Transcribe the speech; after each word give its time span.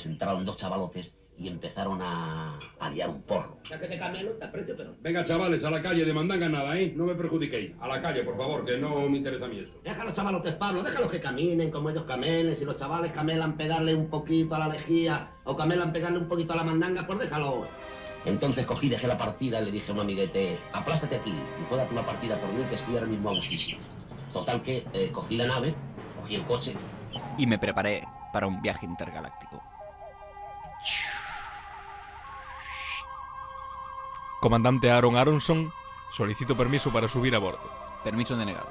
pues 0.00 0.06
entraron 0.06 0.46
dos 0.46 0.56
chavalotes 0.56 1.14
y 1.36 1.46
empezaron 1.46 2.00
a, 2.00 2.58
a 2.78 2.90
liar 2.90 3.10
un 3.10 3.20
porro. 3.20 3.58
Ya 3.68 3.78
que 3.78 3.86
te 3.86 3.98
camelo, 3.98 4.30
te 4.32 4.46
aprecio, 4.46 4.74
pero... 4.74 4.94
Venga, 5.00 5.24
chavales, 5.24 5.62
a 5.62 5.70
la 5.70 5.82
calle, 5.82 6.06
de 6.06 6.12
mandanga 6.14 6.48
nada, 6.48 6.78
¿eh? 6.78 6.94
No 6.96 7.04
me 7.04 7.14
perjudiquéis. 7.14 7.72
A 7.80 7.86
la 7.86 8.00
calle, 8.00 8.24
por 8.24 8.34
favor, 8.38 8.64
que 8.64 8.78
no 8.78 9.08
me 9.10 9.18
interesa 9.18 9.44
a 9.44 9.48
mí 9.48 9.58
eso. 9.58 9.72
Deja 9.84 10.00
a 10.00 10.04
los 10.06 10.14
chavalotes, 10.14 10.54
Pablo, 10.54 10.82
déjalos 10.82 11.10
que 11.10 11.20
caminen 11.20 11.70
como 11.70 11.90
ellos 11.90 12.04
camelen. 12.04 12.56
Si 12.56 12.64
los 12.64 12.76
chavales 12.78 13.12
camelan 13.12 13.58
pegarle 13.58 13.94
un 13.94 14.08
poquito 14.08 14.54
a 14.54 14.60
la 14.60 14.68
lejía 14.68 15.32
o 15.44 15.54
camelan 15.54 15.92
pegarle 15.92 16.18
un 16.18 16.28
poquito 16.28 16.54
a 16.54 16.56
la 16.56 16.64
mandanga, 16.64 17.06
pues 17.06 17.18
déjalo. 17.18 17.66
Entonces 18.24 18.64
cogí, 18.64 18.88
dejé 18.88 19.06
la 19.06 19.18
partida 19.18 19.60
y 19.60 19.66
le 19.66 19.70
dije 19.70 19.92
a 19.92 19.94
un 19.94 20.00
amiguete, 20.00 20.58
aplástate 20.72 21.16
aquí 21.16 21.30
y 21.30 21.64
juega 21.68 21.84
tú 21.86 21.94
la 21.94 22.06
partida 22.06 22.38
por 22.38 22.50
mí 22.54 22.64
que 22.70 22.76
estoy 22.76 22.94
ahora 22.94 23.06
mismo 23.06 23.28
a 23.28 23.34
gustísimo. 23.34 23.80
Total 24.32 24.62
que 24.62 24.86
eh, 24.94 25.10
cogí 25.12 25.36
la 25.36 25.46
nave, 25.46 25.74
cogí 26.20 26.36
el 26.36 26.44
coche 26.44 26.74
Y 27.36 27.46
me 27.46 27.58
preparé 27.58 28.02
para 28.32 28.46
un 28.46 28.62
viaje 28.62 28.86
intergaláctico. 28.86 29.69
Comandante 34.40 34.90
Aaron 34.90 35.16
Aronson, 35.16 35.72
solicito 36.10 36.56
permiso 36.56 36.90
para 36.90 37.08
subir 37.08 37.34
a 37.34 37.38
bordo. 37.38 37.60
Permiso 38.02 38.36
denegado. 38.36 38.70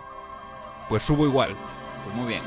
Pues 0.90 1.03
subo 1.03 1.26
igual. 1.26 1.55
Pues 2.03 2.16
muy 2.16 2.27
bien. 2.27 2.41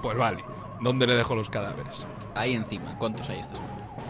Pues 0.00 0.16
vale. 0.16 0.42
¿Dónde 0.80 1.06
le 1.06 1.14
dejo 1.14 1.34
los 1.34 1.50
cadáveres? 1.50 2.06
Ahí 2.34 2.54
encima, 2.54 2.98
¿cuántos 2.98 3.28
hay 3.28 3.40
estos? 3.40 3.60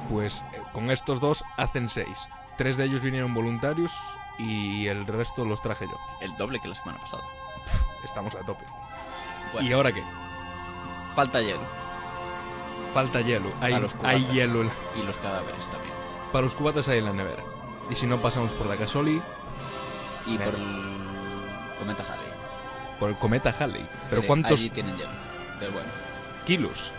Pues 0.08 0.44
eh, 0.52 0.62
con 0.72 0.90
estos 0.90 1.20
dos 1.20 1.44
hacen 1.56 1.88
seis. 1.88 2.28
Tres 2.56 2.76
de 2.76 2.84
ellos 2.84 3.02
vinieron 3.02 3.34
voluntarios 3.34 3.92
y 4.38 4.86
el 4.86 5.06
resto 5.06 5.44
los 5.44 5.60
traje 5.60 5.86
yo. 5.86 5.98
El 6.20 6.36
doble 6.36 6.60
que 6.60 6.68
la 6.68 6.74
semana 6.74 6.98
pasada. 6.98 7.22
Estamos 8.04 8.34
a 8.34 8.40
tope. 8.40 8.64
Bueno. 9.52 9.68
¿Y 9.68 9.72
ahora 9.72 9.92
qué? 9.92 10.02
Falta 11.14 11.40
hielo. 11.40 11.83
Falta 12.94 13.20
hielo. 13.20 13.52
Hay, 13.60 13.78
los 13.80 13.94
hay 14.04 14.24
hielo. 14.32 14.62
en- 14.62 14.70
Y 14.98 15.02
los 15.04 15.16
cadáveres 15.16 15.68
también. 15.70 15.92
Para 16.32 16.44
los 16.44 16.54
cubatas 16.54 16.86
hay 16.88 16.98
en 16.98 17.04
la 17.06 17.12
nevera. 17.12 17.42
Y 17.90 17.94
si 17.96 18.06
no 18.06 18.18
pasamos 18.22 18.52
por 18.54 18.66
la 18.66 18.76
Casoli, 18.76 19.20
Y 20.26 20.38
por 20.38 20.54
el 20.54 20.96
cometa 21.78 22.02
Halley. 22.04 22.32
por 22.98 23.10
el 23.10 23.16
cometa 23.16 23.54
Halley. 23.58 23.86
Pero 24.08 24.22
¿cuántos 24.26 24.52
Allí 24.60 24.70
tienen 24.70 24.96
hielo. 24.96 25.10
Pero 25.60 25.72
bueno. 25.72 25.88
kilos? 26.46 26.92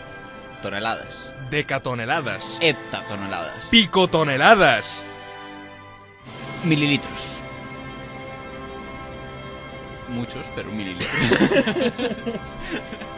Toneladas. 0.62 1.32
Decatoneladas. 1.50 2.58
Heptatoneladas. 2.60 3.64
Picotoneladas. 3.70 5.04
Mililitros. 6.64 7.38
Muchos, 10.10 10.50
pero 10.54 10.70
mililitros. 10.70 11.10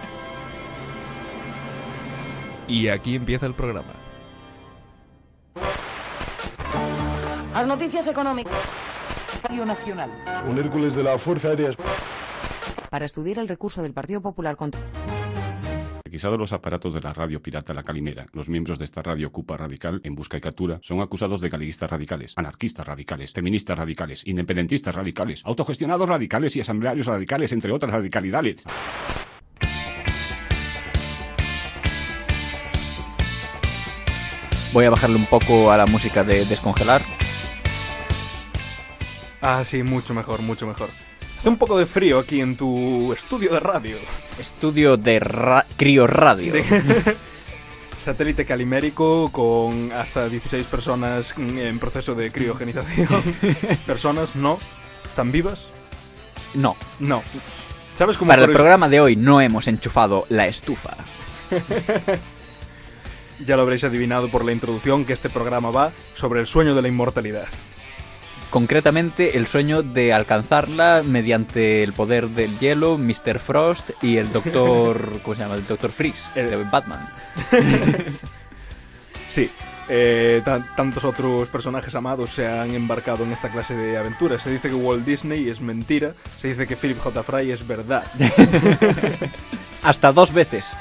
Y 2.68 2.88
aquí 2.88 3.14
empieza 3.14 3.46
el 3.46 3.54
programa. 3.54 3.88
Las 7.54 7.66
noticias 7.66 8.06
económicas. 8.06 8.52
Radio 9.42 9.64
Nacional. 9.64 10.10
Un 10.48 10.58
Hércules 10.58 10.94
de 10.94 11.02
la 11.02 11.18
Fuerza 11.18 11.48
Aérea 11.48 11.70
Para 12.90 13.06
estudiar 13.06 13.38
el 13.38 13.48
recurso 13.48 13.82
del 13.82 13.92
Partido 13.92 14.20
Popular 14.20 14.56
contra. 14.56 14.80
Requisados 16.04 16.38
los 16.38 16.52
aparatos 16.52 16.94
de 16.94 17.00
la 17.00 17.12
radio 17.12 17.42
pirata 17.42 17.74
La 17.74 17.82
Calimera, 17.82 18.26
los 18.32 18.48
miembros 18.48 18.78
de 18.78 18.84
esta 18.84 19.02
radio 19.02 19.30
Cupa 19.30 19.56
Radical, 19.56 20.00
en 20.04 20.14
busca 20.14 20.36
y 20.36 20.40
captura, 20.40 20.78
son 20.82 21.00
acusados 21.00 21.40
de 21.40 21.48
galiguistas 21.48 21.90
radicales, 21.90 22.32
anarquistas 22.36 22.86
radicales, 22.86 23.32
feministas 23.32 23.78
radicales, 23.78 24.26
independentistas 24.26 24.94
radicales, 24.94 25.42
autogestionados 25.44 26.08
radicales 26.08 26.56
y 26.56 26.60
asamblearios 26.60 27.06
radicales, 27.06 27.52
entre 27.52 27.72
otras 27.72 27.92
radicalidades. 27.92 28.64
Voy 34.72 34.84
a 34.84 34.90
bajarle 34.90 35.16
un 35.16 35.26
poco 35.26 35.72
a 35.72 35.76
la 35.76 35.86
música 35.86 36.24
de 36.24 36.44
descongelar. 36.44 37.00
Ah, 39.40 39.62
sí, 39.64 39.82
mucho 39.82 40.14
mejor, 40.14 40.42
mucho 40.42 40.66
mejor. 40.66 40.90
Hace 41.38 41.48
un 41.48 41.56
poco 41.56 41.78
de 41.78 41.86
frío 41.86 42.18
aquí 42.18 42.40
en 42.40 42.56
tu 42.56 43.12
estudio 43.12 43.52
de 43.52 43.60
radio. 43.60 43.96
Estudio 44.38 44.96
de 44.96 45.20
ra 45.20 45.64
Crio 45.76 46.06
Radio. 46.06 46.52
De- 46.52 47.16
Satélite 48.00 48.44
calimérico 48.44 49.30
con 49.32 49.90
hasta 49.92 50.28
16 50.28 50.66
personas 50.66 51.34
en 51.36 51.78
proceso 51.78 52.14
de 52.14 52.30
criogenización. 52.30 53.08
personas, 53.86 54.36
no. 54.36 54.58
¿Están 55.06 55.32
vivas? 55.32 55.68
No. 56.54 56.76
No. 56.98 57.22
¿Sabes 57.94 58.16
cómo 58.16 58.28
Para 58.30 58.44
el 58.44 58.52
programa 58.52 58.88
de 58.88 59.00
hoy 59.00 59.16
no 59.16 59.40
hemos 59.40 59.66
enchufado 59.68 60.26
la 60.28 60.46
estufa. 60.46 60.96
Ya 63.46 63.56
lo 63.56 63.62
habréis 63.62 63.84
adivinado 63.84 64.28
por 64.28 64.44
la 64.44 64.52
introducción 64.52 65.04
que 65.04 65.12
este 65.12 65.30
programa 65.30 65.70
va 65.70 65.92
sobre 66.14 66.40
el 66.40 66.46
sueño 66.46 66.74
de 66.74 66.82
la 66.82 66.88
inmortalidad. 66.88 67.46
Concretamente, 68.50 69.36
el 69.36 69.46
sueño 69.46 69.82
de 69.82 70.12
alcanzarla 70.14 71.02
mediante 71.04 71.82
el 71.82 71.92
poder 71.92 72.28
del 72.30 72.58
hielo, 72.58 72.96
Mr. 72.96 73.38
Frost 73.38 73.90
y 74.02 74.16
el 74.16 74.32
Doctor. 74.32 75.20
¿Cómo 75.22 75.34
se 75.36 75.42
llama? 75.42 75.54
El 75.56 75.66
Doctor 75.66 75.90
Freeze, 75.92 76.28
El- 76.34 76.50
de 76.50 76.56
Batman. 76.64 77.06
Sí, 79.30 79.50
eh, 79.90 80.40
tan- 80.44 80.64
tantos 80.74 81.04
otros 81.04 81.50
personajes 81.50 81.94
amados 81.94 82.30
se 82.30 82.46
han 82.46 82.74
embarcado 82.74 83.24
en 83.24 83.32
esta 83.32 83.50
clase 83.50 83.74
de 83.74 83.98
aventuras. 83.98 84.42
Se 84.42 84.50
dice 84.50 84.68
que 84.70 84.74
Walt 84.74 85.04
Disney 85.04 85.48
es 85.50 85.60
mentira, 85.60 86.12
se 86.38 86.48
dice 86.48 86.66
que 86.66 86.76
Philip 86.76 86.98
J. 86.98 87.22
Fry 87.22 87.50
es 87.50 87.66
verdad. 87.66 88.04
Hasta 89.82 90.12
dos 90.12 90.32
veces. 90.32 90.72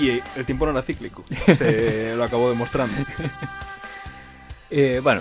Y 0.00 0.22
el 0.36 0.46
tiempo 0.46 0.64
no 0.64 0.72
era 0.72 0.82
cíclico, 0.82 1.22
se 1.54 2.14
lo 2.16 2.24
acabó 2.24 2.48
demostrando. 2.48 2.94
Eh, 4.72 5.00
bueno, 5.02 5.20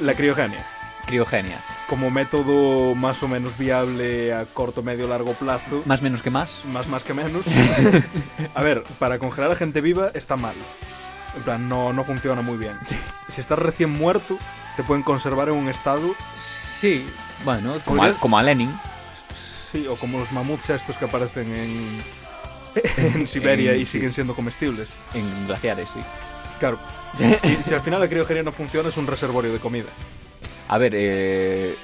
La 0.00 0.14
criogenia, 0.14 0.62
criogenia. 1.06 1.58
como 1.88 2.10
método 2.10 2.94
más 2.94 3.22
o 3.22 3.28
menos 3.28 3.56
viable 3.56 4.34
a 4.34 4.44
corto, 4.44 4.82
medio, 4.82 5.08
largo 5.08 5.32
plazo, 5.32 5.82
Más 5.86 6.02
menos 6.02 6.20
que 6.20 6.28
más. 6.28 6.50
más 6.66 6.86
más 6.86 7.02
que 7.02 7.14
menos. 7.14 7.46
A 8.54 8.62
ver, 8.62 8.82
para 8.98 9.18
congelar 9.18 9.50
a 9.52 9.56
gente 9.56 9.80
viva 9.80 10.10
está 10.12 10.36
mal. 10.36 10.54
En 11.34 11.42
plan, 11.44 11.66
no, 11.66 11.94
no 11.94 12.04
funciona 12.04 12.42
muy 12.42 12.58
bien. 12.58 12.74
Si 13.30 13.40
estás 13.40 13.58
recién 13.58 13.88
muerto, 13.90 14.36
te 14.76 14.82
pueden 14.82 15.02
conservar 15.02 15.48
en 15.48 15.54
un 15.54 15.70
estado 15.70 16.14
Sí, 16.34 17.06
bueno, 17.44 17.78
como 17.86 18.04
a, 18.04 18.12
como 18.18 18.36
a 18.36 18.42
Lenin. 18.42 18.70
Sí, 19.72 19.86
o 19.86 19.96
como 19.96 20.18
los 20.18 20.30
mamuts 20.32 20.68
estos 20.70 20.98
que 20.98 21.06
aparecen 21.06 21.50
en, 21.54 22.02
en 22.96 23.26
Siberia 23.26 23.72
En- 23.72 23.80
y 23.80 23.86
sí. 23.86 23.92
siguen 23.92 24.12
siendo 24.12 24.34
comestibles. 24.34 24.94
En 25.14 25.46
glaciares, 25.46 25.88
sí. 25.90 26.00
Claro. 26.58 26.78
Y 27.42 27.62
si 27.64 27.74
al 27.74 27.80
final 27.80 28.00
la 28.00 28.08
criogenia 28.08 28.42
no 28.44 28.52
funciona, 28.52 28.88
es 28.88 28.96
un 28.96 29.06
reservorio 29.06 29.52
de 29.52 29.58
comida. 29.58 29.88
A 30.68 30.78
ver, 30.78 30.92
eh, 30.94 31.74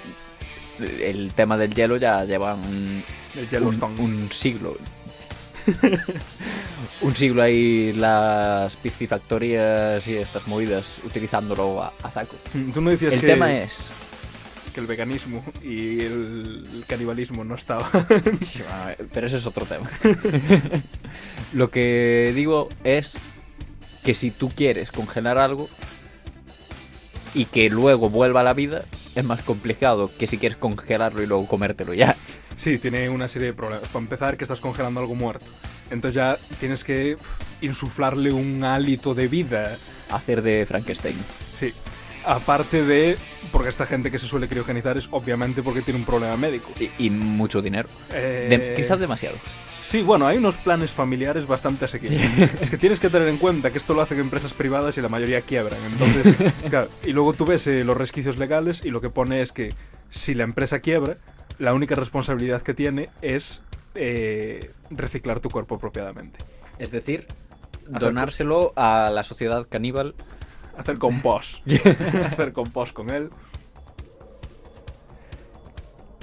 el 1.00 1.32
tema 1.34 1.56
del 1.56 1.74
hielo 1.74 1.96
ya 1.96 2.24
lleva 2.24 2.54
un, 2.54 3.02
El 3.34 3.42
un, 3.44 3.48
Yellowstone. 3.50 4.00
un 4.00 4.30
siglo. 4.30 4.76
un 7.00 7.16
siglo 7.16 7.42
ahí 7.42 7.92
las 7.92 8.76
piscifactorías 8.76 10.06
y 10.06 10.16
estas 10.16 10.46
movidas 10.46 11.00
utilizándolo 11.04 11.82
a, 11.82 11.92
a 12.02 12.10
saco. 12.12 12.36
Tú 12.72 12.80
no 12.80 12.90
decías 12.90 13.14
El 13.14 13.20
que, 13.20 13.26
tema 13.26 13.52
es... 13.52 13.90
que 14.76 14.80
el 14.82 14.86
veganismo 14.86 15.42
y 15.62 16.00
el, 16.00 16.84
canibalismo 16.86 17.44
no 17.44 17.54
estaba. 17.54 17.88
Sí, 18.42 18.60
bueno, 18.60 19.10
pero 19.10 19.26
eso 19.26 19.38
es 19.38 19.46
otro 19.46 19.64
tema. 19.64 19.90
Lo 21.54 21.70
que 21.70 22.30
digo 22.34 22.68
es 22.84 23.12
que 24.04 24.12
si 24.12 24.30
tú 24.30 24.50
quieres 24.50 24.92
congelar 24.92 25.38
algo 25.38 25.70
y 27.32 27.46
que 27.46 27.70
luego 27.70 28.10
vuelva 28.10 28.40
a 28.40 28.44
la 28.44 28.52
vida, 28.52 28.82
es 29.14 29.24
más 29.24 29.42
complicado 29.42 30.10
que 30.18 30.26
si 30.26 30.36
quieres 30.36 30.58
congelarlo 30.58 31.22
y 31.22 31.26
luego 31.26 31.46
comértelo 31.46 31.94
ya. 31.94 32.14
Sí, 32.56 32.76
tiene 32.76 33.08
una 33.08 33.28
serie 33.28 33.48
de 33.48 33.54
problemas. 33.54 33.88
Para 33.88 34.02
empezar, 34.02 34.36
que 34.36 34.44
estás 34.44 34.60
congelando 34.60 35.00
algo 35.00 35.14
muerto. 35.14 35.46
Entonces 35.90 36.16
ya 36.16 36.36
tienes 36.60 36.84
que 36.84 37.16
insuflarle 37.62 38.30
un 38.30 38.62
hálito 38.62 39.14
de 39.14 39.26
vida. 39.26 39.74
Hacer 40.10 40.42
de 40.42 40.66
Frankenstein. 40.66 41.16
Sí. 41.58 41.72
Aparte 42.26 42.84
de, 42.84 43.16
porque 43.52 43.68
esta 43.68 43.86
gente 43.86 44.10
que 44.10 44.18
se 44.18 44.26
suele 44.26 44.48
criogenizar 44.48 44.96
es 44.98 45.08
obviamente 45.12 45.62
porque 45.62 45.80
tiene 45.82 46.00
un 46.00 46.06
problema 46.06 46.36
médico. 46.36 46.70
Y, 46.78 46.90
y 47.06 47.10
mucho 47.10 47.62
dinero. 47.62 47.88
Eh, 48.12 48.46
De- 48.76 48.82
quizás 48.82 48.98
demasiado. 48.98 49.36
Sí, 49.84 50.02
bueno, 50.02 50.26
hay 50.26 50.38
unos 50.38 50.56
planes 50.56 50.90
familiares 50.90 51.46
bastante 51.46 51.84
asequibles. 51.84 52.20
Es 52.60 52.70
que 52.70 52.76
tienes 52.76 52.98
que 52.98 53.08
tener 53.08 53.28
en 53.28 53.38
cuenta 53.38 53.70
que 53.70 53.78
esto 53.78 53.94
lo 53.94 54.02
hacen 54.02 54.18
empresas 54.18 54.52
privadas 54.52 54.98
y 54.98 55.00
la 55.00 55.08
mayoría 55.08 55.40
quiebran. 55.42 55.78
Entonces, 55.92 56.52
claro, 56.70 56.88
y 57.04 57.12
luego 57.12 57.32
tú 57.34 57.44
ves 57.44 57.64
eh, 57.68 57.84
los 57.84 57.96
resquicios 57.96 58.36
legales 58.36 58.82
y 58.84 58.90
lo 58.90 59.00
que 59.00 59.10
pone 59.10 59.40
es 59.40 59.52
que 59.52 59.72
si 60.10 60.34
la 60.34 60.42
empresa 60.42 60.80
quiebra, 60.80 61.18
la 61.60 61.72
única 61.72 61.94
responsabilidad 61.94 62.62
que 62.62 62.74
tiene 62.74 63.08
es 63.22 63.62
eh, 63.94 64.72
reciclar 64.90 65.38
tu 65.38 65.50
cuerpo 65.50 65.76
apropiadamente. 65.76 66.40
Es 66.80 66.90
decir, 66.90 67.28
donárselo 67.88 68.72
a 68.74 69.10
la 69.12 69.22
sociedad 69.22 69.66
caníbal. 69.70 70.16
Hacer 70.76 70.98
compost. 70.98 71.66
Hacer 72.32 72.52
compost 72.52 72.92
con 72.92 73.10
él. 73.10 73.30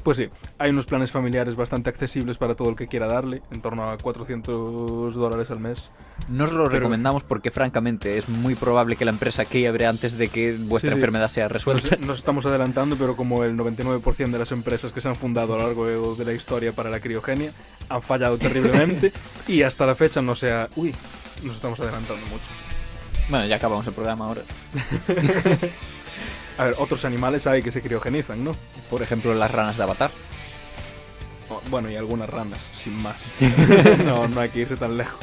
Pues 0.04 0.18
sí, 0.18 0.28
hay 0.58 0.70
unos 0.72 0.86
planes 0.86 1.12
familiares 1.12 1.56
bastante 1.56 1.90
accesibles 1.90 2.38
para 2.38 2.56
todo 2.56 2.68
el 2.70 2.76
que 2.76 2.88
quiera 2.88 3.08
darle, 3.08 3.42
en 3.52 3.62
torno 3.62 3.90
a 3.90 3.98
400 3.98 5.14
dólares 5.16 5.50
al 5.50 5.62
mes. 5.62 5.92
No 6.28 6.44
os 6.44 6.52
lo 6.52 6.66
Pero- 6.66 6.78
recomendamos 6.80 7.24
porque, 7.24 7.52
francamente, 7.52 8.18
es 8.18 8.28
muy 8.28 8.54
probable 8.56 8.98
que 8.98 9.06
la 9.06 9.12
empresa 9.12 9.46
quiebre 9.46 9.86
antes 9.88 10.18
de 10.18 10.28
que 10.28 10.58
vuestra 10.60 10.90
Sí, 10.90 10.96
sí. 10.96 10.98
enfermedad 11.00 11.30
sea 11.30 11.48
resuelta. 11.48 11.96
Nos, 11.96 12.00
nos 12.08 12.18
estamos 12.18 12.46
adelantando, 12.46 12.98
pero 12.98 13.16
como 13.16 13.46
el 13.46 13.56
99% 13.58 14.30
de 14.32 14.40
las 14.40 14.52
empresas 14.52 14.92
que 14.92 15.00
se 15.00 15.08
han 15.08 15.16
fundado 15.16 15.54
a 15.54 15.58
lo 15.60 15.64
largo 15.68 16.16
de 16.16 16.26
la 16.26 16.34
historia 16.34 16.74
para 16.74 16.90
la 16.90 17.00
criogenia 17.00 17.54
han 17.88 18.02
fallado 18.02 18.38
terriblemente 18.38 19.14
y 19.48 19.62
hasta 19.64 19.86
la 19.86 19.96
fecha 19.96 20.22
no 20.22 20.36
se 20.36 20.52
ha... 20.52 20.68
Uy, 20.76 20.94
nos 21.46 21.56
estamos 21.56 21.80
adelantando 21.80 22.26
mucho. 22.28 22.50
Bueno, 23.30 23.46
ya 23.46 23.56
acabamos 23.56 23.88
el 23.88 23.94
programa 23.94 24.26
ahora. 24.26 24.42
A 26.58 26.66
ver, 26.66 26.76
otros 26.78 27.04
animales 27.06 27.48
hay 27.48 27.64
que 27.64 27.72
se 27.72 27.82
criogenizan, 27.82 28.44
¿no? 28.44 28.56
Por 28.90 29.02
ejemplo, 29.02 29.34
las 29.34 29.50
ranas 29.50 29.78
de 29.78 29.84
Avatar. 29.84 30.12
Bueno, 31.70 31.90
y 31.90 31.96
algunas 31.96 32.30
ranas, 32.30 32.60
sin 32.74 32.94
más. 32.94 33.22
no, 34.06 34.28
no 34.28 34.42
hay 34.42 34.50
que 34.50 34.60
irse 34.60 34.76
tan 34.76 34.98
lejos. 34.98 35.20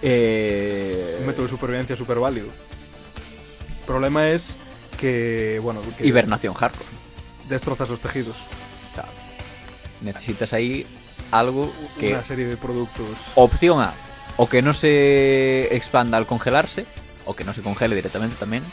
Eh... 0.00 1.18
Un 1.20 1.26
método 1.26 1.44
de 1.44 1.50
supervivencia 1.50 1.96
súper 1.96 2.18
válido. 2.18 2.46
El 2.46 3.86
problema 3.86 4.28
es 4.28 4.56
que, 4.98 5.60
bueno, 5.62 5.80
que 5.96 6.06
Hibernación 6.06 6.54
hardcore. 6.54 6.88
destrozas 7.48 7.88
los 7.88 8.00
tejidos. 8.00 8.36
O 8.36 8.94
sea, 8.94 9.04
necesitas 10.00 10.52
ahí 10.52 10.86
algo 11.30 11.72
que... 11.98 12.14
Una 12.14 12.24
serie 12.24 12.46
de 12.46 12.56
productos. 12.56 13.06
Opción 13.34 13.80
A, 13.80 13.92
o 14.36 14.48
que 14.48 14.62
no 14.62 14.74
se 14.74 15.74
expanda 15.74 16.16
al 16.18 16.26
congelarse, 16.26 16.86
o 17.24 17.34
que 17.34 17.44
no 17.44 17.52
se 17.54 17.62
congele 17.62 17.94
directamente 17.94 18.36
también, 18.36 18.64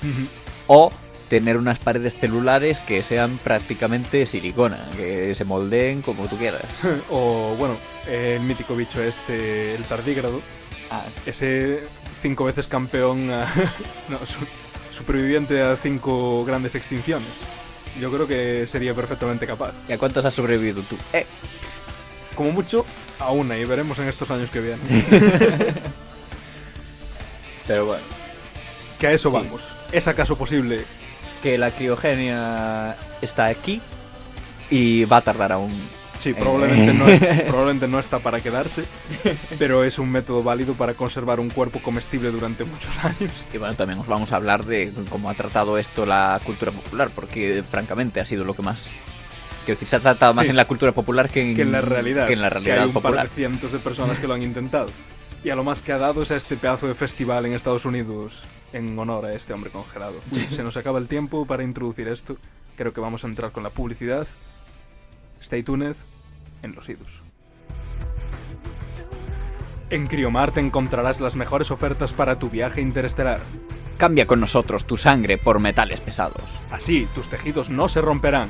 o 0.67 0.91
tener 1.29 1.57
unas 1.57 1.77
paredes 1.77 2.15
celulares 2.15 2.79
que 2.79 3.03
sean 3.03 3.37
prácticamente 3.43 4.25
silicona, 4.25 4.79
que 4.97 5.35
se 5.35 5.45
moldeen 5.45 6.01
como 6.01 6.27
tú 6.27 6.37
quieras. 6.37 6.63
o, 7.11 7.55
bueno, 7.59 7.75
el 8.07 8.39
mítico 8.41 8.75
bicho 8.75 9.01
este, 9.03 9.75
el 9.75 9.83
tardígrado. 9.83 10.41
Ah, 10.89 11.03
Ese 11.27 11.81
cinco 12.21 12.45
veces 12.45 12.67
campeón, 12.67 13.29
a- 13.29 13.45
no, 14.09 14.17
su- 14.25 14.47
superviviente 14.91 15.61
a 15.61 15.75
cinco 15.77 16.43
grandes 16.45 16.73
extinciones. 16.73 17.27
Yo 17.99 18.11
creo 18.11 18.27
que 18.27 18.65
sería 18.65 18.93
perfectamente 18.95 19.45
capaz. 19.45 19.73
¿Y 19.87 19.93
a 19.93 19.97
cuántas 19.99 20.25
has 20.25 20.33
sobrevivido 20.33 20.81
tú? 20.83 20.95
Eh, 21.13 21.25
Como 22.39 22.53
mucho, 22.53 22.85
a 23.19 23.31
una, 23.31 23.57
y 23.57 23.65
veremos 23.65 23.99
en 23.99 24.07
estos 24.07 24.31
años 24.31 24.49
que 24.49 24.61
vienen. 24.61 24.79
pero 27.67 27.85
bueno. 27.85 28.01
que 28.97 29.07
a 29.07 29.11
eso 29.11 29.29
Sí. 29.29 29.35
vamos. 29.35 29.67
¿Es 29.91 30.07
acaso 30.07 30.37
posible? 30.37 30.85
Que 31.43 31.57
la 31.57 31.71
criogenia 31.71 32.95
está 33.21 33.47
aquí 33.47 33.81
y 34.69 35.03
va 35.03 35.17
a 35.17 35.21
tardar 35.21 35.51
aún. 35.51 35.73
Sí, 36.17 36.29
Eh. 36.29 36.35
probablemente, 36.37 36.93
no 36.93 37.07
es- 37.09 37.41
probablemente 37.47 37.87
no 37.89 37.99
está 37.99 38.19
para 38.19 38.39
quedarse, 38.39 38.85
pero 39.57 39.83
es 39.83 39.99
un 39.99 40.09
método 40.09 40.41
válido 40.41 40.75
para 40.75 40.93
conservar 40.93 41.41
un 41.41 41.49
cuerpo 41.49 41.79
comestible 41.81 42.31
durante 42.31 42.63
muchos 42.63 42.97
años. 43.03 43.45
Y 43.53 43.57
bueno, 43.57 43.75
también 43.75 43.99
os 43.99 44.07
vamos 44.07 44.31
a 44.31 44.37
hablar 44.37 44.63
de 44.63 44.93
cómo 45.09 45.29
ha 45.29 45.33
tratado 45.33 45.77
esto 45.77 46.05
la 46.05 46.39
cultura 46.45 46.71
popular, 46.71 47.09
porque 47.13 47.63
francamente 47.69 48.21
ha 48.21 48.25
sido 48.25 48.45
lo 48.45 48.53
que 48.53 48.61
más... 48.61 48.87
Quiero 49.69 49.77
decir, 49.81 49.87
se 49.89 49.95
ha 49.97 49.99
tratado 49.99 50.33
más 50.33 50.45
Sí. 50.47 50.49
en 50.49 50.55
la 50.55 50.65
cultura 50.65 50.91
popular 50.93 51.29
que 51.29 51.47
en, 51.47 51.55
que 51.55 51.61
en 51.61 51.71
la 51.71 51.81
realidad. 51.81 52.25
que 52.25 52.33
en 52.33 52.41
la 52.41 52.47
hay 52.47 52.53
realidad 52.53 52.87
un 52.87 52.93
par 52.93 53.03
popular. 53.03 53.29
de 53.29 53.35
cientos 53.35 53.71
de 53.71 53.77
personas 53.77 54.17
que 54.17 54.27
lo 54.27 54.33
han 54.33 54.41
intentado. 54.41 54.89
Y 55.43 55.51
a 55.51 55.55
lo 55.55 55.63
más 55.63 55.83
que 55.83 55.91
ha 55.91 55.99
dado 55.99 56.23
es 56.23 56.31
a 56.31 56.35
este 56.37 56.57
pedazo 56.57 56.87
de 56.87 56.95
festival 56.95 57.45
en 57.45 57.53
Estados 57.53 57.85
Unidos 57.85 58.45
en 58.73 58.97
honor 58.97 59.25
a 59.25 59.33
este 59.35 59.53
hombre 59.53 59.69
congelado. 59.69 60.15
Uy, 60.31 60.47
se 60.49 60.63
nos 60.63 60.75
acaba 60.75 60.97
el 60.97 61.07
tiempo 61.07 61.45
para 61.45 61.61
introducir 61.63 62.07
esto. 62.07 62.35
Creo 62.77 62.93
que 62.93 62.99
vamos 62.99 63.23
a 63.23 63.27
entrar 63.27 63.51
con 63.51 63.61
la 63.61 63.69
publicidad. 63.69 64.25
Stay 65.39 65.61
tuned 65.61 65.95
en 66.63 66.73
los 66.73 66.89
idus. 66.89 67.21
En 69.91 70.07
Criomar 70.07 70.49
te 70.51 70.59
encontrarás 70.61 71.19
las 71.19 71.35
mejores 71.35 71.69
ofertas 71.69 72.13
para 72.13 72.39
tu 72.39 72.49
viaje 72.49 72.81
interestelar. 72.81 73.41
Cambia 73.97 74.25
con 74.25 74.39
nosotros 74.39 74.85
tu 74.85 74.97
sangre 74.97 75.37
por 75.37 75.59
metales 75.59 76.01
pesados. 76.01 76.49
Así, 76.71 77.07
tus 77.13 77.29
tejidos 77.29 77.69
no 77.69 77.87
se 77.87 78.01
romperán. 78.01 78.49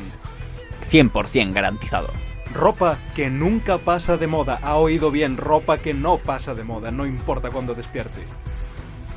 100% 0.89 1.53
garantizado. 1.53 2.11
Ropa 2.53 2.97
que 3.13 3.29
nunca 3.29 3.77
pasa 3.77 4.17
de 4.17 4.27
moda. 4.27 4.59
Ha 4.63 4.75
oído 4.75 5.11
bien, 5.11 5.37
ropa 5.37 5.77
que 5.77 5.93
no 5.93 6.17
pasa 6.17 6.55
de 6.55 6.63
moda, 6.63 6.91
no 6.91 7.05
importa 7.05 7.51
cuándo 7.51 7.75
despierte. 7.75 8.23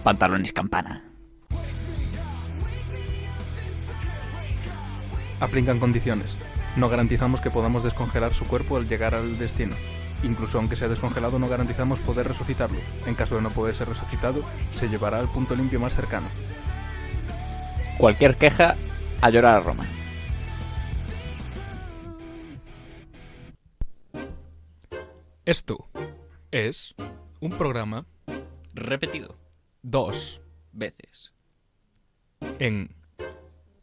Pantalones 0.05 0.53
campana. 0.53 1.05
Aplican 5.41 5.79
condiciones. 5.79 6.39
No 6.77 6.89
garantizamos 6.89 7.41
que 7.41 7.51
podamos 7.51 7.83
descongelar 7.83 8.35
su 8.35 8.47
cuerpo 8.47 8.77
al 8.77 8.89
llegar 8.89 9.15
al 9.15 9.39
destino. 9.39 9.77
Incluso 10.23 10.59
aunque 10.59 10.77
sea 10.77 10.89
descongelado, 10.89 11.39
no 11.39 11.49
garantizamos 11.49 12.01
poder 12.01 12.29
resucitarlo. 12.29 12.79
En 13.07 13.15
caso 13.15 13.37
de 13.37 13.43
no 13.43 13.51
poder 13.51 13.75
ser 13.75 13.89
resucitado, 13.89 14.45
se 14.75 14.89
llevará 14.89 15.19
al 15.19 15.29
punto 15.29 15.57
limpio 15.57 15.81
más 15.81 15.97
cercano. 15.97 16.29
Cualquier 17.99 18.37
queja, 18.37 18.77
a 19.21 19.31
llorar 19.31 19.57
a 19.57 19.61
Roma. 19.61 19.85
Esto 25.45 25.89
es 26.53 26.95
un 27.41 27.59
programa 27.59 28.07
Repetido. 28.75 29.37
dos 29.83 30.41
Veces. 30.71 31.33
en 32.61 32.95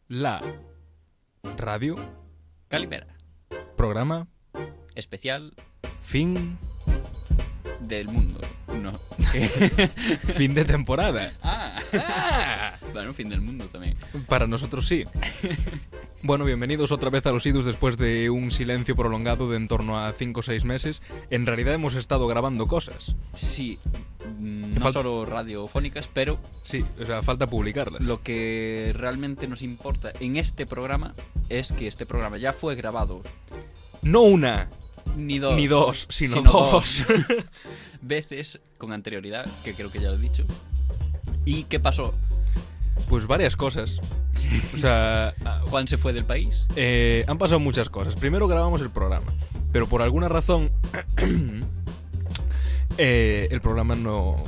la 0.08 0.42
radio, 1.58 1.96
Calimera. 2.68 3.06
programa, 3.76 4.26
Especial 4.94 5.54
fin, 6.00 6.58
del 7.80 8.08
mundo. 8.08 8.40
No. 8.68 8.98
fin 10.34 10.54
de 10.54 10.64
temporada. 10.64 11.34
ah, 11.42 11.69
ah. 11.94 12.76
Bueno, 12.92 13.14
fin 13.14 13.28
del 13.28 13.40
mundo 13.40 13.66
también. 13.68 13.96
Para 14.28 14.46
nosotros 14.46 14.86
sí. 14.86 15.04
Bueno, 16.22 16.44
bienvenidos 16.44 16.92
otra 16.92 17.10
vez 17.10 17.24
a 17.26 17.32
los 17.32 17.46
idus 17.46 17.64
después 17.64 17.96
de 17.96 18.30
un 18.30 18.50
silencio 18.50 18.94
prolongado 18.96 19.50
de 19.50 19.56
en 19.56 19.68
torno 19.68 19.98
a 19.98 20.12
5 20.12 20.40
o 20.40 20.42
6 20.42 20.64
meses. 20.64 21.02
En 21.30 21.46
realidad 21.46 21.74
hemos 21.74 21.94
estado 21.94 22.26
grabando 22.26 22.66
cosas. 22.66 23.14
Sí. 23.34 23.78
mm, 24.38 24.74
No 24.74 24.80
falta- 24.80 24.92
solo 25.00 25.24
radiofónicas, 25.26 26.08
pero 26.12 26.38
Sí, 26.62 26.84
o 27.00 27.06
sea, 27.06 27.22
falta 27.22 27.48
publicarlas. 27.48 28.02
lo 28.02 28.22
que 28.22 28.92
realmente 28.96 29.46
nos 29.48 29.62
importa 29.62 30.12
en 30.20 30.36
este 30.36 30.66
programa 30.66 31.14
es 31.48 31.72
que 31.72 31.86
este 31.86 32.06
programa 32.06 32.38
ya 32.38 32.52
fue 32.52 32.74
grabado 32.74 33.22
No 34.02 34.22
una, 34.22 34.68
ni 35.16 35.38
dos, 35.38 35.56
ni 35.56 35.66
dos, 35.66 36.06
sino, 36.10 36.42
dos. 36.42 37.06
veces 38.02 38.60
con 38.78 38.92
anterioridad, 38.92 39.46
que 39.62 39.74
creo 39.74 39.90
que 39.90 40.00
ya 40.00 40.08
lo 40.08 40.14
he 40.14 40.18
dicho. 40.18 40.44
¿Y 41.50 41.64
qué 41.64 41.80
pasó? 41.80 42.14
pues 43.08 43.26
varias 43.26 43.56
cosas. 43.56 44.00
O 44.72 44.76
sea, 44.76 45.34
ah, 45.44 45.60
Juan 45.64 45.88
se 45.88 45.96
fue 45.98 46.12
del 46.12 46.24
país. 46.24 46.68
eh, 46.76 47.24
han 47.26 47.38
pasado 47.38 47.58
muchas 47.58 47.90
cosas. 47.90 48.14
Primero 48.14 48.46
grabamos 48.46 48.80
el 48.82 48.90
programa, 48.90 49.32
pero 49.72 49.88
por 49.88 50.00
alguna 50.02 50.28
razón 50.28 50.70
eh, 52.98 53.48
el 53.50 53.60
programa 53.60 53.96
no... 53.96 54.42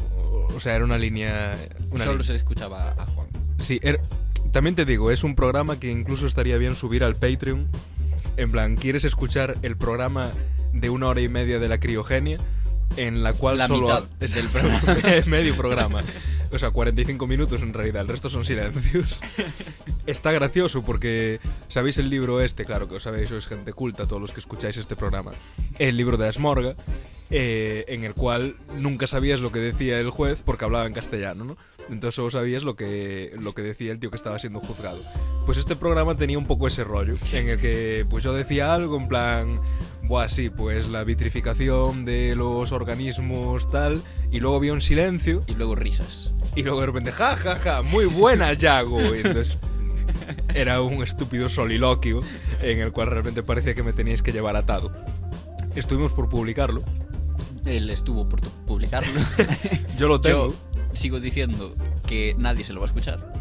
O 0.55 0.61
sea, 0.61 0.77
era 0.77 0.85
una 0.85 0.99
línea... 0.99 1.59
Una 1.91 1.99
Solo 2.05 2.13
línea. 2.13 2.27
se 2.27 2.35
escuchaba 2.37 2.91
a 2.97 3.07
Juan. 3.07 3.27
Sí, 3.59 3.81
er- 3.83 4.01
también 4.53 4.75
te 4.77 4.85
digo, 4.85 5.11
es 5.11 5.25
un 5.25 5.35
programa 5.35 5.81
que 5.81 5.91
incluso 5.91 6.27
estaría 6.27 6.57
bien 6.59 6.75
subir 6.77 7.03
al 7.05 7.17
Patreon. 7.17 7.67
En 8.37 8.51
plan, 8.53 8.77
¿quieres 8.77 9.05
escuchar 9.05 9.57
el 9.63 9.77
programa 9.77 10.31
de 10.73 10.91
una 10.91 11.09
hora 11.09 11.21
y 11.21 11.29
media 11.29 11.59
de 11.59 11.69
la 11.69 11.81
criogenia? 11.81 12.39
En 12.97 13.23
la 13.23 13.33
cual 13.33 13.59
La 13.59 13.67
solo 13.67 13.83
mitad 13.89 14.05
ha- 14.05 14.25
es 14.25 14.35
del 14.35 14.49
programa. 14.49 14.97
medio 15.27 15.57
programa. 15.57 16.05
O 16.53 16.59
sea, 16.59 16.71
45 16.71 17.27
minutos 17.27 17.63
en 17.63 17.73
realidad, 17.73 18.03
el 18.03 18.09
resto 18.09 18.29
son 18.29 18.45
silencios. 18.45 19.19
Está 20.07 20.33
gracioso 20.33 20.83
porque, 20.83 21.41
¿sabéis 21.69 21.97
el 21.97 22.11
libro 22.11 22.43
este? 22.43 22.67
Claro 22.67 22.89
que 22.89 22.97
os 22.97 23.03
sabéis, 23.05 23.31
sois 23.31 23.47
gente 23.47 23.73
culta, 23.73 24.07
todos 24.07 24.21
los 24.21 24.33
que 24.33 24.41
escucháis 24.41 24.77
este 24.77 24.95
programa. 24.95 25.33
El 25.79 25.97
libro 25.97 26.19
de 26.19 26.29
Asmorga, 26.29 26.75
eh, 27.31 27.85
en 27.89 28.05
el 28.05 28.13
cual 28.13 28.57
nunca 28.77 29.07
sabías 29.07 29.41
lo 29.41 29.51
que 29.51 29.61
decía 29.61 29.99
el 29.99 30.11
juez 30.11 30.43
porque 30.43 30.67
hablaba 30.67 30.87
en 30.87 30.93
castellano, 30.93 31.45
¿no? 31.45 31.57
Entonces 31.89 32.17
solo 32.17 32.29
sabías 32.31 32.65
lo 32.65 32.77
que, 32.77 33.33
lo 33.41 33.55
que 33.55 33.63
decía 33.63 33.91
el 33.91 33.99
tío 33.99 34.11
que 34.11 34.17
estaba 34.17 34.39
siendo 34.39 34.61
juzgado. 34.61 35.01
Pues 35.47 35.57
este 35.57 35.75
programa 35.75 36.17
tenía 36.19 36.37
un 36.37 36.47
poco 36.47 36.67
ese 36.69 36.85
rollo, 36.85 37.15
en 37.33 37.49
el 37.49 37.59
que 37.59 38.05
pues 38.11 38.25
yo 38.25 38.35
decía 38.35 38.75
algo 38.75 38.99
en 38.99 39.09
plan, 39.09 39.59
buah, 40.03 40.29
sí, 40.29 40.51
pues 40.51 40.89
la 40.89 41.05
vitrificación 41.05 42.05
de 42.05 42.35
los 42.37 42.73
organismos 42.73 43.71
tal, 43.71 44.03
y 44.31 44.41
luego 44.41 44.57
había 44.57 44.73
un 44.73 44.81
silencio, 44.81 45.45
Y 45.47 45.55
luego 45.55 45.75
risas. 45.75 46.35
y 46.57 46.63
luego 46.63 46.81
de 46.81 46.87
repente, 46.87 47.13
ja, 47.13 47.37
ja, 47.37 47.57
ja, 47.57 47.83
muy 47.83 48.05
buena, 48.07 48.53
Yago. 48.53 49.01
Y 49.15 49.19
entonces 49.19 49.59
era 50.55 50.83
un 50.83 51.03
estúpido 51.03 51.49
soliloquio 51.49 52.23
en 52.61 52.79
el 52.81 52.93
cual 52.93 53.09
realmente 53.09 53.43
parecía 53.43 53.75
que 53.75 53.83
me 53.83 53.93
teníais 53.93 54.23
que 54.23 54.33
llevar 54.33 54.57
atado. 54.57 54.93
Estuvimos 55.75 56.13
por 56.13 56.29
publicarlo. 56.29 56.83
Él 57.65 57.89
estuvo 57.91 58.29
por 58.29 58.41
publicarlo. 58.67 59.13
Yo 59.99 60.09
lo 60.09 60.21
tengo. 60.21 60.49
Yo 60.49 60.55
sigo 60.93 61.21
diciendo 61.21 61.73
que 62.07 62.35
nadie 62.39 62.65
se 62.65 62.73
lo 62.73 62.81
va 62.81 62.87
a 62.87 62.89
escuchar. 62.89 63.33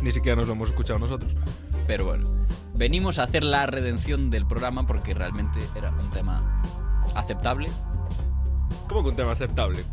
Ni 0.00 0.12
siquiera 0.12 0.36
nos 0.36 0.46
lo 0.46 0.54
hemos 0.54 0.70
escuchado 0.70 0.98
nosotros. 0.98 1.34
Pero 1.86 2.04
bueno. 2.06 2.41
Venimos 2.74 3.18
a 3.18 3.24
hacer 3.24 3.44
la 3.44 3.66
redención 3.66 4.30
del 4.30 4.46
programa 4.46 4.86
porque 4.86 5.14
realmente 5.14 5.68
era 5.74 5.90
un 5.90 6.10
tema 6.10 6.62
aceptable. 7.14 7.70
¿Cómo 8.88 9.02
que 9.02 9.10
un 9.10 9.16
tema 9.16 9.32
aceptable? 9.32 9.84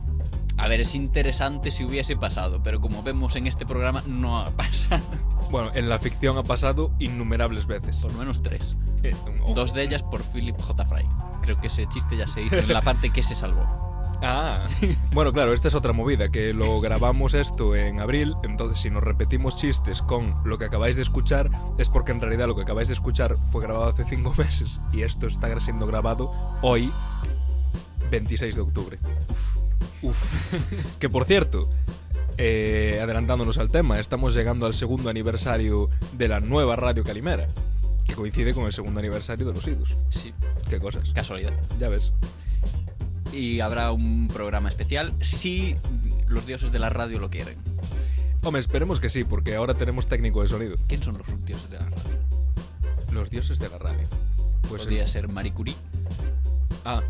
A 0.58 0.68
ver, 0.68 0.82
es 0.82 0.94
interesante 0.96 1.72
si 1.72 1.86
hubiese 1.86 2.18
pasado, 2.18 2.62
pero 2.64 2.82
como 2.82 3.02
vemos 3.04 3.36
en 3.38 3.48
este 3.48 3.66
programa 3.66 4.04
no 4.08 4.40
ha 4.40 4.52
pasado. 4.58 5.04
Bueno, 5.52 5.72
en 5.74 5.90
la 5.90 5.98
ficción 6.00 6.38
ha 6.38 6.44
pasado 6.44 6.92
innumerables 7.00 7.66
veces. 7.66 7.98
Por 7.98 8.12
lo 8.14 8.20
menos 8.20 8.44
tres. 8.44 8.76
Eh, 9.04 9.16
o- 9.44 9.54
Dos 9.54 9.74
de 9.74 9.84
ellas 9.84 10.04
por 10.04 10.24
Philip 10.24 10.60
J. 10.60 10.86
Fry. 10.86 11.08
Creo 11.42 11.60
que 11.60 11.68
ese 11.68 11.86
chiste 11.88 12.18
ya 12.18 12.28
se 12.28 12.42
hizo 12.42 12.58
en 12.58 12.72
la 12.74 12.82
parte 12.82 13.10
que 13.10 13.24
se 13.24 13.36
salvó. 13.36 13.89
Ah, 14.22 14.66
bueno, 15.14 15.32
claro, 15.32 15.54
esta 15.54 15.70
es 15.70 15.76
otra 15.76 15.94
movida, 15.94 16.30
que 16.30 16.54
lo 16.54 16.82
grabamos 16.82 17.34
esto 17.34 17.76
en 17.76 18.00
abril, 18.02 18.36
entonces 18.44 18.82
si 18.82 18.90
nos 18.90 19.04
repetimos 19.04 19.56
chistes 19.56 20.02
con 20.02 20.36
lo 20.44 20.58
que 20.58 20.66
acabáis 20.66 20.96
de 20.98 21.02
escuchar, 21.04 21.50
es 21.78 21.90
porque 21.90 22.12
en 22.12 22.20
realidad 22.20 22.48
lo 22.48 22.56
que 22.56 22.64
acabáis 22.64 22.90
de 22.90 22.96
escuchar 22.96 23.38
fue 23.38 23.62
grabado 23.64 23.86
hace 23.86 24.04
cinco 24.06 24.34
meses 24.38 24.82
y 24.92 25.04
esto 25.04 25.28
está 25.28 25.58
siendo 25.62 25.88
grabado 25.88 26.32
hoy, 26.62 26.92
26 28.12 28.56
de 28.56 28.62
octubre. 28.62 29.00
Uf. 29.30 29.56
Uf. 30.02 30.54
que 31.00 31.10
por 31.10 31.26
cierto, 31.26 31.70
eh, 32.38 33.00
adelantándonos 33.02 33.58
al 33.58 33.70
tema, 33.70 34.00
estamos 34.00 34.34
llegando 34.34 34.66
al 34.66 34.74
segundo 34.74 35.10
aniversario 35.10 35.90
de 36.14 36.28
la 36.28 36.40
nueva 36.40 36.76
Radio 36.76 37.04
Calimera, 37.04 37.48
que 38.06 38.16
coincide 38.16 38.54
con 38.54 38.66
el 38.66 38.74
segundo 38.74 39.00
aniversario 39.00 39.46
de 39.46 39.54
los 39.54 39.68
IDUS. 39.68 39.96
Sí, 40.10 40.34
Qué 40.70 40.80
cosas. 40.80 41.12
casualidad. 41.14 41.54
Ya 41.78 41.90
ves. 41.90 42.12
Y 43.32 43.60
habrá 43.60 43.92
un 43.92 44.28
programa 44.32 44.70
especial 44.70 45.14
si 45.22 45.76
los 46.28 46.46
dioses 46.46 46.72
de 46.72 46.80
la 46.80 46.90
radio 46.90 47.20
lo 47.20 47.30
quieren. 47.30 47.58
Hombre, 48.42 48.60
esperemos 48.60 49.00
que 49.00 49.10
sí, 49.10 49.24
porque 49.24 49.56
ahora 49.56 49.74
tenemos 49.74 50.08
técnico 50.08 50.42
de 50.42 50.48
sonido. 50.48 50.76
¿Quién 50.88 51.04
son 51.04 51.18
los 51.18 51.46
dioses 51.46 51.70
de 51.70 51.78
la 51.80 51.86
radio? 51.86 52.20
Los 53.12 53.30
dioses 53.30 53.60
de 53.60 53.70
la 53.70 53.78
radio. 53.78 54.08
Pues 54.68 54.84
Podría 54.84 55.04
el- 55.04 55.08
ser 55.10 55.28
Marie 55.28 55.54
Curie. 55.54 55.76
Ah, 56.86 57.02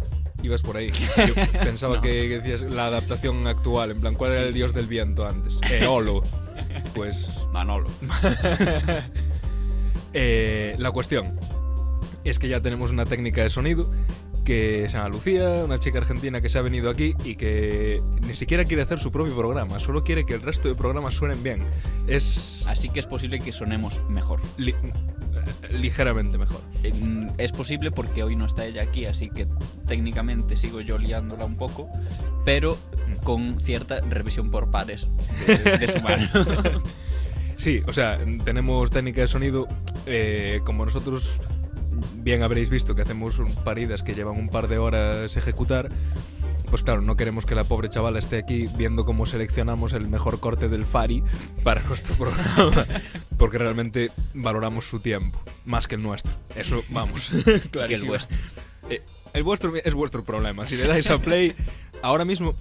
ibas 0.42 0.62
por 0.62 0.78
ahí. 0.78 0.92
Yo 1.18 1.34
pensaba 1.64 1.98
No. 1.98 2.02
que 2.02 2.28
decías 2.30 2.62
la 2.62 2.88
adaptación 2.88 3.46
actual, 3.48 3.92
en 3.92 4.00
plan, 4.02 4.16
¿cuál 4.16 4.32
era 4.32 4.42
el 4.44 4.50
sí. 4.54 4.56
dios 4.56 4.74
del 4.74 4.88
viento 4.88 5.28
antes? 5.28 5.60
Eolo. 5.70 6.24
Pues 6.94 7.30
Manolo. 7.54 7.90
eh, 10.14 10.76
la 10.78 10.92
cuestión 10.92 11.40
es 12.24 12.40
que 12.40 12.50
ya 12.50 12.62
tenemos 12.62 12.92
una 12.92 13.06
técnica 13.06 13.44
de 13.44 13.50
sonido 13.50 13.90
que 14.50 14.90
se 14.90 14.98
llama 14.98 15.10
Lucía, 15.10 15.64
una 15.64 15.78
chica 15.78 16.00
argentina 16.00 16.42
que 16.42 16.50
se 16.50 16.58
ha 16.58 16.64
venido 16.64 16.90
aquí 16.90 17.14
y 17.24 17.36
que 17.36 18.02
ni 18.22 18.34
siquiera 18.34 18.66
quiere 18.66 18.82
hacer 18.82 18.98
su 19.00 19.12
propio 19.12 19.36
programa, 19.36 19.80
solo 19.80 20.04
quiere 20.04 20.26
que 20.26 20.34
el 20.34 20.42
resto 20.42 20.68
de 20.68 20.74
programas 20.74 21.14
suenen 21.14 21.44
bien. 21.44 21.64
Es 22.08 22.64
Así 22.66 22.90
que 22.90 23.00
es 23.00 23.06
posible 23.06 23.40
que 23.42 23.52
sonemos 23.52 24.02
mejor. 24.10 24.42
li- 24.58 24.72
eh, 24.72 25.74
ligeramente 25.74 26.40
mejor. 26.40 26.62
Mm, 27.00 27.28
Es 27.38 27.52
posible 27.52 27.92
porque 27.92 28.24
hoy 28.24 28.36
no 28.36 28.46
está 28.48 28.66
ella 28.66 28.82
aquí, 28.82 29.06
así 29.06 29.30
que 29.30 29.48
técnicamente 29.86 30.56
sigo 30.56 30.82
yo 30.82 30.98
liándola 30.98 31.46
un 31.46 31.56
poco, 31.56 31.88
pero 32.44 32.80
con 33.24 33.60
cierta 33.60 34.02
revisión 34.02 34.50
por 34.50 34.72
pares 34.72 35.06
de, 35.46 35.58
de 35.78 35.88
su 35.88 36.02
mano. 36.02 36.28
Sí, 37.58 37.82
o 37.88 37.92
sea, 37.94 38.18
tenemos 38.46 38.90
técnica 38.90 39.20
de 39.22 39.28
sonido. 39.28 39.68
eh, 40.08 40.62
como 40.64 40.86
nosotros 40.86 41.40
bien 42.16 42.44
habréis 42.44 42.70
visto 42.70 42.96
que 42.96 43.02
hacemos 43.02 43.42
paridas 43.64 44.04
que 44.04 44.14
llevan 44.16 44.38
un 44.38 44.50
par 44.50 44.68
de 44.68 44.78
horas 44.78 45.36
ejecutar, 45.38 45.90
pues 46.70 46.84
claro, 46.84 47.02
no 47.02 47.16
queremos 47.16 47.46
que 47.46 47.56
la 47.56 47.64
pobre 47.64 47.90
chavala 47.90 48.20
esté 48.20 48.38
aquí 48.38 48.68
viendo 48.78 49.04
cómo 49.06 49.26
seleccionamos 49.26 49.94
el 49.94 50.08
mejor 50.08 50.40
corte 50.40 50.70
del 50.70 50.86
Fari 50.86 51.24
para 51.64 51.82
nuestro 51.88 52.16
programa, 52.16 52.86
porque 53.38 53.58
realmente 53.58 54.12
valoramos 54.34 54.86
su 54.86 55.00
tiempo, 55.00 55.40
más 55.66 55.88
que 55.88 55.96
el 55.96 56.04
nuestro. 56.04 56.34
Eso, 56.56 56.84
vamos. 56.90 57.30
que 57.46 57.52
el 57.52 57.62
clarísimo. 57.70 58.10
vuestro. 58.12 58.38
Eh, 58.90 59.02
el 59.34 59.44
vuestro 59.44 59.76
es 59.76 59.94
vuestro 59.94 60.24
problema. 60.24 60.66
Si 60.68 60.76
le 60.76 60.88
dais 60.88 61.10
a 61.10 61.18
play, 61.20 61.56
ahora 62.02 62.26
mismo, 62.26 62.56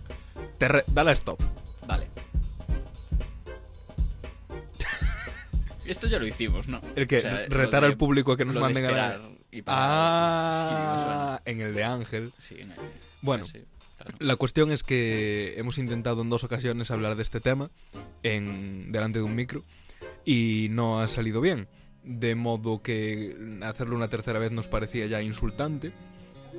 te 0.59 0.69
re- 0.69 0.85
dale 0.89 1.11
a 1.11 1.15
stop. 1.15 1.41
Vale. 1.87 2.09
Esto 5.89 6.07
ya 6.07 6.19
lo 6.19 6.27
hicimos, 6.27 6.69
¿no? 6.69 6.81
El 6.97 7.07
que 7.07 7.19
O 7.19 7.21
sea, 7.21 7.47
retar 7.49 7.85
al 7.85 7.97
público 7.97 8.33
a 8.33 8.37
que 8.37 8.45
nos 8.45 8.57
manden 8.57 8.85
esperar 8.85 9.21
y 9.51 9.63
parar. 9.63 9.81
Ah, 9.83 11.41
en 11.45 11.61
el 11.61 11.75
de 11.75 11.85
Ángel. 11.85 12.33
Sí. 12.39 12.57
Sí, 12.59 12.65
no- 12.65 12.75
Bueno, 13.23 13.45
sí, 13.45 13.65
claro. 13.97 14.15
la 14.21 14.37
cuestión 14.37 14.71
es 14.71 14.83
que 14.83 15.55
hemos 15.59 15.79
intentado 15.79 16.23
en 16.23 16.29
dos 16.31 16.45
ocasiones 16.45 16.91
hablar 16.91 17.17
de 17.17 17.23
este 17.23 17.41
tema 17.41 17.71
en 18.23 18.91
delante 18.91 19.19
de 19.19 19.25
un 19.25 19.35
micro 19.35 19.63
y 20.25 20.69
no 20.71 21.01
ha 21.01 21.09
salido 21.09 21.41
bien. 21.41 21.69
De 22.05 22.35
modo 22.35 22.81
que 22.83 23.37
hacerlo 23.63 23.97
una 23.97 24.09
tercera 24.09 24.39
vez 24.39 24.51
nos 24.53 24.69
parecía 24.69 25.07
ya 25.07 25.21
insultante. 25.23 25.93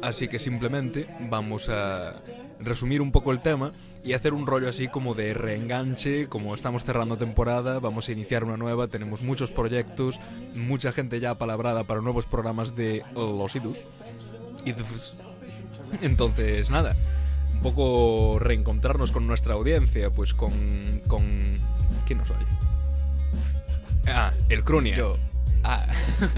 Así 0.01 0.27
que 0.27 0.39
simplemente 0.39 1.07
vamos 1.29 1.69
a 1.69 2.21
resumir 2.59 3.01
un 3.01 3.11
poco 3.11 3.31
el 3.31 3.41
tema 3.41 3.73
y 4.03 4.13
hacer 4.13 4.33
un 4.33 4.47
rollo 4.47 4.69
así 4.69 4.87
como 4.87 5.13
de 5.13 5.33
reenganche, 5.33 6.27
como 6.27 6.55
estamos 6.55 6.85
cerrando 6.85 7.17
temporada, 7.17 7.79
vamos 7.79 8.07
a 8.07 8.11
iniciar 8.11 8.43
una 8.43 8.57
nueva, 8.57 8.87
tenemos 8.87 9.23
muchos 9.23 9.51
proyectos, 9.51 10.19
mucha 10.55 10.91
gente 10.91 11.19
ya 11.19 11.37
palabrada 11.37 11.83
para 11.83 12.01
nuevos 12.01 12.25
programas 12.25 12.75
de 12.75 13.03
los 13.13 13.55
idus. 13.55 13.85
Entonces, 16.01 16.69
nada, 16.69 16.95
un 17.53 17.61
poco 17.61 18.39
reencontrarnos 18.39 19.11
con 19.11 19.27
nuestra 19.27 19.53
audiencia, 19.55 20.09
pues 20.09 20.33
con... 20.33 21.01
con 21.07 21.59
¿Quién 22.05 22.19
nos 22.19 22.31
oye? 22.31 22.45
Ah, 24.07 24.31
el 24.47 24.63
Crunia. 24.63 24.95
Yo. 24.95 25.17
Ah, 25.63 25.87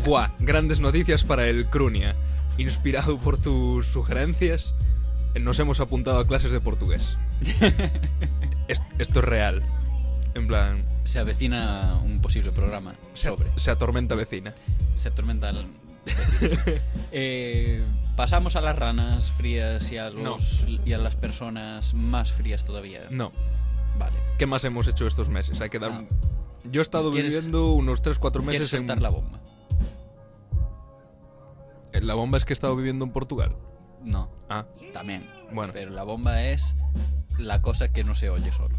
Buah, 0.06 0.32
grandes 0.40 0.80
noticias 0.80 1.24
para 1.24 1.48
el 1.48 1.68
Crunia. 1.68 2.16
Inspirado 2.62 3.18
por 3.18 3.38
tus 3.38 3.88
sugerencias, 3.88 4.74
nos 5.40 5.60
hemos 5.60 5.80
apuntado 5.80 6.20
a 6.20 6.28
clases 6.28 6.52
de 6.52 6.60
portugués. 6.62 7.18
Es- 8.68 8.84
esto 9.00 9.20
es 9.20 9.26
real. 9.26 9.64
En 10.34 10.48
plan, 10.48 10.86
se 11.04 11.20
avecina 11.20 12.00
un 12.06 12.22
posible 12.22 12.52
programa 12.54 12.94
se, 13.14 13.28
sobre. 13.30 13.50
se 13.58 13.70
atormenta 13.72 14.16
vecina. 14.16 14.54
Se 14.96 15.10
atormenta 15.10 15.50
el. 15.50 15.66
Eh, 17.12 17.84
pasamos 18.16 18.56
a 18.56 18.62
las 18.62 18.78
ranas 18.78 19.32
frías 19.34 19.92
y 19.92 19.98
a, 19.98 20.10
los, 20.10 20.66
y 20.86 20.94
a 20.94 20.98
las 20.98 21.16
personas 21.18 21.94
más 21.94 22.32
frías 22.32 22.64
todavía. 22.64 23.02
No. 23.10 23.32
Vale. 24.00 24.16
¿Qué 24.38 24.46
más 24.46 24.64
hemos 24.64 24.88
hecho 24.88 25.06
estos 25.06 25.30
meses? 25.30 25.60
Hay 25.60 25.70
que 25.70 25.80
dar... 25.80 25.92
un- 25.92 26.08
Yo 26.72 26.80
he 26.80 26.84
estado 26.84 27.12
¿Quieres- 27.12 27.32
viviendo 27.34 27.74
unos 27.74 28.02
3-4 28.02 28.32
¿Quieres 28.48 28.62
meses 28.62 28.74
en... 28.74 29.02
la 29.02 29.10
bomba? 29.10 29.42
La 31.94 32.14
bomba 32.16 32.38
es 32.38 32.46
que 32.46 32.54
he 32.54 32.56
estado 32.56 32.76
viviendo 32.76 33.06
en 33.06 33.12
Portugal. 33.12 33.56
No, 34.04 34.30
Ah, 34.50 34.66
también. 34.94 35.30
bueno. 35.54 35.72
Pero 35.74 35.92
la 35.92 36.04
bomba 36.04 36.44
es 36.44 36.76
la 37.38 37.62
cosa 37.62 37.92
que 37.94 38.04
no 38.04 38.16
se 38.16 38.30
oye 38.30 38.52
solo. 38.52 38.76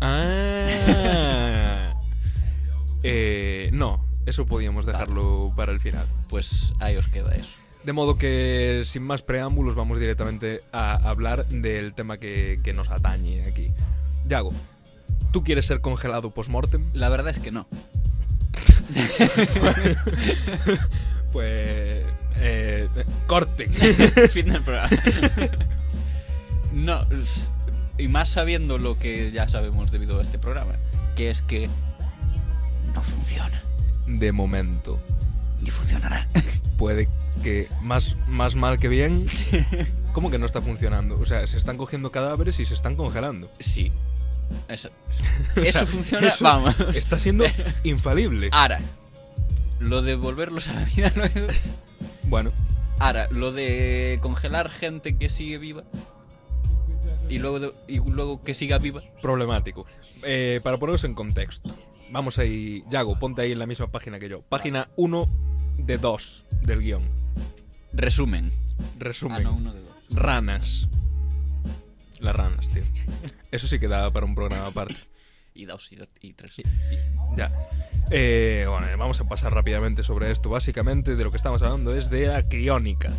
Ah. 0.00 1.88
Eh, 3.04 3.70
no, 3.72 4.06
eso 4.26 4.46
podíamos 4.46 4.86
dejarlo 4.86 5.52
para 5.56 5.72
el 5.72 5.80
final. 5.80 6.06
Pues 6.28 6.72
ahí 6.78 6.94
os 6.96 7.08
queda 7.08 7.32
eso. 7.34 7.58
De 7.82 7.92
modo 7.92 8.16
que, 8.16 8.82
sin 8.84 9.02
más 9.02 9.22
preámbulos, 9.22 9.74
vamos 9.74 9.98
directamente 9.98 10.62
a 10.70 10.92
hablar 11.08 11.48
del 11.48 11.94
tema 11.94 12.18
que, 12.18 12.60
que 12.62 12.72
nos 12.72 12.90
atañe 12.90 13.44
aquí. 13.44 13.72
Yago, 14.28 14.52
¿tú 15.32 15.42
quieres 15.42 15.66
ser 15.66 15.80
congelado 15.80 16.30
post-mortem? 16.30 16.90
La 16.92 17.08
verdad 17.08 17.30
es 17.30 17.40
que 17.40 17.50
no. 17.50 17.66
Pues... 21.32 22.04
Eh, 22.36 22.88
corte. 23.26 23.68
fin 24.30 24.46
del 24.46 24.62
programa. 24.62 24.90
no, 26.72 27.06
y 27.98 28.08
más 28.08 28.28
sabiendo 28.28 28.78
lo 28.78 28.98
que 28.98 29.30
ya 29.30 29.48
sabemos 29.48 29.90
debido 29.92 30.18
a 30.18 30.22
este 30.22 30.38
programa, 30.38 30.74
que 31.14 31.30
es 31.30 31.42
que 31.42 31.68
no 32.94 33.02
funciona. 33.02 33.62
De 34.06 34.32
momento. 34.32 35.00
Ni 35.60 35.70
funcionará. 35.70 36.28
Puede 36.76 37.08
que 37.42 37.68
más, 37.80 38.16
más 38.26 38.56
mal 38.56 38.78
que 38.78 38.88
bien. 38.88 39.26
¿Cómo 40.12 40.30
que 40.30 40.38
no 40.38 40.46
está 40.46 40.60
funcionando? 40.60 41.18
O 41.18 41.26
sea, 41.26 41.46
se 41.46 41.56
están 41.56 41.76
cogiendo 41.76 42.10
cadáveres 42.12 42.58
y 42.60 42.64
se 42.64 42.74
están 42.74 42.96
congelando. 42.96 43.50
Sí. 43.58 43.92
Eso, 44.68 44.90
O 45.56 45.60
eso 45.60 45.78
sea, 45.78 45.86
funciona, 45.86 46.28
eso 46.28 46.44
vamos. 46.44 46.78
Está 46.94 47.18
siendo 47.18 47.44
infalible. 47.84 48.50
Ahora, 48.52 48.82
lo 49.82 50.02
de 50.02 50.14
volverlos 50.14 50.68
a 50.68 50.74
la 50.74 50.84
vida 50.84 51.12
luego. 51.16 51.48
Bueno, 52.24 52.52
Ahora, 52.98 53.28
lo 53.30 53.50
de 53.52 54.18
congelar 54.22 54.70
gente 54.70 55.16
que 55.18 55.28
sigue 55.28 55.58
viva. 55.58 55.82
Y 57.28 57.38
luego, 57.38 57.58
de- 57.60 57.72
y 57.88 57.98
luego 57.98 58.42
que 58.44 58.54
siga 58.54 58.78
viva. 58.78 59.02
problemático. 59.20 59.86
Eh, 60.22 60.60
para 60.62 60.78
poneros 60.78 61.02
en 61.04 61.14
contexto. 61.14 61.74
Vamos 62.10 62.38
ahí. 62.38 62.84
Yago, 62.90 63.18
ponte 63.18 63.42
ahí 63.42 63.52
en 63.52 63.58
la 63.58 63.66
misma 63.66 63.88
página 63.90 64.18
que 64.20 64.28
yo. 64.28 64.42
Página 64.42 64.88
1 64.96 65.28
de 65.78 65.98
2 65.98 66.44
del 66.62 66.80
guion. 66.80 67.08
Resumen. 67.92 68.50
Resumen. 68.98 69.38
Ah, 69.38 69.40
no, 69.50 69.54
uno 69.56 69.72
de 69.74 69.80
dos. 69.80 69.92
Ranas. 70.10 70.88
Las 72.20 72.36
ranas, 72.36 72.68
tío. 72.68 72.82
Eso 73.50 73.66
sí 73.66 73.78
que 73.80 73.88
da 73.88 74.12
para 74.12 74.26
un 74.26 74.34
programa 74.34 74.66
aparte. 74.68 74.94
Y 75.54 75.64
dos 75.64 75.92
y, 75.92 75.96
dos, 75.96 76.08
y 76.20 76.32
tres. 76.32 76.52
Ya. 77.36 77.52
Eh, 78.10 78.66
bueno, 78.68 78.86
vamos 78.98 79.20
a 79.20 79.28
pasar 79.28 79.54
rápidamente 79.54 80.02
sobre 80.02 80.30
esto. 80.30 80.50
Básicamente 80.50 81.16
de 81.16 81.24
lo 81.24 81.30
que 81.30 81.36
estamos 81.36 81.62
hablando 81.62 81.94
es 81.94 82.10
de 82.10 82.26
la 82.26 82.48
criónica. 82.48 83.12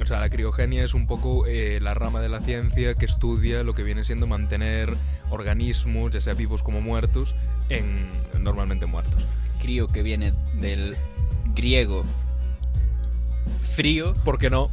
O 0.00 0.04
sea, 0.04 0.20
la 0.20 0.28
criogenia 0.28 0.84
es 0.84 0.92
un 0.92 1.06
poco 1.06 1.46
eh, 1.46 1.80
la 1.80 1.94
rama 1.94 2.20
de 2.20 2.28
la 2.28 2.40
ciencia 2.40 2.94
que 2.94 3.06
estudia 3.06 3.62
lo 3.62 3.74
que 3.74 3.82
viene 3.82 4.04
siendo 4.04 4.26
mantener 4.26 4.96
organismos, 5.30 6.12
ya 6.12 6.20
sea 6.20 6.34
vivos 6.34 6.62
como 6.62 6.82
muertos, 6.82 7.34
en 7.70 8.10
normalmente 8.38 8.84
muertos. 8.84 9.26
Crío 9.60 9.88
que 9.88 10.02
viene 10.02 10.34
del 10.60 10.96
griego 11.54 12.04
frío 13.60 14.14
¿Por 14.24 14.38
qué 14.38 14.50
no? 14.50 14.70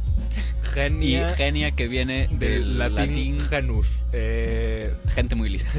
y 0.70 0.72
Genia 0.74 1.34
genia 1.34 1.70
que 1.72 1.88
viene 1.88 2.28
del 2.30 2.38
del 2.38 2.78
latín, 2.78 2.94
latín, 2.96 3.40
genus. 3.40 4.04
Eh, 4.12 4.94
gente 5.08 5.34
muy 5.34 5.48
lista. 5.48 5.72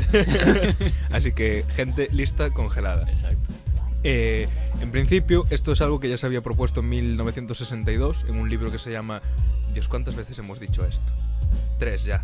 así 1.12 1.32
que 1.32 1.64
gente 1.70 2.10
lista 2.12 2.50
congelada. 2.50 3.10
Exacto. 3.10 3.52
Eh, 4.04 4.48
en 4.82 4.92
principio, 4.92 5.46
esto 5.50 5.72
es 5.72 5.82
algo 5.82 6.00
que 6.00 6.10
ya 6.10 6.18
se 6.18 6.26
había 6.26 6.42
propuesto 6.42 6.82
en 6.82 6.90
1962 6.90 8.26
en 8.28 8.36
un 8.36 8.50
libro 8.50 8.72
que 8.72 8.80
se 8.80 8.92
llama... 8.92 9.22
Dios, 9.74 9.88
¿cuántas 9.88 10.16
veces 10.16 10.38
hemos 10.40 10.60
dicho 10.60 10.86
esto? 10.86 11.14
Tres 11.78 12.04
ya. 12.04 12.22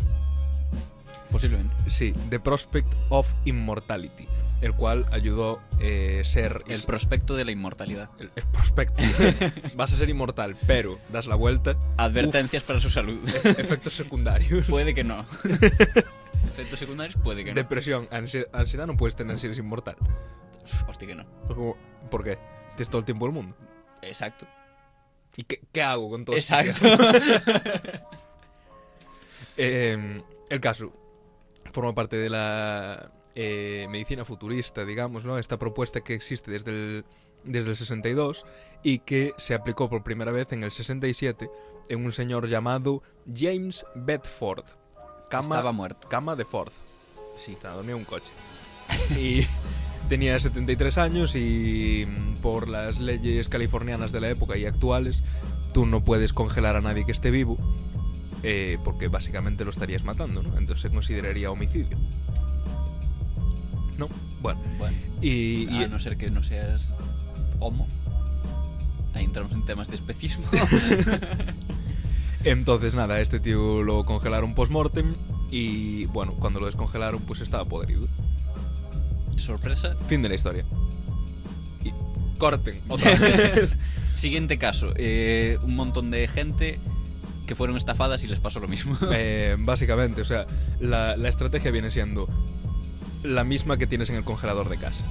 Posiblemente. 1.30 1.76
Sí, 1.88 2.14
The 2.30 2.40
Prospect 2.40 2.92
of 3.10 3.32
Immortality, 3.44 4.26
el 4.62 4.72
cual 4.74 5.04
ayudó 5.12 5.60
eh, 5.78 6.22
ser 6.24 6.62
El 6.68 6.82
prospecto 6.82 7.36
de 7.36 7.44
la 7.44 7.50
inmortalidad. 7.52 8.10
el, 8.18 8.30
el 8.34 8.44
prospecto. 8.44 9.02
Vas 9.76 9.92
a 9.92 9.96
ser 9.96 10.08
inmortal, 10.08 10.56
pero 10.66 10.98
das 11.12 11.26
la 11.26 11.34
vuelta. 11.34 11.76
Advertencias 11.98 12.62
para 12.64 12.80
su 12.80 12.88
salud. 12.90 13.18
uf, 13.22 13.46
efectos 13.58 13.92
secundarios. 13.94 14.66
puede 14.70 14.94
que 14.94 15.04
no. 15.04 15.24
Efectos 16.50 16.78
secundarios 16.78 17.16
puede 17.22 17.44
que 17.44 17.50
no. 17.50 17.54
Depresión, 17.56 18.08
ansi- 18.08 18.46
ansiedad 18.52 18.86
no 18.86 18.96
puedes 18.96 19.14
tener 19.16 19.38
si 19.38 19.46
eres 19.46 19.58
inmortal. 19.58 19.96
Hostia 20.88 21.06
que 21.08 21.14
no. 21.14 21.24
¿Por 22.10 22.24
qué? 22.24 22.38
Tienes 22.74 22.88
todo 22.88 23.00
el 23.00 23.04
tiempo 23.04 23.26
del 23.26 23.34
mundo. 23.34 23.54
Exacto. 24.02 24.46
¿Y 25.36 25.42
qué, 25.44 25.60
qué 25.72 25.82
hago 25.82 26.08
con 26.10 26.24
todo 26.24 26.36
esto? 26.36 26.54
Exacto. 26.58 26.88
Eh, 29.56 30.22
el 30.50 30.60
caso 30.60 30.92
forma 31.72 31.94
parte 31.94 32.16
de 32.16 32.30
la 32.30 33.10
eh, 33.34 33.86
medicina 33.90 34.24
futurista, 34.24 34.84
digamos, 34.84 35.24
¿no? 35.24 35.38
Esta 35.38 35.58
propuesta 35.58 36.00
que 36.00 36.14
existe 36.14 36.50
desde 36.50 36.70
el, 36.70 37.04
desde 37.44 37.70
el 37.70 37.76
62 37.76 38.44
y 38.82 39.00
que 39.00 39.32
se 39.36 39.54
aplicó 39.54 39.88
por 39.88 40.02
primera 40.02 40.32
vez 40.32 40.52
en 40.52 40.64
el 40.64 40.70
67 40.70 41.50
en 41.88 42.04
un 42.04 42.12
señor 42.12 42.48
llamado 42.48 43.02
James 43.32 43.86
Bedford. 43.94 44.64
Cama, 45.30 45.56
Estaba 45.56 45.72
muerto. 45.72 46.08
cama 46.08 46.36
de 46.36 46.44
Ford. 46.44 46.72
Sí. 47.34 47.54
O 47.56 47.60
sea, 47.60 47.72
dormía 47.72 47.94
en 47.94 47.98
un 48.00 48.04
coche. 48.04 48.32
Y 49.18 49.46
tenía 50.08 50.40
73 50.40 50.96
años 50.98 51.36
y 51.36 52.06
mm, 52.08 52.36
por 52.40 52.68
las 52.68 52.98
leyes 52.98 53.48
californianas 53.48 54.12
de 54.12 54.20
la 54.20 54.30
época 54.30 54.56
y 54.56 54.64
actuales, 54.64 55.22
tú 55.74 55.86
no 55.86 56.02
puedes 56.02 56.32
congelar 56.32 56.76
a 56.76 56.80
nadie 56.80 57.04
que 57.04 57.12
esté 57.12 57.30
vivo 57.30 57.58
eh, 58.42 58.78
porque 58.84 59.08
básicamente 59.08 59.64
lo 59.64 59.70
estarías 59.70 60.04
matando, 60.04 60.42
¿no? 60.42 60.56
Entonces 60.58 60.82
se 60.82 60.90
consideraría 60.90 61.50
homicidio. 61.50 61.98
¿No? 63.96 64.08
Bueno. 64.40 64.60
Bueno, 64.78 64.96
Y, 65.20 65.68
y- 65.70 65.84
a 65.84 65.88
no 65.88 65.98
ser 65.98 66.16
que 66.16 66.30
no 66.30 66.42
seas 66.42 66.94
homo. 67.58 67.88
Ahí 69.14 69.24
entramos 69.24 69.52
en 69.52 69.64
temas 69.64 69.88
de 69.88 69.96
especismo. 69.96 70.44
entonces 72.44 72.94
nada, 72.94 73.20
este 73.20 73.40
tío 73.40 73.82
lo 73.82 74.04
congelaron 74.04 74.54
post-mortem 74.54 75.14
y 75.50 76.04
bueno, 76.06 76.34
cuando 76.34 76.60
lo 76.60 76.66
descongelaron 76.66 77.22
pues 77.22 77.40
estaba 77.40 77.64
podrido. 77.64 78.06
Sorpresa. 79.36 79.96
Fin 80.06 80.22
de 80.22 80.28
la 80.28 80.34
historia. 80.34 80.64
Y 81.84 81.92
corten. 82.38 82.82
Otra 82.88 83.10
vez. 83.18 83.70
Siguiente 84.16 84.58
caso. 84.58 84.92
eh, 84.96 85.58
un 85.62 85.74
montón 85.76 86.10
de 86.10 86.26
gente 86.28 86.80
que 87.48 87.56
fueron 87.56 87.76
estafadas 87.76 88.22
y 88.22 88.28
les 88.28 88.38
pasó 88.38 88.60
lo 88.60 88.68
mismo. 88.68 88.96
Eh, 89.12 89.56
básicamente, 89.58 90.20
o 90.20 90.24
sea, 90.24 90.46
la, 90.78 91.16
la 91.16 91.28
estrategia 91.28 91.72
viene 91.72 91.90
siendo 91.90 92.28
la 93.24 93.42
misma 93.42 93.76
que 93.78 93.86
tienes 93.88 94.10
en 94.10 94.16
el 94.16 94.22
congelador 94.24 94.68
de 94.68 94.76
casa. 94.78 95.04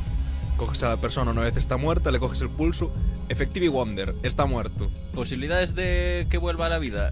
Coges 0.56 0.82
a 0.84 0.89
la 0.89 1.01
persona 1.01 1.32
una 1.32 1.41
vez 1.41 1.58
está 1.58 1.75
muerta, 1.77 2.10
le 2.12 2.20
coges 2.20 2.39
el 2.41 2.50
pulso, 2.50 2.92
Effective 3.29 3.68
Wonder, 3.70 4.16
está 4.24 4.46
muerto. 4.46 4.90
¿Posibilidades 5.14 5.75
de 5.75 6.25
que 6.29 6.38
vuelva 6.38 6.68
a 6.68 6.70
la 6.70 6.79
vida? 6.79 7.11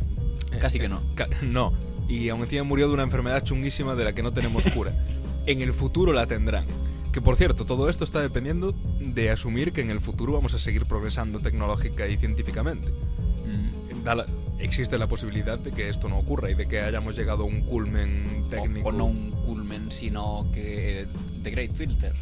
Casi 0.62 0.80
que 0.80 0.88
no. 0.88 1.02
Ca- 1.15 1.28
No, 1.43 1.73
y 2.08 2.30
aún 2.30 2.41
encima 2.41 2.63
murió 2.63 2.88
de 2.88 2.93
una 2.93 3.04
enfermedad 3.04 3.43
chunguísima 3.43 3.95
de 3.95 4.06
la 4.06 4.13
que 4.13 4.23
no 4.23 4.32
tenemos 4.32 4.65
cura. 4.71 4.93
en 5.45 5.62
el 5.62 5.73
futuro 5.73 6.13
la 6.13 6.26
tendrán. 6.28 6.65
Que 7.12 7.21
por 7.21 7.36
cierto, 7.36 7.65
todo 7.65 7.88
esto 7.89 8.04
está 8.04 8.19
dependiendo 8.21 8.73
de 8.99 9.30
asumir 9.32 9.71
que 9.73 9.82
en 9.82 9.89
el 9.91 10.02
futuro 10.02 10.34
vamos 10.34 10.54
a 10.54 10.58
seguir 10.58 10.86
progresando 10.86 11.39
tecnológica 11.39 12.08
y 12.08 12.17
científicamente. 12.17 12.91
Mm, 12.91 14.04
Da 14.04 14.15
la- 14.15 14.26
existe 14.60 14.98
la 14.98 15.08
posibilidad 15.08 15.58
de 15.60 15.72
que 15.72 15.89
esto 15.89 16.08
no 16.10 16.18
ocurra 16.18 16.50
y 16.50 16.54
de 16.56 16.68
que 16.68 16.82
hayamos 16.82 17.15
llegado 17.15 17.44
a 17.44 17.48
un 17.48 17.62
culmen 17.62 18.41
o- 18.44 18.48
técnico. 18.48 18.89
O, 18.89 18.91
no 18.91 19.06
un 19.06 19.32
culmen, 19.32 19.91
sino 19.91 20.48
que 20.54 21.02
eh, 21.02 21.08
The 21.44 21.52
Great 21.52 21.72
Filter. 21.72 22.13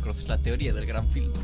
¿Conoces 0.00 0.28
la 0.28 0.38
teoría 0.38 0.72
del 0.72 0.86
gran 0.86 1.08
filtro? 1.08 1.42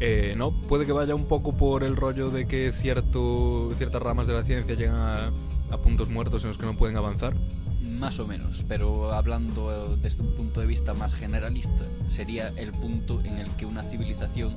Eh, 0.00 0.34
no, 0.36 0.52
puede 0.52 0.86
que 0.86 0.92
vaya 0.92 1.14
un 1.14 1.26
poco 1.26 1.56
por 1.56 1.82
el 1.82 1.96
rollo 1.96 2.30
de 2.30 2.46
que 2.46 2.70
cierto, 2.72 3.72
ciertas 3.76 4.00
ramas 4.00 4.26
de 4.28 4.34
la 4.34 4.44
ciencia 4.44 4.74
llegan 4.76 4.94
a, 4.96 5.32
a 5.70 5.78
puntos 5.78 6.08
muertos 6.08 6.44
en 6.44 6.48
los 6.48 6.58
que 6.58 6.66
no 6.66 6.76
pueden 6.76 6.96
avanzar. 6.96 7.34
Más 7.82 8.20
o 8.20 8.26
menos, 8.28 8.64
pero 8.68 9.12
hablando 9.12 9.96
desde 9.96 10.22
un 10.22 10.32
punto 10.36 10.60
de 10.60 10.68
vista 10.68 10.94
más 10.94 11.14
generalista, 11.14 11.84
sería 12.08 12.48
el 12.50 12.70
punto 12.70 13.20
en 13.24 13.38
el 13.38 13.50
que 13.56 13.66
una 13.66 13.82
civilización 13.82 14.56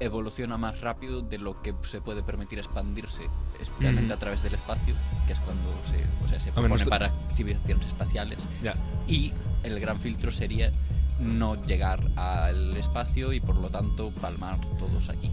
evoluciona 0.00 0.56
más 0.56 0.80
rápido 0.80 1.20
de 1.22 1.38
lo 1.38 1.62
que 1.62 1.74
se 1.82 2.00
puede 2.00 2.22
permitir 2.22 2.58
expandirse, 2.58 3.24
especialmente 3.60 4.06
Ujú. 4.12 4.14
a 4.14 4.18
través 4.18 4.42
del 4.42 4.54
espacio, 4.54 4.94
que 5.26 5.32
es 5.32 5.38
cuando 5.40 5.70
se, 5.82 6.04
o 6.24 6.28
sea, 6.28 6.40
se 6.40 6.50
propone 6.52 6.84
para 6.86 7.10
civilizaciones 7.34 7.86
espaciales. 7.86 8.38
Ya. 8.62 8.74
Y 9.06 9.32
el 9.62 9.78
gran 9.80 10.00
filtro 10.00 10.30
sería 10.30 10.72
no 11.20 11.54
llegar 11.66 12.10
al 12.16 12.76
espacio 12.76 13.32
y 13.32 13.38
por 13.40 13.56
lo 13.56 13.68
tanto 13.70 14.10
palmar 14.10 14.58
todos 14.78 15.08
aquí. 15.08 15.30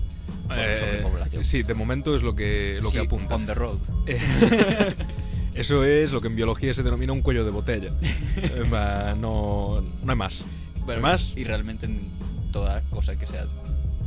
Por 0.47 0.57
Eh, 0.59 0.77
sobrepoblación. 0.77 1.43
sí, 1.45 1.63
de 1.63 1.73
momento 1.73 2.15
es 2.15 2.21
lo 2.21 2.35
que, 2.35 2.79
lo 2.81 2.91
que 2.91 2.99
Sí, 2.99 3.05
apunta. 3.05 3.35
On 3.35 3.45
the 3.45 3.53
road. 3.55 3.79
Eso 5.53 5.83
es 5.83 6.11
lo 6.11 6.21
que 6.21 6.27
en 6.27 6.35
biología 6.35 6.73
se 6.73 6.83
denomina 6.83 7.11
un 7.11 7.21
cuello 7.21 7.43
de 7.45 7.51
botella. 7.51 7.91
Eh, 8.41 9.15
no, 9.19 9.81
no 9.81 10.11
hay 10.11 10.15
más. 10.15 10.45
Bueno, 10.85 11.01
más? 11.01 11.35
Y 11.35 11.43
realmente 11.43 11.87
en 11.87 12.09
toda 12.51 12.81
cosa 12.89 13.17
que 13.17 13.27
sea 13.27 13.45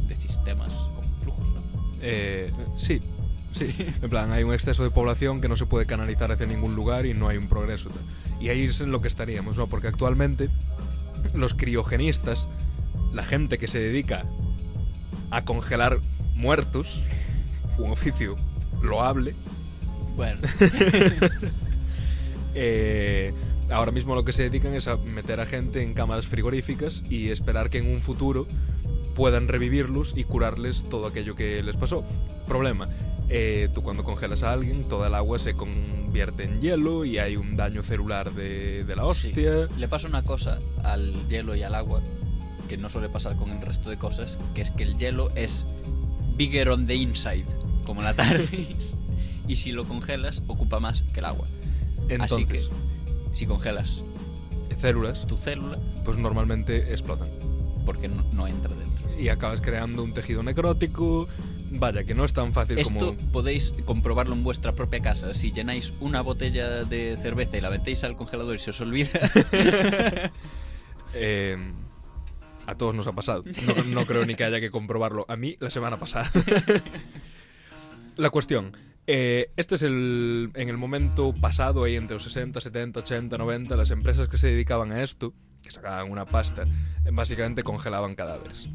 de 0.06 0.16
sistemas 0.16 0.72
con 0.94 1.04
flujos, 1.22 1.54
¿no? 1.54 1.62
Eh, 2.00 2.52
sí, 2.76 3.00
sí. 3.52 3.74
En 4.02 4.10
plan, 4.10 4.32
hay 4.32 4.42
un 4.42 4.52
exceso 4.52 4.82
de 4.82 4.90
población 4.90 5.40
que 5.40 5.48
no 5.48 5.56
se 5.56 5.66
puede 5.66 5.86
canalizar 5.86 6.32
hacia 6.32 6.46
ningún 6.46 6.74
lugar 6.74 7.06
y 7.06 7.14
no 7.14 7.28
hay 7.28 7.36
un 7.36 7.48
progreso. 7.48 7.90
Y 8.40 8.48
ahí 8.48 8.64
es 8.64 8.80
en 8.80 8.90
lo 8.90 9.00
que 9.00 9.08
estaríamos, 9.08 9.56
¿no? 9.56 9.68
Porque 9.68 9.88
actualmente 9.88 10.48
los 11.34 11.54
criogenistas, 11.54 12.48
la 13.12 13.24
gente 13.24 13.58
que 13.58 13.68
se 13.68 13.78
dedica 13.78 14.24
a 15.30 15.44
congelar 15.44 16.00
muertos, 16.34 17.02
un 17.78 17.90
oficio 17.90 18.36
loable, 18.82 19.34
Bueno, 20.16 20.40
eh, 22.54 23.32
ahora 23.70 23.92
mismo 23.92 24.14
lo 24.14 24.24
que 24.24 24.32
se 24.32 24.42
dedican 24.42 24.74
es 24.74 24.88
a 24.88 24.96
meter 24.96 25.40
a 25.40 25.46
gente 25.46 25.82
en 25.82 25.94
cámaras 25.94 26.26
frigoríficas 26.26 27.02
y 27.08 27.30
esperar 27.30 27.70
que 27.70 27.78
en 27.78 27.86
un 27.86 28.00
futuro 28.00 28.46
puedan 29.14 29.48
revivirlos 29.48 30.14
y 30.16 30.24
curarles 30.24 30.88
todo 30.88 31.06
aquello 31.06 31.34
que 31.34 31.62
les 31.62 31.76
pasó. 31.76 32.04
Problema, 32.46 32.88
eh, 33.28 33.68
tú 33.72 33.82
cuando 33.82 34.04
congelas 34.04 34.42
a 34.42 34.52
alguien, 34.52 34.84
toda 34.88 35.08
el 35.08 35.14
agua 35.14 35.38
se 35.38 35.54
convierte 35.54 36.44
en 36.44 36.60
hielo 36.60 37.04
y 37.04 37.18
hay 37.18 37.36
un 37.36 37.56
daño 37.56 37.82
celular 37.82 38.32
de, 38.32 38.84
de 38.84 38.96
la 38.96 39.04
hostia. 39.04 39.68
le 39.76 39.88
pasa 39.88 40.08
una 40.08 40.22
cosa 40.22 40.60
al 40.82 41.28
hielo 41.28 41.54
y 41.56 41.62
al 41.62 41.74
agua 41.74 42.02
que 42.68 42.76
no 42.76 42.88
suele 42.88 43.08
pasar 43.08 43.36
con 43.36 43.50
el 43.50 43.60
resto 43.60 43.90
de 43.90 43.98
cosas, 43.98 44.38
que 44.54 44.62
es 44.62 44.70
que 44.70 44.82
el 44.84 44.96
hielo 44.96 45.30
es 45.34 45.66
bigger 46.36 46.70
on 46.70 46.86
the 46.86 46.94
inside, 46.94 47.46
como 47.84 48.02
la 48.02 48.14
TARDIS, 48.14 48.96
y 49.48 49.56
si 49.56 49.72
lo 49.72 49.86
congelas 49.86 50.42
ocupa 50.46 50.80
más 50.80 51.02
que 51.12 51.20
el 51.20 51.26
agua. 51.26 51.46
Así 51.48 52.06
que 52.08 52.14
Entonces, 52.14 52.70
si 53.32 53.46
congelas 53.46 54.04
células, 54.82 55.26
tu 55.28 55.38
célula, 55.38 55.78
pues 56.04 56.18
normalmente 56.18 56.90
explotan. 56.90 57.28
Porque 57.84 58.08
no, 58.08 58.24
no 58.32 58.46
entra 58.46 58.74
dentro. 58.74 59.08
Y 59.18 59.28
acabas 59.28 59.60
creando 59.60 60.02
un 60.02 60.12
tejido 60.12 60.42
necrótico. 60.42 61.28
Vaya, 61.74 62.04
que 62.04 62.14
no 62.14 62.24
es 62.24 62.34
tan 62.34 62.52
fácil 62.52 62.78
Esto 62.78 63.14
como... 63.16 63.32
podéis 63.32 63.74
comprobarlo 63.86 64.34
en 64.34 64.44
vuestra 64.44 64.74
propia 64.74 65.00
casa. 65.00 65.32
Si 65.32 65.52
llenáis 65.52 65.94
una 66.00 66.20
botella 66.20 66.84
de 66.84 67.16
cerveza 67.16 67.56
y 67.56 67.60
la 67.62 67.70
metéis 67.70 68.04
al 68.04 68.14
congelador 68.14 68.56
y 68.56 68.58
se 68.58 68.70
os 68.70 68.80
olvida, 68.80 69.08
Eh, 71.14 71.56
a 72.66 72.74
todos 72.74 72.94
nos 72.94 73.06
ha 73.06 73.12
pasado. 73.12 73.42
No, 73.66 73.84
no 74.00 74.06
creo 74.06 74.24
ni 74.24 74.34
que 74.34 74.44
haya 74.44 74.60
que 74.60 74.70
comprobarlo. 74.70 75.26
A 75.28 75.36
mí 75.36 75.56
la 75.60 75.70
semana 75.70 75.98
pasada. 75.98 76.30
la 78.16 78.30
cuestión. 78.30 78.72
eh, 79.06 79.50
este 79.56 79.74
es 79.74 79.82
el. 79.82 80.50
En 80.54 80.68
el 80.68 80.78
momento 80.78 81.34
pasado, 81.34 81.84
ahí 81.84 81.96
entre 81.96 82.14
los 82.14 82.22
60, 82.24 82.60
70, 82.60 83.00
80, 83.00 83.36
90, 83.38 83.76
las 83.76 83.90
empresas 83.90 84.28
que 84.28 84.38
se 84.38 84.48
dedicaban 84.48 84.92
a 84.92 85.02
esto 85.02 85.34
que 85.62 85.70
sacaban 85.70 86.10
una 86.10 86.26
pasta, 86.26 86.64
básicamente 87.12 87.62
congelaban 87.62 88.14
cadáveres. 88.14 88.68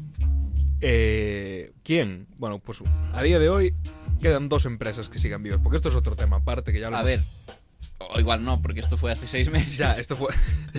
Eh, 0.80 1.72
¿Quién? 1.82 2.26
Bueno, 2.38 2.58
pues 2.60 2.82
a 3.12 3.22
día 3.22 3.38
de 3.38 3.48
hoy 3.48 3.74
quedan 4.20 4.48
dos 4.48 4.64
empresas 4.64 5.08
que 5.08 5.18
sigan 5.18 5.42
vivas, 5.42 5.60
porque 5.62 5.76
esto 5.76 5.88
es 5.88 5.94
otro 5.96 6.16
tema 6.16 6.36
aparte 6.36 6.72
que 6.72 6.80
ya 6.80 6.90
lo 6.90 6.96
A 6.96 7.02
ver. 7.02 7.24
O 8.00 8.20
igual 8.20 8.44
no, 8.44 8.62
porque 8.62 8.78
esto 8.78 8.96
fue 8.96 9.10
hace 9.10 9.26
seis 9.26 9.50
meses. 9.50 9.76
Ya, 9.76 9.92
esto 9.92 10.14
fue. 10.16 10.28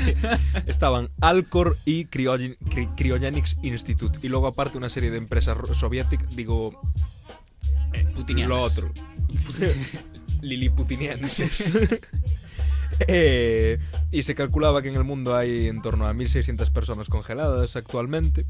Estaban 0.67 1.09
Alcor 1.19 1.77
y 1.83 2.05
Cryogen- 2.05 2.57
Cry- 2.69 2.95
Cryogenics 2.95 3.57
Institute. 3.61 4.19
Y 4.21 4.29
luego, 4.29 4.47
aparte, 4.47 4.77
una 4.77 4.87
serie 4.87 5.11
de 5.11 5.17
empresas 5.17 5.57
soviéticas. 5.77 6.33
Digo. 6.33 6.79
eh, 7.91 8.05
Putinianas. 8.15 8.49
Lo 8.49 8.61
otro. 8.61 8.93
Liliputinienses. 10.41 11.65
Eh, 13.07 13.79
y 14.11 14.23
se 14.23 14.35
calculaba 14.35 14.81
que 14.81 14.89
en 14.89 14.95
el 14.95 15.03
mundo 15.03 15.35
hay 15.35 15.67
en 15.67 15.81
torno 15.81 16.07
a 16.07 16.13
1.600 16.13 16.71
personas 16.71 17.09
congeladas 17.09 17.75
actualmente 17.75 18.45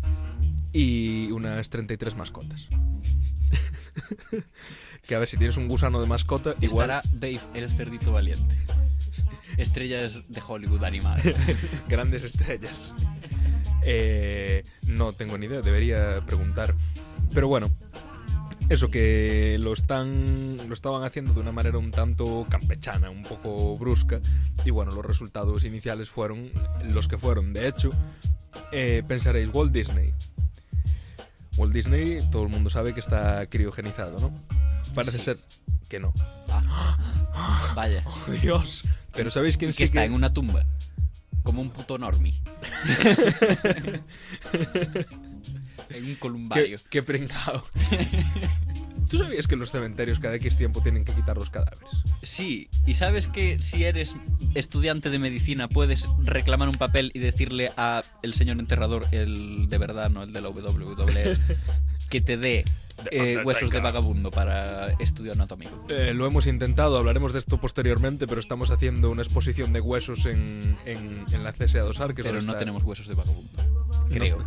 y 0.71 1.32
unas 1.32 1.69
33 1.69 2.15
mascotas. 2.15 2.69
que 5.08 5.15
a 5.15 5.19
ver 5.19 5.28
si 5.28 5.38
tienes 5.38 5.58
un 5.58 5.67
gusano 5.67 5.99
de 5.99 6.08
mascota, 6.08 6.56
igual 6.62 6.89
Estará 6.89 7.04
Dave 7.12 7.41
el 7.54 7.69
cerdito 7.71 8.12
valiente. 8.12 8.56
Estrellas 9.58 10.21
de 10.28 10.41
Hollywood 10.45 10.84
animal. 10.84 11.19
grandes 11.89 12.23
estrellas. 12.23 12.93
Eh, 13.82 14.65
no 14.84 15.13
tengo 15.13 15.38
ni 15.38 15.47
idea, 15.47 15.62
debería 15.62 16.23
preguntar. 16.25 16.75
Pero 17.34 17.47
bueno, 17.47 17.71
eso 18.69 18.89
que 18.89 19.58
lo 19.60 19.73
están 19.73 20.67
lo 20.67 20.73
estaban 20.73 21.03
haciendo 21.03 21.34
de 21.34 21.39
una 21.41 21.51
manera 21.51 21.77
un 21.77 21.91
tanto 21.91 22.45
campechana, 22.49 23.10
un 23.10 23.23
poco 23.23 23.77
brusca. 23.77 24.21
Y 24.65 24.69
bueno, 24.71 24.91
los 24.91 25.05
resultados 25.05 25.65
iniciales 25.65 26.10
fueron 26.10 26.51
los 26.86 27.08
que 27.08 27.17
fueron. 27.17 27.51
De 27.53 27.67
hecho, 27.67 27.91
eh, 28.71 29.03
pensaréis, 29.08 29.49
Walt 29.53 29.71
Disney. 29.73 30.13
Walt 31.58 31.73
Disney, 31.73 32.29
todo 32.32 32.43
el 32.43 32.49
mundo 32.49 32.69
sabe 32.69 32.93
que 32.93 32.99
está 33.01 33.45
criogenizado, 33.47 34.19
¿no? 34.19 34.32
Parece 34.93 35.17
Sí. 35.19 35.25
ser 35.25 35.38
que 35.88 35.99
no. 35.99 36.13
Vaya. 37.75 38.03
Oh, 38.05 38.32
Dios. 38.41 38.84
Pero 39.13 39.29
¿sabéis 39.32 39.58
quién 39.58 39.73
que 39.73 39.84
está 39.84 40.01
que- 40.01 40.05
en 40.05 40.13
una 40.13 40.34
tumba. 40.34 40.65
Como 41.43 41.62
un 41.62 41.69
puto 41.71 41.97
normie. 41.97 42.41
en 45.89 46.06
un 46.06 46.15
columbario. 46.15 46.78
Qué, 46.78 46.84
qué 46.89 47.04
pringao. 47.04 47.63
¿Tú 49.10 49.17
sabías 49.17 49.47
que 49.47 49.56
en 49.56 49.60
los 49.60 49.71
cementerios 49.71 50.19
cada 50.19 50.36
X 50.36 50.56
tiempo 50.56 50.82
tienen 50.84 51.04
que 51.04 51.13
quitar 51.13 51.36
los 51.36 51.49
cadáveres? 51.49 51.89
Sí, 52.21 52.69
y 52.86 52.93
sabes 52.93 53.28
que 53.28 53.60
si 53.60 53.84
eres 53.84 54.15
estudiante 54.54 55.10
de 55.10 55.17
medicina 55.17 55.67
puedes 55.67 56.08
reclamar 56.23 56.69
un 56.69 56.75
papel 56.75 57.10
y 57.15 57.19
decirle 57.19 57.71
a 57.75 58.04
el 58.21 58.36
señor 58.36 58.60
enterrador, 58.60 59.08
el 59.12 59.67
de 59.67 59.78
verdad, 59.80 60.12
no 60.12 60.21
el 60.21 60.32
de 60.32 60.41
la 60.41 60.49
WWE, 60.49 61.38
que 62.12 62.21
te 62.21 62.38
dé 62.38 62.65
eh, 63.10 63.41
huesos 63.43 63.71
de 63.71 63.80
vagabundo 63.80 64.30
para 64.30 64.89
estudio 64.99 65.32
anatómico. 65.32 65.88
Eh, 65.89 66.13
lo 66.13 66.28
hemos 66.28 66.45
intentado, 66.45 66.95
hablaremos 66.99 67.34
de 67.34 67.39
esto 67.39 67.60
posteriormente, 67.60 68.28
pero 68.28 68.39
estamos 68.39 68.69
haciendo 68.69 69.10
una 69.10 69.23
exposición 69.23 69.73
de 69.73 69.82
huesos 69.82 70.28
en, 70.28 70.78
en, 70.86 71.25
en 71.32 71.43
la 71.43 71.52
CSA 71.52 71.80
Dosar. 71.80 72.13
Que 72.13 72.21
es 72.21 72.28
Pero 72.28 72.41
no 72.43 72.52
está- 72.52 72.58
tenemos 72.60 72.84
huesos 72.84 73.08
de 73.08 73.15
vagabundo. 73.15 73.63
No, 73.63 74.06
Creo. 74.10 74.45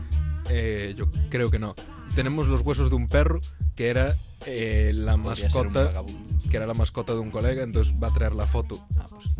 Eh, 0.49 0.95
yo 0.97 1.11
creo 1.31 1.51
que 1.51 1.59
no. 1.59 1.75
Tenemos 2.15 2.47
los 2.49 2.63
huesos 2.63 2.91
de 2.91 2.97
un 2.97 3.09
perro 3.09 3.41
que 3.75 3.89
era 3.89 4.17
eh, 4.45 4.93
la 4.95 5.17
Podría 5.17 5.45
mascota, 5.45 6.05
que 6.51 6.57
era 6.57 6.67
la 6.67 6.75
mascota 6.75 7.13
de 7.15 7.21
un 7.21 7.31
colega, 7.31 7.63
entonces 7.63 7.95
va 8.03 8.09
a 8.09 8.13
traer 8.13 8.33
la 8.35 8.47
foto. 8.47 8.87
Ah, 8.99 9.09
pues. 9.09 9.31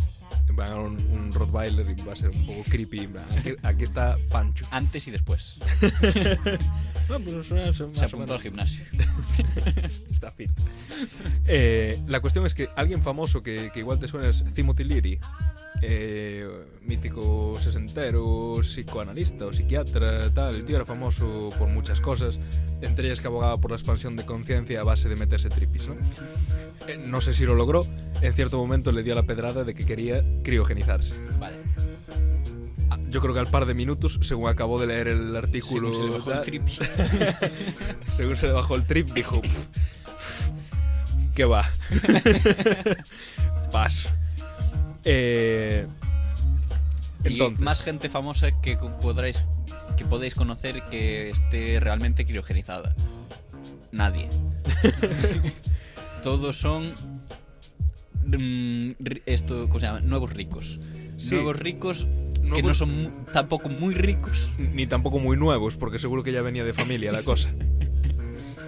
Va 0.59 0.71
a 0.71 0.79
un, 0.79 0.99
un 1.11 1.33
Rottweiler 1.33 1.99
y 1.99 2.03
va 2.03 2.13
a 2.13 2.17
ser 2.17 2.29
un 2.29 2.45
poco 2.45 2.63
creepy. 2.69 3.09
Aquí, 3.39 3.55
aquí 3.63 3.85
está 3.85 4.19
Pancho. 4.29 4.67
Antes 4.71 5.09
y 5.09 5.11
después. 5.11 5.57
No, 7.09 7.21
pues, 7.21 7.47
Se 7.95 8.05
apuntó 8.05 8.35
al 8.35 8.41
gimnasio. 8.41 8.85
Está 10.11 10.31
fit. 10.31 10.51
Eh, 11.47 12.01
la 12.07 12.21
cuestión 12.21 12.47
es 12.47 12.55
que 12.55 12.69
alguien 12.77 13.03
famoso 13.03 13.43
que, 13.43 13.71
que 13.75 13.81
igual 13.81 13.99
te 13.99 14.09
suena 14.09 14.29
es 14.29 14.45
Timothy 14.55 14.85
Leary, 14.85 15.21
eh, 15.81 16.47
mítico 16.83 17.57
sesentero, 17.59 18.59
psicoanalista 18.61 19.47
o 19.47 19.53
psiquiatra, 19.53 20.33
tal. 20.33 20.57
El 20.57 20.65
tío 20.65 20.77
era 20.77 20.85
famoso 20.85 21.51
por 21.59 21.69
muchas 21.69 22.01
cosas, 22.01 22.39
entre 22.81 23.07
ellas 23.07 23.21
que 23.21 23.27
abogaba 23.29 23.59
por 23.59 23.71
la 23.71 23.77
expansión 23.77 24.17
de 24.17 24.25
conciencia 24.25 24.81
a 24.81 24.85
base 24.85 25.09
de 25.09 25.17
meterse 25.17 25.49
tripis, 25.49 25.89
¿no? 25.89 25.97
Eh, 26.87 26.99
no 26.99 27.21
sé 27.21 27.33
si 27.35 27.45
lo 27.47 27.55
logró, 27.55 27.87
en 28.21 28.33
cierto 28.35 28.59
momento 28.59 28.93
le 28.93 29.03
dio 29.03 29.15
la 29.15 29.23
pedrada 29.25 29.65
de 29.65 29.75
que 29.75 29.87
quería 29.87 30.25
criogenizarse. 30.45 31.15
Vale. 31.39 31.57
Ah, 32.91 32.99
Yo 33.09 33.21
creo 33.21 33.33
que 33.33 33.41
al 33.41 33.51
par 33.51 33.67
de 33.67 33.75
minutos, 33.75 34.19
según 34.23 34.49
acabó 34.51 34.81
de 34.81 34.87
leer 34.89 35.09
el 35.09 35.35
artículo, 35.37 35.93
Según 35.93 36.05
se 36.05 36.11
le 36.11 36.19
bajó 36.19 36.33
el 36.33 36.43
trip. 36.43 36.69
según 38.17 38.37
se 38.37 38.47
le 38.49 38.53
bajó 38.53 38.75
el 38.75 38.85
trip, 38.85 39.11
dijo: 39.13 39.41
"Pff, 39.41 39.69
¿Qué 41.35 41.45
va? 41.47 41.65
Paso. 43.73 44.11
Eh, 45.05 45.87
entonces, 47.25 47.61
y 47.61 47.63
más 47.65 47.83
gente 47.83 48.09
famosa 48.09 48.61
que 48.61 48.77
podréis 48.77 49.43
que 49.97 50.05
podéis 50.05 50.35
conocer 50.35 50.83
que 50.91 51.31
esté 51.31 51.79
realmente 51.81 52.25
criogenizada. 52.25 52.95
Nadie. 53.91 54.29
Todos 56.23 56.57
son 56.57 56.95
mm, 58.25 58.91
esto, 59.27 59.69
¿cómo 59.69 59.81
se 59.81 59.87
llama? 59.87 60.01
Nuevos 60.01 60.33
ricos. 60.33 60.81
Sí. 61.17 61.35
Nuevos 61.35 61.59
ricos 61.59 62.07
que 62.35 62.63
Nuevos- 62.63 62.63
no 62.65 62.75
son 62.75 63.27
tampoco 63.33 63.69
muy 63.69 63.95
ricos. 63.95 64.51
ni 64.59 64.87
tampoco 64.87 65.19
muy 65.19 65.37
nuevos, 65.37 65.77
porque 65.77 65.99
seguro 65.99 66.23
que 66.23 66.33
ya 66.33 66.43
venía 66.43 66.65
de 66.65 66.73
familia 66.73 67.13
la 67.13 67.23
cosa. 67.23 67.53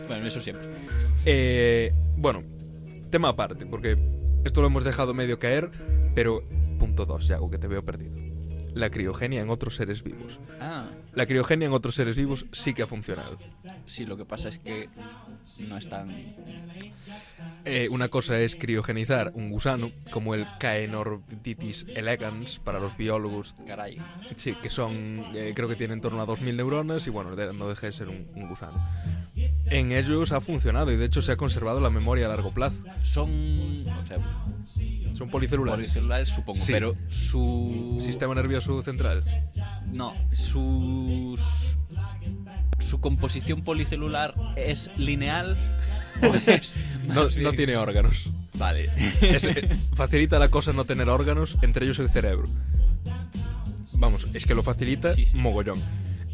Bueno, 0.06 0.26
eso 0.26 0.38
siempre. 0.38 0.66
Eh, 1.24 1.94
bueno, 2.18 2.42
tema 3.08 3.30
aparte, 3.30 3.64
porque 3.64 3.96
esto 4.44 4.60
lo 4.60 4.66
hemos 4.66 4.84
dejado 4.84 5.14
medio 5.14 5.38
caer, 5.38 5.70
pero 6.14 6.42
punto 6.78 7.04
2, 7.06 7.26
Yago, 7.28 7.50
que 7.50 7.58
te 7.58 7.66
veo 7.68 7.84
perdido. 7.84 8.14
La 8.74 8.90
criogenia 8.90 9.40
en 9.40 9.50
otros 9.50 9.76
seres 9.76 10.02
vivos. 10.02 10.40
Ah, 10.60 10.88
La 11.12 11.26
criogenia 11.26 11.68
en 11.68 11.72
otros 11.74 11.94
seres 11.94 12.16
vivos 12.16 12.46
sí 12.52 12.74
que 12.74 12.82
ha 12.82 12.86
funcionado. 12.88 13.38
sí, 13.86 14.04
lo 14.04 14.16
que 14.16 14.24
pasa 14.24 14.48
es 14.48 14.58
que 14.58 14.88
no 15.58 15.76
están 15.78 16.34
Eh, 17.64 17.88
una 17.88 18.08
cosa 18.08 18.38
es 18.40 18.56
criogenizar 18.56 19.30
un 19.34 19.48
gusano, 19.50 19.92
como 20.10 20.34
el 20.34 20.44
Caenorhabditis 20.58 21.86
elegans 21.94 22.58
para 22.58 22.80
los 22.80 22.96
biólogos, 22.96 23.54
caray. 23.66 23.96
sí, 24.36 24.54
que 24.60 24.68
son, 24.70 25.24
eh, 25.34 25.52
creo 25.54 25.68
que 25.68 25.76
tienen 25.76 25.98
en 25.98 26.00
torno 26.02 26.20
a 26.20 26.26
2.000 26.26 26.56
neuronas 26.56 27.06
y 27.06 27.10
bueno, 27.10 27.30
no 27.30 27.68
deja 27.68 27.86
de 27.86 27.92
ser 27.92 28.08
un, 28.08 28.26
un 28.34 28.48
gusano. 28.48 28.84
En 29.66 29.92
ellos 29.92 30.32
ha 30.32 30.40
funcionado 30.40 30.90
y 30.92 30.96
de 30.96 31.04
hecho 31.06 31.22
se 31.22 31.30
ha 31.32 31.36
conservado 31.36 31.80
la 31.80 31.90
memoria 31.90 32.26
a 32.26 32.28
largo 32.28 32.52
plazo. 32.52 32.82
Son, 33.02 33.30
o 33.88 34.04
sea, 34.04 34.18
Son 35.16 35.30
policelulares. 35.30 35.76
policelulares 35.86 36.28
supongo, 36.28 36.58
Sí. 36.62 36.72
pero 36.72 36.96
su 37.08 38.00
Sistema 38.04 38.34
nervioso 38.34 38.82
central. 38.82 39.24
No, 39.92 40.14
sus 40.32 41.78
su 42.80 43.00
composición 43.00 43.62
policelular 43.62 44.34
es 44.56 44.90
lineal 44.96 45.56
o 46.22 46.26
es 46.50 46.74
No, 47.38 47.52
tiene 47.52 47.76
órganos. 47.76 48.28
Vale. 48.54 48.90
Es- 49.22 49.44
eh, 49.44 49.68
facilita 49.94 50.38
la 50.38 50.48
cosa 50.48 50.72
no 50.72 50.84
tener 50.84 51.08
órganos, 51.08 51.56
entre 51.62 51.86
ellos 51.86 51.98
el 52.00 52.08
cerebro. 52.10 52.46
Vamos, 53.92 54.26
es 54.34 54.44
que 54.44 54.54
lo 54.54 54.62
facilita 54.62 55.14
Sí, 55.14 55.26
sí. 55.26 55.36
mogollón. 55.36 55.80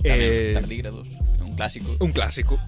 También 0.02 0.20
Eh, 0.20 0.44
los 0.54 0.62
tardígrados, 0.62 1.08
un 1.46 1.54
clásico. 1.56 1.96
un 2.00 2.12
clásico. 2.12 2.58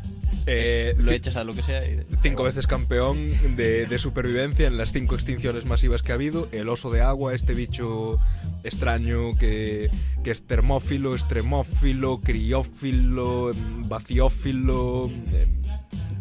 Eh, 0.46 0.94
lo 0.98 1.10
echas 1.12 1.36
a 1.36 1.44
lo 1.44 1.54
que 1.54 1.62
sea 1.62 1.84
y 1.88 2.00
cinco 2.20 2.42
veces 2.42 2.66
campeón 2.66 3.16
de, 3.56 3.86
de 3.86 3.98
supervivencia 3.98 4.66
en 4.66 4.76
las 4.76 4.92
cinco 4.92 5.14
extinciones 5.14 5.64
masivas 5.66 6.02
que 6.02 6.12
ha 6.12 6.16
habido. 6.16 6.48
El 6.52 6.68
oso 6.68 6.90
de 6.90 7.00
agua, 7.00 7.34
este 7.34 7.54
bicho 7.54 8.18
extraño 8.64 9.36
que, 9.38 9.90
que 10.24 10.30
es 10.32 10.46
termófilo, 10.46 11.14
extremófilo, 11.14 12.20
criófilo, 12.20 13.52
vaciófilo. 13.88 15.10
em, 15.32 15.62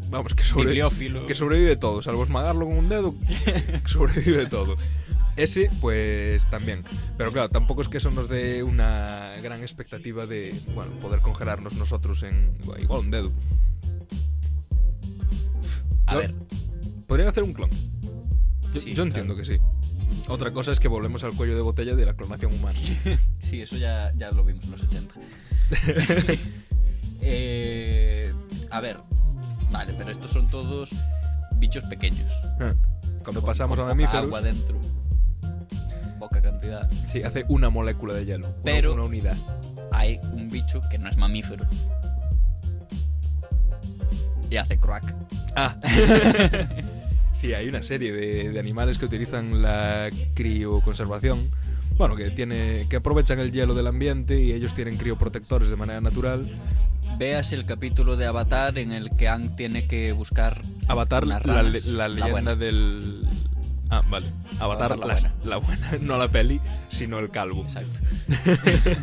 Vamos, 0.09 0.35
que, 0.35 0.43
sobre- 0.43 0.65
Bibliófilo. 0.65 1.25
que 1.25 1.35
sobrevive 1.35 1.77
todo, 1.77 2.01
salvo 2.01 2.23
esmagarlo 2.23 2.65
con 2.65 2.77
un 2.77 2.89
dedo, 2.89 3.15
sobrevive 3.85 4.45
todo. 4.47 4.75
Ese, 5.37 5.69
pues 5.79 6.49
también. 6.49 6.83
Pero 7.17 7.31
claro, 7.31 7.47
tampoco 7.49 7.81
es 7.81 7.87
que 7.87 7.97
eso 7.99 8.11
nos 8.11 8.27
dé 8.27 8.61
una 8.63 9.31
gran 9.41 9.61
expectativa 9.61 10.25
de, 10.27 10.53
bueno, 10.75 10.91
poder 10.99 11.21
congelarnos 11.21 11.75
nosotros 11.75 12.23
en 12.23 12.51
igual 12.81 12.99
un 12.99 13.11
dedo. 13.11 13.31
A 16.07 16.15
ver, 16.15 16.33
Podrían 17.07 17.29
hacer 17.29 17.43
un 17.43 17.53
clon. 17.53 17.69
Yo, 18.73 18.79
Sí, 18.81 18.93
yo 18.93 19.03
entiendo 19.03 19.35
que 19.35 19.43
sí. 19.45 19.57
Otra 20.29 20.51
cosa 20.51 20.71
es 20.71 20.79
que 20.79 20.87
volvemos 20.87 21.23
al 21.23 21.33
cuello 21.33 21.55
de 21.55 21.61
botella 21.61 21.93
de 21.95 22.05
la 22.05 22.13
clonación 22.15 22.53
humana. 22.53 22.71
sí, 23.39 23.61
eso 23.61 23.75
ya, 23.77 24.13
ya 24.15 24.31
lo 24.31 24.43
vimos 24.43 24.63
en 24.65 24.71
los 24.71 24.81
80. 24.83 25.15
Eh, 27.23 28.33
a 28.71 28.79
ver, 28.81 28.97
vale, 29.71 29.93
pero 29.95 30.09
estos 30.09 30.31
son 30.31 30.49
todos 30.49 30.89
bichos 31.57 31.83
pequeños. 31.83 32.31
Ah, 32.59 32.73
Cuando 33.23 33.41
con- 33.41 33.45
pasamos 33.45 33.77
con 33.77 33.85
a 33.85 33.89
mamíferos, 33.89 34.25
agua 34.25 34.41
dentro. 34.41 34.79
Poca 36.19 36.41
cantidad. 36.41 36.89
sí, 37.07 37.21
hace 37.23 37.45
una 37.47 37.69
molécula 37.69 38.13
de 38.15 38.25
hielo. 38.25 38.47
una- 38.47 38.63
Pero- 38.63 38.93
Una, 38.93 39.03
unidad. 39.03 39.37
hay 39.91 40.19
un 40.33 40.49
bicho 40.49 40.81
que 40.89 40.97
no 40.97 41.09
es 41.09 41.17
mamífero. 41.17 41.65
Y 44.51 44.57
hace 44.57 44.77
crack. 44.77 45.15
Ah. 45.55 45.75
sí, 47.33 47.53
hay 47.53 47.67
una 47.67 47.81
serie 47.81 48.11
de, 48.11 48.51
de 48.51 48.59
animales 48.59 48.97
que 48.99 49.05
utilizan 49.05 49.61
la 49.63 50.09
crioconservación. 50.35 51.49
Bueno, 51.97 52.15
que 52.15 52.29
tiene 52.31 52.85
que 52.89 52.97
aprovechan 52.97 53.39
el 53.39 53.51
hielo 53.51 53.73
del 53.73 53.87
ambiente 53.87 54.39
y 54.41 54.51
ellos 54.51 54.73
tienen 54.73 54.97
crioprotectores 54.97 55.69
de 55.69 55.75
manera 55.75 56.01
natural. 56.01 56.51
Veas 57.17 57.51
el 57.53 57.65
capítulo 57.65 58.15
de 58.17 58.25
Avatar 58.25 58.77
en 58.79 58.91
el 58.91 59.11
que 59.15 59.27
Ang 59.27 59.55
tiene 59.55 59.87
que 59.87 60.11
buscar 60.11 60.61
Avatar, 60.87 61.27
la, 61.27 61.39
la 61.39 61.61
La 61.63 62.07
leyenda 62.07 62.31
buena. 62.31 62.55
del. 62.55 63.27
Ah, 63.89 64.01
vale. 64.09 64.27
Avatar, 64.59 64.93
Avatar, 64.93 64.99
la 64.99 65.05
la, 65.05 65.13
buena. 65.13 65.35
la 65.43 65.57
buena. 65.57 65.91
No 66.01 66.17
la 66.17 66.31
peli, 66.31 66.59
sino 66.89 67.19
el 67.19 67.29
calvo. 67.29 67.63
Exacto. 67.63 67.99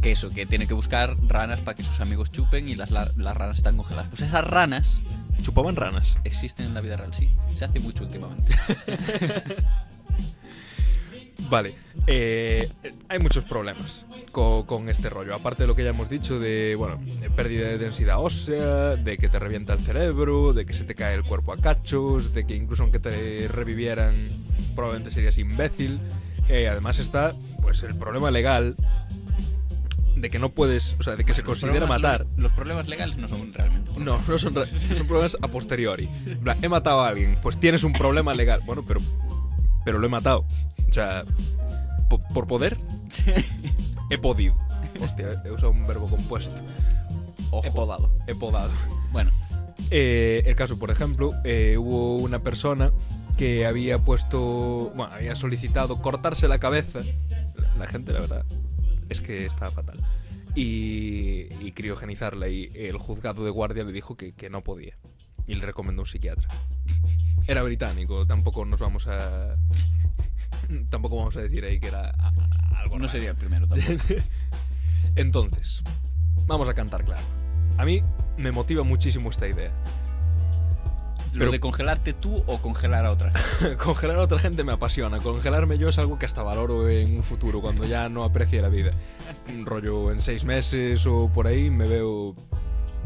que 0.00 0.12
eso, 0.12 0.30
que 0.30 0.46
tiene 0.46 0.66
que 0.66 0.74
buscar 0.74 1.16
ranas 1.26 1.60
para 1.60 1.74
que 1.76 1.82
sus 1.84 2.00
amigos 2.00 2.30
chupen 2.30 2.68
y 2.68 2.74
las, 2.76 2.90
la- 2.90 3.10
las 3.16 3.36
ranas 3.36 3.56
están 3.58 3.76
congeladas. 3.76 4.08
Pues 4.08 4.22
esas 4.22 4.44
ranas 4.44 5.02
Chupaban 5.42 5.76
ranas. 5.76 6.16
existen 6.24 6.66
en 6.66 6.74
la 6.74 6.80
vida 6.80 6.96
real, 6.96 7.12
sí. 7.14 7.28
Se 7.54 7.64
hace 7.64 7.80
mucho 7.80 8.04
últimamente. 8.04 8.54
Vale, 11.50 11.74
eh, 12.06 12.68
hay 13.08 13.18
muchos 13.20 13.44
problemas 13.44 14.04
co- 14.32 14.66
con, 14.66 14.88
este 14.88 15.08
rollo. 15.08 15.34
Aparte 15.34 15.62
de 15.62 15.66
lo 15.68 15.74
que 15.76 15.84
ya 15.84 15.90
hemos 15.90 16.10
dicho 16.10 16.38
de, 16.38 16.74
bueno, 16.76 17.00
de 17.20 17.30
pérdida 17.30 17.68
de 17.68 17.78
densidad 17.78 18.18
ósea, 18.20 18.96
de 18.96 19.16
que 19.18 19.28
te 19.28 19.38
revienta 19.38 19.72
el 19.72 19.78
cerebro, 19.80 20.52
de 20.52 20.66
que 20.66 20.74
se 20.74 20.84
te 20.84 20.94
cae 20.94 21.14
el 21.14 21.22
cuerpo 21.24 21.52
a 21.52 21.56
cachos, 21.58 22.34
de 22.34 22.44
que 22.44 22.54
incluso 22.56 22.82
aunque 22.82 22.98
te 22.98 23.46
revivieran 23.48 24.28
probablemente 24.74 25.10
serías 25.10 25.38
imbécil. 25.38 26.00
Eh, 26.48 26.68
además 26.68 26.98
está, 26.98 27.34
pues, 27.62 27.82
el 27.82 27.94
problema 27.94 28.30
legal 28.30 28.74
de 30.20 30.30
que 30.30 30.38
no 30.38 30.50
puedes, 30.54 30.94
o 30.98 31.02
sea, 31.02 31.16
de 31.16 31.24
que 31.24 31.34
se 31.34 31.42
considera 31.42 31.86
matar. 31.86 32.26
Los 32.36 32.52
problemas 32.52 32.88
legales 32.88 33.16
no 33.18 33.28
son 33.28 33.52
realmente 33.52 33.90
No, 33.98 34.18
problemas. 34.18 34.28
no 34.28 34.38
son, 34.38 34.80
son 34.96 35.06
problemas 35.06 35.36
a 35.40 35.48
posteriori. 35.48 36.08
He 36.62 36.68
matado 36.68 37.02
a 37.02 37.08
alguien, 37.08 37.38
pues 37.42 37.58
tienes 37.60 37.84
un 37.84 37.92
problema 37.92 38.34
legal. 38.34 38.60
Bueno, 38.66 38.84
pero, 38.86 39.00
pero 39.84 39.98
lo 39.98 40.06
he 40.06 40.10
matado. 40.10 40.44
O 40.88 40.92
sea, 40.92 41.24
po- 42.08 42.22
por 42.34 42.46
poder, 42.46 42.78
he 44.10 44.18
podido. 44.18 44.54
Hostia, 45.00 45.42
he 45.44 45.50
usado 45.50 45.70
un 45.70 45.86
verbo 45.86 46.08
compuesto. 46.08 46.62
Ojo, 47.50 47.66
He 47.66 47.70
podado. 47.70 48.10
He 48.26 48.34
podado. 48.34 48.70
Bueno, 49.12 49.30
Eh, 49.90 50.42
el 50.44 50.54
caso, 50.56 50.78
por 50.78 50.90
ejemplo, 50.90 51.32
eh, 51.44 51.76
hubo 51.78 52.16
una 52.16 52.40
persona 52.40 52.90
que 53.38 53.64
había 53.64 54.00
puesto, 54.00 54.92
bueno, 54.96 55.14
había 55.14 55.36
solicitado 55.36 56.02
cortarse 56.02 56.48
la 56.48 56.58
cabeza. 56.58 57.00
La 57.78 57.86
gente, 57.86 58.12
la 58.12 58.20
verdad, 58.20 58.44
es 59.08 59.20
que 59.20 59.46
estaba 59.46 59.70
fatal. 59.70 60.02
Y, 60.54 61.46
y 61.60 61.72
criogenizarla. 61.72 62.48
Y 62.48 62.70
el 62.74 62.96
juzgado 62.98 63.44
de 63.44 63.50
guardia 63.50 63.84
le 63.84 63.92
dijo 63.92 64.16
que, 64.16 64.32
que 64.32 64.50
no 64.50 64.62
podía. 64.62 64.96
Y 65.46 65.54
le 65.54 65.64
recomendó 65.64 66.02
un 66.02 66.06
psiquiatra. 66.06 66.48
Era 67.46 67.62
británico, 67.62 68.26
tampoco 68.26 68.64
nos 68.64 68.80
vamos 68.80 69.06
a. 69.06 69.54
Tampoco 70.90 71.16
vamos 71.16 71.36
a 71.36 71.40
decir 71.40 71.64
ahí 71.64 71.78
que 71.80 71.86
era 71.86 72.10
a- 72.10 72.28
a- 72.28 72.78
algo 72.80 72.96
no 72.96 73.00
raro. 73.00 73.08
sería 73.08 73.30
el 73.30 73.36
primero 73.36 73.66
tampoco. 73.66 74.14
Entonces, 75.16 75.82
vamos 76.46 76.68
a 76.68 76.74
cantar 76.74 77.04
claro. 77.04 77.26
A 77.78 77.84
mí 77.84 78.02
me 78.36 78.52
motiva 78.52 78.82
muchísimo 78.82 79.30
esta 79.30 79.48
idea. 79.48 79.72
¿Lo 81.32 81.38
Pero- 81.40 81.52
de 81.52 81.60
congelarte 81.60 82.12
tú 82.14 82.42
o 82.46 82.60
congelar 82.60 83.04
a 83.04 83.10
otra 83.12 83.30
gente? 83.30 83.76
Congelar 83.82 84.18
a 84.18 84.22
otra 84.22 84.38
gente 84.38 84.64
me 84.64 84.72
apasiona. 84.72 85.20
Congelarme 85.20 85.78
yo 85.78 85.88
es 85.88 85.98
algo 85.98 86.18
que 86.18 86.26
hasta 86.26 86.42
valoro 86.42 86.88
en 86.88 87.16
un 87.16 87.22
futuro, 87.22 87.60
cuando 87.60 87.84
ya 87.86 88.08
no 88.08 88.24
aprecie 88.24 88.62
la 88.62 88.68
vida. 88.68 88.90
Un 89.48 89.66
rollo 89.66 90.10
en 90.10 90.22
seis 90.22 90.44
meses 90.44 91.06
o 91.06 91.30
por 91.32 91.46
ahí 91.46 91.70
me 91.70 91.86
veo 91.86 92.34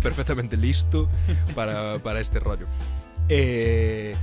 perfectamente 0.01 0.57
listo 0.57 1.09
para, 1.55 1.99
para 1.99 2.21
este 2.21 2.39
rollo. 2.41 2.67
Eh, 3.29 4.17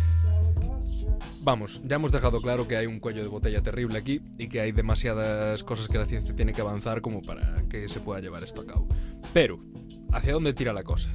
vamos, 1.41 1.81
ya 1.85 1.95
hemos 1.97 2.11
dejado 2.11 2.41
claro 2.41 2.67
que 2.67 2.77
hay 2.77 2.85
un 2.85 2.99
cuello 2.99 3.21
de 3.21 3.27
botella 3.27 3.61
terrible 3.61 3.97
aquí 3.99 4.21
y 4.37 4.47
que 4.49 4.61
hay 4.61 4.71
demasiadas 4.71 5.63
cosas 5.63 5.87
que 5.87 5.97
la 5.97 6.05
ciencia 6.05 6.35
tiene 6.35 6.53
que 6.53 6.61
avanzar 6.61 7.01
como 7.01 7.21
para 7.21 7.63
que 7.69 7.87
se 7.89 7.99
pueda 7.99 8.19
llevar 8.21 8.43
esto 8.43 8.61
a 8.61 8.65
cabo. 8.65 8.87
Pero, 9.33 9.59
¿hacia 10.11 10.33
dónde 10.33 10.53
tira 10.53 10.73
la 10.73 10.83
cosa? 10.83 11.11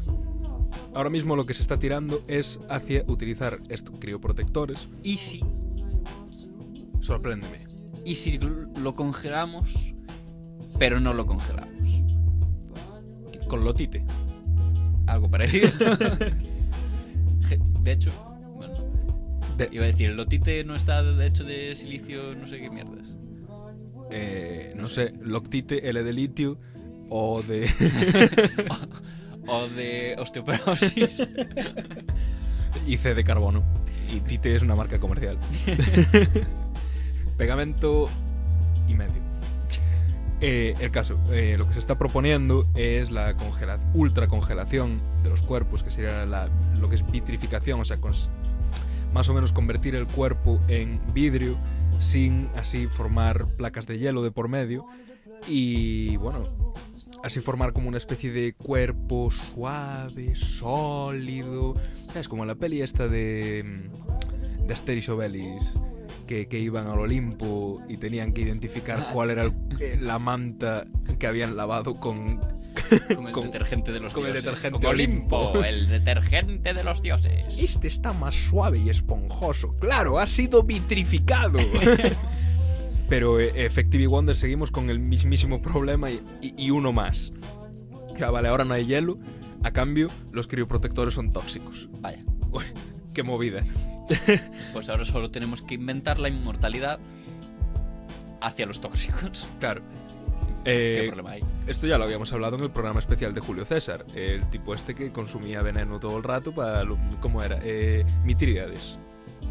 Ahora 0.94 1.11
mismo 1.11 1.35
lo 1.37 1.44
que 1.46 1.54
se 1.54 1.62
está 1.62 1.78
tirando 1.78 2.22
es 2.28 2.61
hacia 2.68 3.02
utilizar 3.09 3.61
estos 3.68 3.98
crioprotectores. 3.98 4.88
¿Y 5.02 5.16
si, 5.16 5.40
Sorpréndeme. 7.00 7.66
y 8.04 8.14
si 8.14 8.38
lo 8.38 8.94
congelamos, 8.94 9.94
pero 10.78 11.00
no 11.00 11.12
lo 11.12 11.26
congelamos? 11.26 11.72
Con 13.48 13.64
lotite. 13.64 14.04
Algo 15.07 15.30
parecido. 15.30 15.68
De 17.83 17.92
hecho, 17.92 18.11
bueno, 18.57 18.74
De- 19.59 19.68
iba 19.72 19.85
a 19.85 19.87
decir, 19.87 20.09
el 20.11 20.16
lotite 20.16 20.64
no 20.64 20.74
está 20.74 21.02
de 21.02 21.26
hecho 21.26 21.44
de 21.44 21.74
silicio, 21.74 22.35
no 22.35 22.46
sé 22.46 22.59
qué 22.61 22.70
mierdas. 22.70 23.16
eh, 24.11 24.72
no 24.76 24.87
sé, 24.88 25.12
loctite, 25.20 25.88
L 25.90 26.02
de 26.02 26.12
litio 26.12 26.59
o 27.11 27.42
de... 27.42 27.68
O 29.46 29.68
de 29.68 30.16
osteoporosis. 30.18 31.28
y 32.87 32.96
C 32.96 33.14
de 33.14 33.24
carbono. 33.24 33.62
Y 34.11 34.20
Tite 34.20 34.54
es 34.54 34.62
una 34.62 34.74
marca 34.76 34.98
comercial. 35.00 35.38
Pegamento 37.37 38.09
y 38.88 38.94
medio. 38.94 39.22
Eh, 40.40 40.74
el 40.80 40.90
caso, 40.90 41.18
eh, 41.33 41.57
lo 41.57 41.66
que 41.66 41.72
se 41.72 41.78
está 41.78 41.96
proponiendo 41.96 42.68
es 42.74 43.11
la 43.11 43.37
congela 43.37 43.78
ultracongelación 43.94 45.00
de 45.22 45.30
los 45.30 45.42
cuerpos, 45.42 45.83
que 45.83 45.90
sería 45.90 46.26
la- 46.26 46.48
lo 46.78 46.88
que 46.88 46.96
es 46.96 47.11
vitrificación, 47.11 47.80
o 47.80 47.85
sea, 47.85 47.98
más 49.12 49.28
o 49.28 49.35
menos 49.35 49.52
convertir 49.52 49.94
el 49.94 50.07
cuerpo 50.07 50.61
en 50.68 51.00
vidrio 51.14 51.57
sin 51.98 52.48
así 52.57 52.87
formar 52.88 53.46
placas 53.57 53.87
de 53.87 53.98
hielo 53.98 54.22
de 54.22 54.33
por 54.33 54.48
medio 54.48 54.85
y 55.46 56.16
bueno, 56.16 56.74
así 57.25 57.41
formar 57.41 57.73
como 57.73 57.89
una 57.89 57.99
especie 57.99 58.31
de 58.33 58.53
cuerpo 58.55 59.31
suave, 59.31 60.35
sólido, 60.37 61.75
es 62.15 62.29
como 62.29 62.45
la 62.45 62.55
peli 62.55 62.83
esta 62.83 63.09
de 63.09 63.65
mm, 63.65 64.67
de 64.67 64.75
Asterix 64.75 65.09
Obelix 65.09 65.65
que, 66.27 66.49
que 66.49 66.59
iban 66.59 66.87
al 66.87 66.99
Olimpo 67.01 67.83
y 67.89 67.97
tenían 67.99 68.33
que 68.33 68.43
identificar 68.43 69.09
cuál 69.13 69.31
era 69.31 69.43
el- 69.45 69.55
eh, 69.81 69.99
la 70.01 70.19
manta 70.19 70.87
que 71.19 71.27
habían 71.27 71.57
lavado 71.57 71.99
con 72.01 72.39
Con 73.17 73.27
el 73.27 73.33
Con- 73.33 73.45
detergente 73.45 73.93
de 73.93 74.01
los 74.01 74.13
con 74.15 74.25
el 74.27 74.33
dioses. 74.33 74.45
detergente 74.45 74.87
Olimpo. 74.87 75.37
Olimpo, 75.51 75.65
el 75.65 75.89
detergente 75.89 76.73
de 76.75 76.85
los 76.85 77.03
dioses. 77.03 77.59
Este 77.59 77.89
está 77.89 78.13
más 78.13 78.35
suave 78.35 78.79
y 78.79 78.89
esponjoso. 78.91 79.75
Claro, 79.75 80.19
ha 80.19 80.27
sido 80.27 80.63
vitrificado. 80.63 81.59
Pero 83.09 83.38
eh, 83.40 83.53
Effective 83.64 84.07
Wonder 84.07 84.35
seguimos 84.37 84.71
con 84.71 84.90
el 84.90 84.99
mismísimo 84.99 85.61
problema 85.61 86.11
y, 86.11 86.23
y- 86.40 86.55
y 86.57 86.71
uno 86.71 86.93
más. 86.93 87.33
Ya 88.19 88.31
vale, 88.31 88.49
ahora 88.49 88.64
no 88.64 88.75
hay 88.75 88.87
hielo. 88.87 89.19
A 89.62 89.73
cambio, 89.73 90.11
los 90.33 90.47
crioprotectores 90.49 91.14
son 91.14 91.33
tóxicos. 91.33 91.88
Vaya, 92.01 92.25
Uy, 92.51 92.64
qué 93.12 93.23
movida. 93.23 93.62
pues 94.73 94.88
ahora 94.88 95.05
solo 95.05 95.31
tenemos 95.31 95.62
que 95.62 95.75
inventar 95.75 96.19
la 96.19 96.29
inmortalidad 96.29 96.99
hacia 98.40 98.67
los 98.67 98.81
tóxicos. 98.81 99.49
Claro. 99.59 99.83
¿Qué 100.64 101.05
Eh, 101.05 101.07
problema 101.09 101.31
hay? 101.33 101.45
esto 101.67 101.87
ya 101.87 101.99
lo 101.99 102.05
habíamos 102.05 102.33
hablado 102.33 102.57
en 102.57 102.62
el 102.64 102.71
programa 102.71 102.99
especial 103.01 103.35
de 103.35 103.40
Julio 103.40 103.64
César. 103.67 104.07
El 104.14 104.49
tipo 104.51 104.75
este 104.75 104.95
que 104.95 105.12
consumía 105.12 105.61
veneno 105.62 105.99
todo 106.01 106.17
el 106.17 106.23
rato 106.23 106.55
para... 106.55 106.85
lo- 106.85 106.99
¿Cómo 107.21 107.43
era? 107.43 107.59
Eh, 107.62 108.05
mitrídades. 108.25 108.99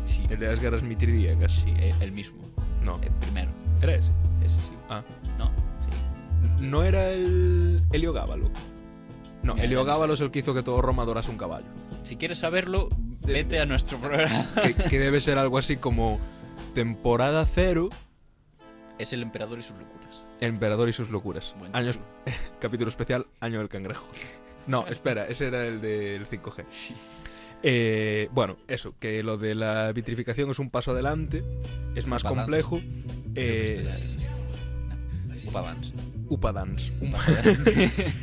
Sí, 0.05 0.23
El 0.29 0.37
de 0.39 0.47
las 0.47 0.59
guerras 0.59 0.83
mitrídicas. 0.83 1.51
sí, 1.53 1.71
eh, 1.77 1.93
el 1.99 2.11
mismo. 2.11 2.52
No. 2.83 2.99
El 3.01 3.11
primero. 3.13 3.51
¿Era 3.81 3.95
ese? 3.95 4.11
Ese 4.43 4.61
sí. 4.61 4.71
Ah. 4.89 5.03
¿No? 5.37 5.47
Sí. 5.81 5.89
¿No 6.63 6.83
era 6.83 7.09
el 7.09 7.81
Heliogábalo? 7.91 8.49
No, 9.41 9.53
Mira, 9.55 9.65
Heliogábalo 9.65 10.13
es 10.13 10.21
el 10.21 10.31
que 10.31 10.39
hizo 10.39 10.53
que 10.53 10.63
todo 10.63 10.81
Roma 10.81 11.03
adorase 11.03 11.29
un 11.31 11.37
caballo. 11.37 11.65
Si 12.03 12.15
quieres 12.15 12.39
saberlo, 12.39 12.89
vete 13.21 13.59
a 13.59 13.65
nuestro 13.65 13.99
programa. 13.99 14.45
Que, 14.61 14.73
que 14.73 14.99
debe 14.99 15.19
ser 15.21 15.37
algo 15.37 15.57
así 15.57 15.77
como 15.77 16.19
temporada 16.73 17.45
cero, 17.45 17.89
Es 18.97 19.11
el 19.13 19.21
emperador 19.21 19.59
y 19.59 19.63
sus 19.63 19.77
locuras. 19.77 20.23
el 20.39 20.49
emperador 20.49 20.87
y 20.89 20.93
sus 20.93 21.09
locuras. 21.09 21.55
Buen 21.59 21.75
Años, 21.75 21.99
capítulo 22.59 22.89
especial, 22.89 23.25
Año 23.41 23.59
del 23.59 23.69
Cangrejo. 23.69 24.05
No, 24.67 24.85
espera, 24.87 25.25
ese 25.25 25.47
era 25.47 25.65
el 25.65 25.81
del 25.81 26.25
5G. 26.25 26.65
Sí. 26.69 26.95
Eh, 27.63 28.27
bueno, 28.31 28.57
eso, 28.67 28.93
que 28.99 29.23
lo 29.23 29.37
de 29.37 29.55
la 29.55 29.91
vitrificación 29.93 30.49
es 30.49 30.59
un 30.59 30.69
paso 30.69 30.91
adelante, 30.91 31.43
es 31.95 32.07
más 32.07 32.23
complejo. 32.23 32.81
Eh. 33.35 33.85
Upadance. 35.47 35.93
Upadance. 36.29 36.91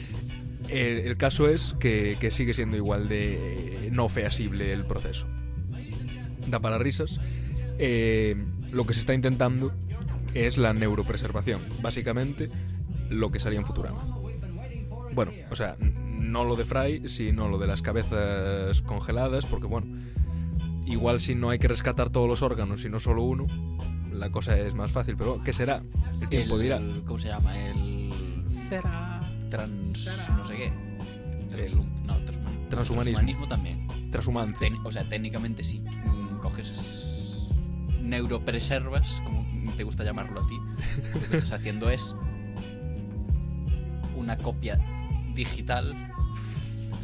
el, 0.69 0.99
el 0.99 1.17
caso 1.17 1.49
es 1.49 1.75
que, 1.81 2.17
que 2.21 2.31
sigue 2.31 2.55
siendo 2.55 2.77
igual 2.77 3.09
de 3.09 3.87
eh, 3.87 3.91
no 3.91 4.09
feasible 4.09 4.73
el 4.73 4.85
proceso. 4.85 5.27
Da 6.47 6.61
para 6.61 6.79
risas. 6.79 7.21
Eh, 7.79 8.37
lo 8.73 8.85
que 8.85 8.95
se 8.95 9.01
está 9.01 9.15
intentando 9.15 9.73
es 10.35 10.59
la 10.59 10.75
neuropreservación. 10.75 11.63
Básicamente, 11.81 12.51
lo 13.09 13.31
que 13.31 13.39
salía 13.39 13.59
en 13.59 13.65
Futurama. 13.65 14.20
Bueno, 15.15 15.33
o 15.51 15.55
sea, 15.57 15.77
no 15.81 16.45
lo 16.45 16.57
de 16.57 16.65
Fry, 16.65 17.09
sino 17.09 17.49
lo 17.49 17.59
de 17.59 17.67
las 17.67 17.83
cabezas 17.83 18.83
congeladas, 18.83 19.47
porque 19.47 19.67
bueno, 19.67 19.99
igual 20.87 21.21
si 21.21 21.35
no 21.35 21.51
hay 21.51 21.59
que 21.59 21.69
rescatar 21.69 22.11
todos 22.11 22.29
los 22.29 22.43
órganos, 22.43 22.83
sino 22.83 23.01
solo 23.01 23.23
uno, 23.25 23.47
la 24.13 24.31
cosa 24.31 24.59
es 24.59 24.75
más 24.75 24.93
fácil, 24.93 25.17
pero 25.17 25.43
¿qué 25.43 25.53
será? 25.53 25.83
El 26.21 26.29
tiempo 26.29 26.57
el, 26.57 26.63
dirá. 26.63 26.81
¿Cómo 27.07 27.19
se 27.19 27.29
llama? 27.29 27.59
El. 27.59 28.11
Será. 28.47 29.33
Trans. 29.49 30.31
No 30.37 30.45
sé 30.45 30.55
qué. 30.55 30.73
No, 32.05 32.17
Transhumanismo. 32.69 32.69
transhumanismo 32.69 33.49
también. 33.49 34.11
Transhumante. 34.11 34.73
O 34.85 34.93
sea, 34.93 35.09
técnicamente 35.09 35.65
sí. 35.65 35.81
mm, 35.81 36.39
Coges 36.39 37.49
neuropreservas, 38.01 39.21
como 39.25 39.45
te 39.77 39.85
gusta 39.85 40.05
llamarlo 40.05 40.41
a 40.43 40.47
ti. 40.47 40.59
Lo 41.15 41.21
que 41.21 41.37
estás 41.39 41.53
haciendo 41.53 41.91
es 41.91 42.15
una 44.17 44.37
copia 44.39 44.79
digital 45.35 45.95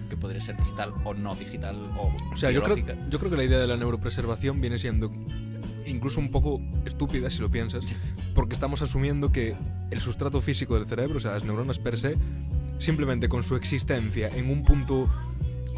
que 0.09 0.17
podría 0.17 0.41
ser 0.41 0.57
digital 0.57 0.93
o 1.05 1.15
no 1.15 1.35
digital 1.35 1.77
o, 1.99 2.12
O 2.33 2.37
sea, 2.37 2.51
yo 2.51 2.62
creo, 2.62 2.77
yo 3.11 3.19
creo 3.19 3.31
que 3.31 3.37
la 3.37 3.45
idea 3.45 3.59
de 3.59 3.67
la 3.67 3.77
neuropreservación 3.77 4.61
viene 4.61 4.79
siendo 4.79 5.11
incluso 5.85 6.21
un 6.21 6.31
poco 6.31 6.61
estúpida 6.85 7.29
si 7.31 7.41
lo 7.41 7.51
piensas, 7.51 7.85
porque 8.35 8.55
estamos 8.55 8.83
asumiendo 8.83 9.31
que 9.33 9.57
el 9.91 10.01
sustrato 10.01 10.41
físico 10.41 10.75
del 10.77 10.87
cerebro, 10.87 11.17
o 11.19 11.21
sea, 11.21 11.33
las 11.33 11.45
neuronas 11.45 11.79
per 11.79 11.97
se, 11.99 12.17
simplemente 12.79 13.29
con 13.29 13.43
su 13.43 13.55
existencia 13.57 14.29
en 14.29 14.51
un 14.51 14.62
punto 14.65 15.09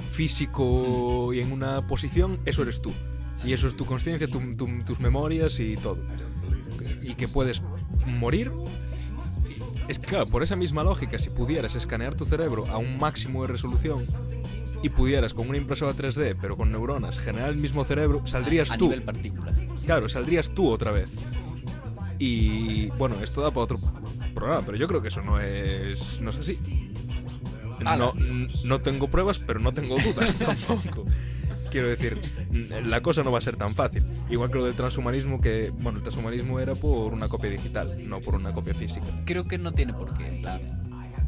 físico 0.06 1.32
y 1.32 1.40
en 1.40 1.52
una 1.52 1.86
posición, 1.86 2.40
eso 2.44 2.62
eres 2.62 2.80
tú. 2.82 2.92
Y 3.44 3.52
eso 3.52 3.66
es 3.68 3.76
tu 3.76 3.84
conciencia, 3.86 4.28
tu- 4.28 4.52
tu- 4.56 4.82
tus 4.84 4.98
memorias 5.00 5.60
y 5.60 5.76
todo. 5.76 5.98
Y 7.02 7.14
que 7.14 7.28
puedes 7.28 7.62
morir. 8.06 8.50
Es 9.88 9.98
que, 9.98 10.06
claro, 10.06 10.26
por 10.26 10.42
esa 10.42 10.54
misma 10.54 10.84
lógica, 10.84 11.18
si 11.18 11.30
pudieras 11.30 11.74
escanear 11.74 12.14
tu 12.14 12.24
cerebro 12.26 12.66
a 12.66 12.76
un 12.76 12.98
máximo 12.98 13.42
de 13.42 13.48
resolución 13.48 14.04
y 14.82 14.90
pudieras 14.90 15.34
con 15.34 15.48
una 15.48 15.56
impresora 15.56 15.92
3D, 15.92 16.36
pero 16.40 16.56
con 16.56 16.70
neuronas, 16.70 17.18
generar 17.18 17.48
el 17.48 17.56
mismo 17.56 17.84
cerebro, 17.84 18.24
saldrías 18.26 18.70
a 18.70 18.76
tú. 18.76 18.84
nivel 18.84 19.02
partícula. 19.02 19.54
Claro, 19.86 20.08
saldrías 20.08 20.50
tú 20.54 20.68
otra 20.68 20.90
vez. 20.90 21.16
Y 22.18 22.88
bueno, 22.90 23.16
esto 23.22 23.40
da 23.40 23.50
para 23.50 23.64
otro 23.64 23.80
programa, 24.34 24.62
pero 24.64 24.76
yo 24.76 24.86
creo 24.86 25.00
que 25.00 25.08
eso 25.08 25.22
no 25.22 25.40
es, 25.40 26.20
no 26.20 26.30
es 26.30 26.38
así. 26.38 26.58
No, 27.80 28.12
no 28.64 28.80
tengo 28.80 29.08
pruebas, 29.08 29.38
pero 29.38 29.60
no 29.60 29.72
tengo 29.72 29.96
dudas 29.98 30.36
tampoco. 30.38 31.06
Quiero 31.70 31.88
decir, 31.88 32.16
la 32.84 33.00
cosa 33.02 33.22
no 33.22 33.30
va 33.30 33.38
a 33.38 33.42
ser 33.42 33.56
tan 33.56 33.74
fácil. 33.74 34.04
Igual 34.30 34.50
que 34.50 34.58
lo 34.58 34.64
del 34.64 34.74
transhumanismo, 34.74 35.40
que, 35.40 35.70
bueno, 35.70 35.98
el 35.98 36.02
transhumanismo 36.02 36.60
era 36.60 36.74
por 36.74 37.12
una 37.12 37.28
copia 37.28 37.50
digital, 37.50 38.08
no 38.08 38.20
por 38.20 38.34
una 38.34 38.52
copia 38.52 38.74
física. 38.74 39.06
Creo 39.26 39.44
que 39.46 39.58
no 39.58 39.72
tiene 39.72 39.92
por 39.92 40.14
qué, 40.14 40.28
en 40.28 40.42
plan, 40.42 40.60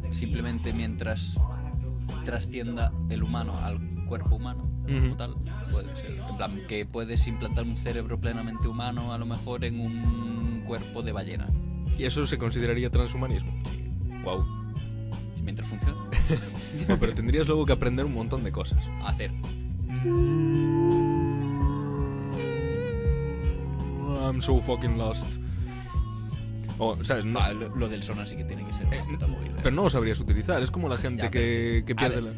simplemente 0.09 0.73
mientras 0.73 1.39
trascienda 2.25 2.91
el 3.09 3.23
humano 3.23 3.57
al 3.63 3.79
cuerpo 4.05 4.35
humano, 4.35 4.69
como 4.85 5.07
Ujú. 5.07 5.15
tal, 5.15 5.35
puede 5.71 5.95
ser. 5.95 6.11
En 6.29 6.37
plan, 6.37 6.61
que 6.67 6.85
puedes 6.85 7.27
implantar 7.27 7.65
un 7.65 7.77
cerebro 7.77 8.19
plenamente 8.19 8.67
humano, 8.67 9.13
a 9.13 9.17
lo 9.17 9.25
mejor 9.25 9.63
en 9.63 9.79
un 9.79 10.63
cuerpo 10.65 11.01
de 11.01 11.11
ballena. 11.11 11.49
¿Y 11.97 12.05
eso 12.05 12.25
se 12.25 12.37
consideraría 12.37 12.89
transhumanismo? 12.89 13.53
Sí. 13.69 13.83
Wow. 14.23 14.45
Mientras 15.43 15.67
funcione, 15.67 15.97
pero 16.99 17.13
tendrías 17.13 17.47
luego 17.47 17.65
que 17.65 17.73
aprender 17.73 18.05
un 18.05 18.13
montón 18.13 18.43
de 18.43 18.51
cosas. 18.51 18.83
hacer. 19.03 19.31
I'm 24.23 24.41
so 24.41 24.61
fucking 24.61 24.97
lost. 24.97 25.37
O, 26.77 26.97
¿sabes? 27.03 27.25
No, 27.25 27.39
Ah, 27.39 27.53
lo, 27.53 27.69
lo 27.75 27.87
del 27.89 28.01
sonar 28.01 28.27
sí 28.27 28.35
que 28.37 28.43
tiene 28.43 28.65
que 28.65 28.73
ser 28.73 28.87
una 28.87 29.03
puta 29.05 29.27
movida. 29.27 29.51
pero 29.57 29.71
no 29.75 29.83
lo 29.83 29.89
sabrías 29.89 30.19
utilizar. 30.19 30.61
Es 30.63 30.71
como 30.71 30.89
la 30.89 30.97
gente 30.97 31.23
Ya, 31.23 31.31
que, 31.31 31.83
que 31.85 31.95
pierde 31.95 32.21
ver. 32.21 32.23
la... 32.23 32.31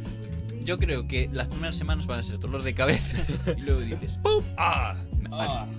Yo 0.64 0.78
creo 0.80 1.08
que 1.08 1.30
las 1.32 1.48
primeras 1.50 1.76
semanas 1.76 2.08
van 2.08 2.20
a 2.20 2.24
ser 2.24 2.40
dolor 2.40 2.64
de 2.64 2.74
cabeza 2.74 3.18
y 3.58 3.62
luego 3.62 3.82
dices, 3.82 4.18
¡pum! 4.24 4.44
¡Ah! 4.58 4.96
Vale, 5.30 5.72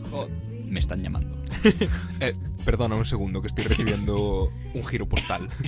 me 0.66 0.79
están 0.79 1.03
llamando. 1.03 1.37
Eh, 2.20 2.35
perdona 2.64 2.94
un 2.94 3.05
segundo 3.07 3.40
que 3.40 3.49
estoy 3.49 3.64
recibiendo 3.64 4.51
un 4.75 4.85
giro 4.87 5.09
postal. 5.09 5.49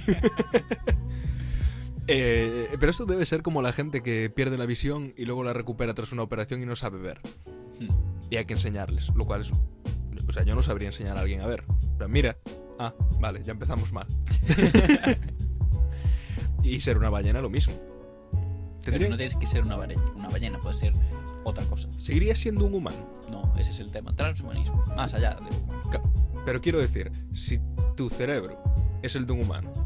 Eh, 2.08 2.68
pero 2.78 2.90
esto 2.90 3.06
debe 3.06 3.24
ser 3.26 3.42
como 3.42 3.62
la 3.62 3.72
gente 3.72 4.02
que 4.02 4.30
pierde 4.34 4.58
la 4.58 4.66
visión 4.66 5.12
y 5.16 5.24
luego 5.24 5.42
la 5.42 5.52
recupera 5.52 5.94
tras 5.94 6.12
una 6.12 6.22
operación 6.22 6.62
y 6.62 6.66
no 6.66 6.76
sabe 6.76 6.98
ver. 6.98 7.20
Hmm. 7.80 7.88
Y 8.30 8.36
hay 8.36 8.44
que 8.44 8.54
enseñarles, 8.54 9.10
lo 9.14 9.24
cual 9.24 9.42
es... 9.42 9.52
O 9.52 10.32
sea, 10.32 10.42
yo 10.42 10.54
no 10.54 10.62
sabría 10.62 10.88
enseñar 10.88 11.16
a 11.16 11.20
alguien 11.20 11.40
a 11.40 11.46
ver. 11.46 11.64
Pero 11.98 12.08
mira, 12.08 12.36
ah, 12.78 12.94
vale, 13.20 13.42
ya 13.44 13.52
empezamos 13.52 13.92
mal. 13.92 14.06
y 16.62 16.80
ser 16.80 16.98
una 16.98 17.10
ballena 17.10 17.40
lo 17.40 17.50
mismo. 17.50 17.74
Pero 18.84 19.08
no 19.08 19.16
tienes 19.16 19.36
que 19.36 19.46
ser 19.46 19.62
una, 19.62 19.76
bare- 19.76 19.96
una 20.14 20.28
ballena, 20.28 20.60
puede 20.60 20.74
ser 20.74 20.94
otra 21.44 21.64
cosa. 21.66 21.88
Seguiría 21.96 22.34
siendo 22.34 22.66
un 22.66 22.74
humano. 22.74 23.24
No, 23.30 23.54
ese 23.58 23.70
es 23.70 23.80
el 23.80 23.90
tema. 23.90 24.12
Transhumanismo. 24.14 24.84
Más 24.96 25.14
allá 25.14 25.34
de. 25.34 26.00
Pero 26.44 26.60
quiero 26.60 26.78
decir, 26.78 27.10
si 27.32 27.60
tu 27.96 28.08
cerebro 28.10 28.62
es 29.02 29.16
el 29.16 29.26
de 29.26 29.32
un 29.32 29.40
humano, 29.42 29.85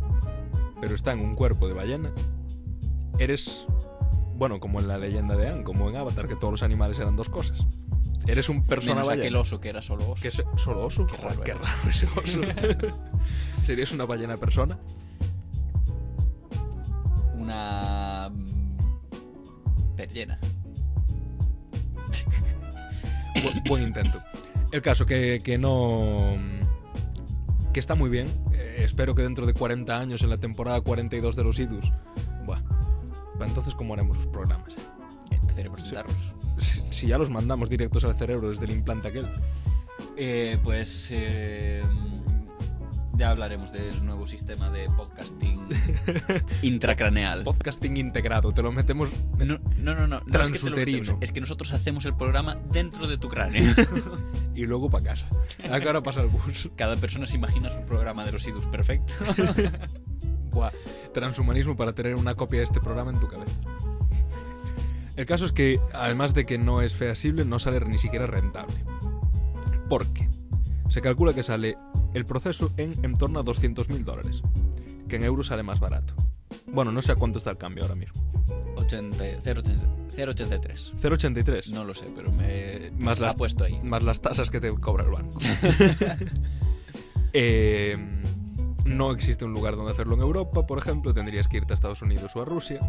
pero 0.80 0.94
está 0.94 1.12
en 1.12 1.20
un 1.20 1.34
cuerpo 1.34 1.66
de 1.68 1.74
ballena, 1.74 2.12
eres, 3.18 3.66
bueno, 4.36 4.60
como 4.60 4.80
en 4.80 4.88
la 4.88 4.98
leyenda 4.98 5.36
de 5.36 5.48
Anne, 5.48 5.62
como 5.62 5.88
en 5.88 5.96
Avatar, 5.96 6.26
que 6.28 6.36
todos 6.36 6.52
los 6.52 6.62
animales 6.62 6.98
eran 6.98 7.16
dos 7.16 7.28
cosas. 7.30 7.66
Eres 8.26 8.48
un 8.50 8.64
persona 8.66 8.96
Menos 8.96 9.08
ballena. 9.08 9.24
aquel 9.26 9.36
oso 9.36 9.60
que 9.60 9.68
era 9.70 9.80
solo 9.82 10.10
oso. 10.10 10.22
¿Qué 10.22 10.28
es- 10.28 10.42
¿Solo 10.56 10.84
oso? 10.86 11.06
Qué 11.06 11.16
Joder, 11.16 11.30
raro 11.38 11.42
qué 11.44 11.54
raro 11.54 11.88
ese 11.88 12.06
oso. 12.06 12.40
¿Serías 13.64 13.92
una 13.92 14.04
ballena 14.04 14.36
persona? 14.36 14.78
Una. 17.38 18.30
Perllena. 19.96 20.38
Bu- 23.34 23.68
buen 23.68 23.82
intento. 23.84 24.18
El 24.72 24.82
caso 24.82 25.04
que, 25.06 25.40
que 25.42 25.58
no... 25.58 26.36
Que 27.72 27.80
está 27.80 27.94
muy 27.94 28.10
bien. 28.10 28.28
Eh, 28.52 28.80
espero 28.84 29.14
que 29.14 29.22
dentro 29.22 29.46
de 29.46 29.54
40 29.54 29.98
años, 29.98 30.22
en 30.22 30.30
la 30.30 30.38
temporada 30.38 30.80
42 30.80 31.36
de 31.36 31.44
los 31.44 31.58
Idus... 31.58 31.92
Buah. 32.44 32.60
Entonces, 33.40 33.74
¿cómo 33.74 33.94
haremos 33.94 34.16
los 34.18 34.26
programas? 34.26 34.74
Sentarnos. 35.54 36.34
Si, 36.58 36.82
si 36.90 37.06
ya 37.06 37.16
los 37.18 37.30
mandamos 37.30 37.70
directos 37.70 38.04
al 38.04 38.14
cerebro 38.14 38.50
desde 38.50 38.64
el 38.64 38.72
implante 38.72 39.08
aquel. 39.08 39.26
Eh, 40.16 40.58
pues. 40.62 41.08
eh, 41.10 41.82
ya 43.14 43.30
hablaremos 43.30 43.72
del 43.72 44.04
nuevo 44.04 44.26
sistema 44.26 44.70
de 44.70 44.88
podcasting 44.90 45.60
intracraneal. 46.62 47.44
Podcasting 47.44 47.96
integrado, 47.96 48.52
te 48.52 48.62
lo 48.62 48.72
metemos... 48.72 49.10
No, 49.38 49.58
no, 49.76 49.94
no, 49.94 50.06
no. 50.06 50.06
no 50.06 50.16
es 50.16 50.22
que 50.22 50.28
te 50.28 50.30
lo 50.30 50.30
Transuterino. 50.30 50.98
metemos, 50.98 51.22
es 51.22 51.32
que 51.32 51.40
nosotros 51.40 51.72
hacemos 51.72 52.04
el 52.06 52.16
programa 52.16 52.56
dentro 52.72 53.06
de 53.06 53.18
tu 53.18 53.28
cráneo. 53.28 53.74
y 54.54 54.66
luego 54.66 54.88
para 54.90 55.04
casa. 55.04 55.26
Acá 55.70 55.86
ahora 55.86 56.02
pasa 56.02 56.22
el 56.22 56.28
bus. 56.28 56.70
Cada 56.76 56.96
persona 56.96 57.26
se 57.26 57.36
imagina 57.36 57.68
su 57.68 57.80
programa 57.82 58.24
de 58.24 58.32
los 58.32 58.46
idus 58.46 58.66
perfecto. 58.66 59.12
Buah, 60.50 60.70
transhumanismo 61.12 61.76
para 61.76 61.94
tener 61.94 62.14
una 62.14 62.34
copia 62.34 62.60
de 62.60 62.64
este 62.64 62.80
programa 62.80 63.10
en 63.10 63.20
tu 63.20 63.28
cabeza. 63.28 63.52
El 65.16 65.26
caso 65.26 65.44
es 65.44 65.52
que, 65.52 65.80
además 65.92 66.34
de 66.34 66.46
que 66.46 66.58
no 66.58 66.80
es 66.80 66.94
feasible, 66.94 67.44
no 67.44 67.58
sale 67.58 67.80
ni 67.80 67.98
siquiera 67.98 68.26
rentable. 68.26 68.84
¿Por 69.88 70.12
qué? 70.12 70.28
Se 70.90 71.00
calcula 71.00 71.32
que 71.32 71.42
sale 71.42 71.78
el 72.12 72.26
proceso 72.26 72.70
en 72.76 73.02
en 73.04 73.14
torno 73.14 73.40
a 73.40 73.44
200.000 73.44 74.04
dólares, 74.04 74.42
que 75.08 75.16
en 75.16 75.24
euros 75.24 75.46
sale 75.46 75.62
más 75.62 75.80
barato. 75.80 76.14
Bueno, 76.66 76.92
no 76.92 77.00
sé 77.00 77.12
a 77.12 77.16
cuánto 77.16 77.38
está 77.38 77.50
el 77.50 77.56
cambio 77.58 77.84
ahora 77.84 77.94
mismo. 77.94 78.20
80, 78.76 79.16
0,80 79.38 80.08
0,83. 80.10 80.94
0,83. 81.00 81.68
No 81.68 81.84
lo 81.84 81.94
sé, 81.94 82.06
pero 82.14 82.32
me 82.32 82.90
Más 82.98 83.18
la 83.20 83.26
las- 83.26 83.34
ha 83.34 83.38
puesto 83.38 83.64
ahí. 83.64 83.78
Más 83.82 84.02
las 84.02 84.20
tasas 84.20 84.50
que 84.50 84.60
te 84.60 84.72
cobra 84.74 85.04
el 85.04 85.10
banco. 85.10 85.38
Eh, 87.32 87.96
no 88.86 89.12
existe 89.12 89.44
un 89.44 89.52
lugar 89.52 89.76
donde 89.76 89.92
hacerlo 89.92 90.14
en 90.16 90.20
Europa, 90.22 90.66
por 90.66 90.78
ejemplo, 90.78 91.12
tendrías 91.14 91.46
que 91.46 91.58
irte 91.58 91.72
a 91.72 91.74
Estados 91.76 92.02
Unidos 92.02 92.34
o 92.34 92.42
a 92.42 92.44
Rusia. 92.44 92.80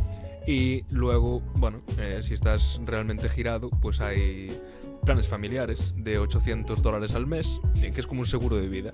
Y 0.47 0.83
luego, 0.89 1.41
bueno, 1.55 1.79
eh, 1.99 2.21
si 2.23 2.33
estás 2.33 2.81
realmente 2.83 3.29
girado, 3.29 3.69
pues 3.69 4.01
hay 4.01 4.59
planes 5.05 5.27
familiares 5.27 5.93
de 5.97 6.19
800 6.19 6.81
dólares 6.81 7.13
al 7.13 7.27
mes, 7.27 7.59
que 7.79 7.87
es 7.89 8.07
como 8.07 8.21
un 8.21 8.27
seguro 8.27 8.57
de 8.57 8.67
vida, 8.69 8.91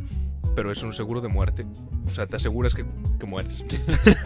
pero 0.55 0.72
es 0.72 0.82
un 0.84 0.93
seguro 0.93 1.22
de 1.22 1.28
muerte. 1.28 1.66
O 2.05 2.10
sea, 2.10 2.26
te 2.28 2.36
aseguras 2.38 2.74
que, 2.74 2.86
que 3.20 3.26
mueres. 3.26 3.64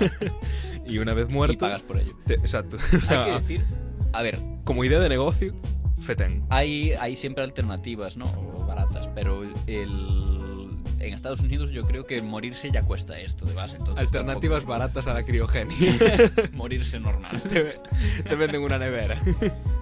y 0.86 0.98
una 1.00 1.14
vez 1.14 1.30
muerto... 1.30 1.54
Y 1.54 1.58
pagas 1.58 1.82
por 1.84 1.98
ello. 2.00 2.14
te- 2.26 2.36
exacto. 2.36 2.78
Hay 3.10 3.26
que 3.26 3.32
decir, 3.36 3.66
a 4.14 4.22
ver, 4.22 4.40
Como 4.64 4.84
idea 4.84 5.00
de 5.00 5.10
negocio, 5.10 5.54
fetén. 6.00 6.44
hay, 6.50 6.94
hay 6.94 7.16
siempre 7.16 7.44
alternativas, 7.44 8.18
¿no? 8.18 8.26
O 8.32 8.66
baratas, 8.66 9.08
pero 9.16 9.44
el, 9.68 10.70
en 11.00 11.14
Estados 11.14 11.42
Unidos 11.42 11.72
yo 11.72 11.86
creo 11.86 12.06
que 12.06 12.22
morirse 12.22 12.70
ya 12.72 12.84
cuesta 12.84 13.20
esto 13.20 13.46
de 13.46 13.54
base. 13.54 13.78
Entonces 13.78 14.04
Alternativas 14.06 14.66
baratas 14.66 15.08
a 15.08 15.14
la 15.14 15.24
criogenia. 15.24 15.76
tampoco- 15.98 16.50
morirse 16.58 17.00
normal. 17.00 17.42
te, 17.42 17.76
te 18.24 18.36
venden 18.36 18.62
una 18.62 18.78
nevera. 18.78 19.18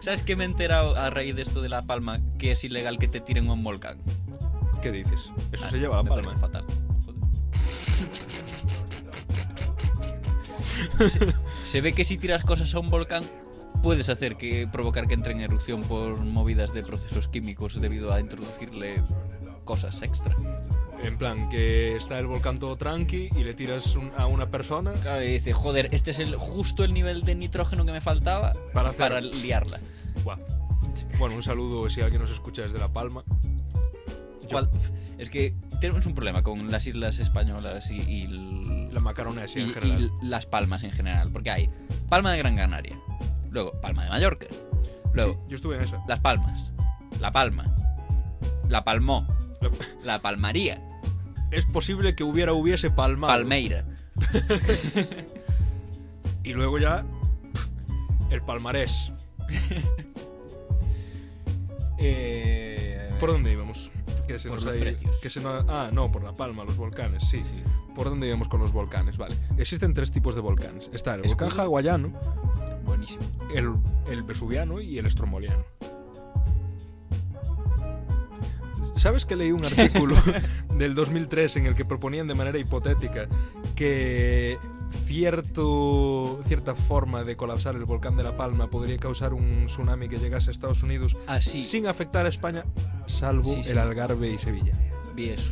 ¿Sabes 0.02 0.24
qué 0.24 0.36
me 0.36 0.44
he 0.44 0.48
enterado 0.48 0.96
a 0.96 1.10
raíz 1.10 1.36
de 1.36 1.42
esto 1.42 1.62
de 1.62 1.70
La 1.70 1.84
Palma? 1.86 2.20
Que 2.38 2.52
es 2.52 2.64
ilegal 2.64 2.98
que 3.00 3.08
te 3.08 3.20
tiren 3.20 3.50
a 3.50 3.54
un 3.54 3.64
volcán. 3.64 4.00
¿Qué 4.82 4.92
dices? 4.92 5.32
Eso 5.52 5.66
Ah, 5.68 5.70
se 5.70 5.78
lleva 5.78 5.96
a 5.96 5.98
la 5.98 6.04
me 6.04 6.10
palma. 6.10 6.24
parece 6.24 6.40
fatal. 6.42 6.66
Joder. 10.98 11.10
se, 11.10 11.20
se 11.66 11.82
ve 11.82 11.94
que 11.94 12.06
si 12.06 12.18
tiras 12.18 12.44
cosas 12.46 12.74
a 12.74 12.80
un 12.80 12.90
volcán 12.90 13.30
puedes 13.84 14.10
hacer 14.10 14.38
que 14.38 14.68
provocar 14.72 15.08
que 15.08 15.14
entre 15.16 15.34
en 15.34 15.42
erupción 15.42 15.84
por 15.84 16.18
movidas 16.20 16.74
de 16.74 16.84
procesos 16.84 17.28
químicos 17.28 17.80
debido 17.80 18.14
a 18.14 18.20
introducirle 18.20 19.04
cosas 19.66 20.02
extra. 20.02 20.36
En 21.04 21.18
plan, 21.18 21.50
que 21.50 21.96
está 21.96 22.20
el 22.20 22.28
volcán 22.28 22.60
todo 22.60 22.76
tranqui 22.76 23.30
y 23.36 23.44
le 23.44 23.54
tiras 23.54 23.96
un- 23.96 24.12
a 24.18 24.26
una 24.28 24.50
persona 24.52 24.92
Claro, 24.94 25.24
y 25.24 25.28
dice, 25.28 25.54
joder, 25.54 25.88
este 25.92 26.12
es 26.12 26.20
el 26.20 26.36
justo 26.36 26.84
el 26.84 26.94
nivel 26.94 27.24
de 27.24 27.36
nitrógeno 27.36 27.86
que 27.86 27.92
me 27.92 28.02
faltaba 28.02 28.54
Para 28.74 28.90
hacer- 28.90 29.08
para 29.10 29.22
liarla. 29.22 29.80
Buah. 30.24 30.38
Bueno, 31.18 31.36
un 31.36 31.44
saludo 31.44 31.90
si 31.90 32.02
alguien 32.02 32.22
nos 32.22 32.32
escucha 32.32 32.62
desde 32.64 32.80
La 32.80 32.88
Palma. 32.90 33.24
Es 35.18 35.30
que 35.30 35.54
tenemos 35.80 36.06
un 36.06 36.16
problema 36.16 36.42
con 36.42 36.72
las 36.72 36.88
islas 36.88 37.20
españolas 37.20 37.92
y, 37.92 38.02
y 38.02 38.22
el- 38.24 38.94
La 38.94 39.00
Macaronesia 39.00 39.62
en 39.62 39.70
y- 39.70 39.72
general. 39.72 40.12
y 40.22 40.26
las 40.26 40.46
palmas 40.48 40.84
en 40.84 40.92
general. 40.92 41.32
Porque 41.32 41.52
hay 41.52 41.70
Palma 42.10 42.32
de 42.32 42.40
Gran 42.40 42.56
Canaria, 42.56 42.98
luego 43.52 43.80
Palma 43.80 44.04
de 44.06 44.10
Mallorca, 44.10 44.48
luego 45.14 45.34
Sí, 45.34 45.40
yo 45.50 45.56
estuve 45.56 45.76
en 45.76 45.84
esa. 45.84 46.02
Las 46.08 46.20
Palmas, 46.20 46.72
La 47.20 47.32
Palma, 47.32 47.76
La 48.68 48.84
Palmó, 48.84 49.28
La- 49.62 49.70
La 50.04 50.22
Palmaría, 50.22 50.82
Es 51.52 51.66
posible 51.66 52.16
que 52.16 52.24
hubiera 52.24 52.54
hubiese 52.54 52.90
palmado. 52.92 53.34
Palmeira. 53.34 53.86
Y 56.44 56.54
luego 56.54 56.80
ya 56.80 57.06
el 58.32 58.42
palmarés. 58.42 59.12
Eh, 62.02 63.10
¿Por 63.20 63.32
dónde 63.32 63.52
íbamos? 63.52 63.92
Que 64.26 64.40
se 64.40 64.48
Por 64.48 64.58
nos 64.58 64.66
los 64.66 64.76
ha- 64.76 64.80
precios. 64.80 65.18
que 65.22 65.30
se 65.30 65.42
nos- 65.42 65.66
ah, 65.68 65.90
no, 65.92 66.10
por 66.10 66.24
La 66.24 66.32
Palma, 66.36 66.64
los 66.64 66.78
volcanes, 66.78 67.28
sí. 67.28 67.40
¿Por 67.94 68.10
dónde 68.10 68.28
íbamos 68.28 68.48
con 68.48 68.62
los 68.62 68.72
volcanes? 68.72 69.18
Vale. 69.18 69.36
Existen 69.58 69.94
tres 69.94 70.12
tipos 70.12 70.34
de 70.36 70.40
volcanes. 70.42 70.90
Está 70.94 71.16
el 71.16 71.24
volcán 71.24 71.50
Escudo. 71.50 71.64
hawaiano, 71.66 72.14
Buenísimo. 72.86 73.26
el, 73.54 73.74
el 74.10 74.24
vesuviano 74.24 74.80
y 74.80 74.98
el 74.98 75.08
estromoliano. 75.08 75.66
¿Sabes 78.96 79.26
que 79.26 79.36
leí 79.36 79.52
un 79.52 79.64
artículo 79.66 80.16
del 80.80 80.96
2003 80.96 81.58
en 81.58 81.66
el 81.68 81.76
que 81.76 81.86
proponían 81.86 82.26
de 82.28 82.34
manera 82.34 82.58
hipotética 82.58 83.28
que 83.76 84.58
cierto, 85.06 86.40
cierta 86.46 86.74
forma 86.74 87.24
de 87.24 87.36
colapsar 87.36 87.76
el 87.76 87.86
volcán 87.86 88.16
de 88.18 88.24
La 88.24 88.36
Palma 88.36 88.70
podría 88.70 88.98
causar 88.98 89.34
un 89.36 89.66
tsunami 89.68 90.08
que 90.08 90.18
llegase 90.18 90.50
a 90.50 90.52
Estados 90.52 90.82
Unidos 90.82 91.16
Ah, 91.28 91.42
sí, 91.42 91.64
sin 91.64 91.86
afectar 91.86 92.26
a 92.26 92.30
España, 92.30 92.66
salvo 93.06 93.54
Sí, 93.54 93.62
sí. 93.64 93.72
el 93.72 93.78
Algarve 93.78 94.30
y 94.32 94.38
Sevilla? 94.40 94.74
vi 95.16 95.30
eso. 95.30 95.52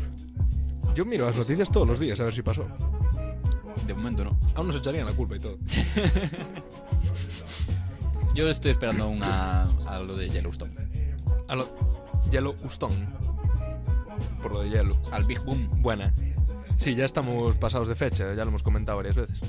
Yo 0.96 1.06
miro 1.06 1.28
las 1.28 1.36
noticias 1.36 1.70
todos 1.70 1.88
los 1.88 2.00
días 2.00 2.20
a 2.20 2.24
ver 2.24 2.34
si 2.34 2.42
pasó. 2.42 2.66
De 3.86 3.94
momento 3.94 4.24
no. 4.24 4.40
Aún 4.56 4.68
nos 4.68 4.78
echarían 4.78 5.06
la 5.06 5.14
culpa 5.14 5.36
y 5.36 5.40
todo. 5.40 5.58
Yo 8.34 8.50
estoy 8.50 8.72
esperando 8.72 9.08
una, 9.10 9.64
a 9.88 10.00
lo 10.00 10.16
de 10.16 10.30
Yellowstone. 10.30 10.74
A 11.48 11.56
lo 11.56 11.70
Yellowstone. 12.32 13.08
Por 14.48 14.56
lo 14.60 14.64
de 14.64 14.70
hielo. 14.70 14.98
Al 15.12 15.26
Big 15.26 15.42
Boom. 15.42 15.82
Buena. 15.82 16.14
Sí, 16.78 16.96
ya 16.96 17.04
estamos 17.04 17.58
pasados 17.58 17.90
de 17.90 17.96
fecha, 17.96 18.34
ya 18.34 18.44
lo 18.46 18.50
hemos 18.50 18.64
comentado 18.64 18.96
varias 18.98 19.18
veces. 19.18 19.42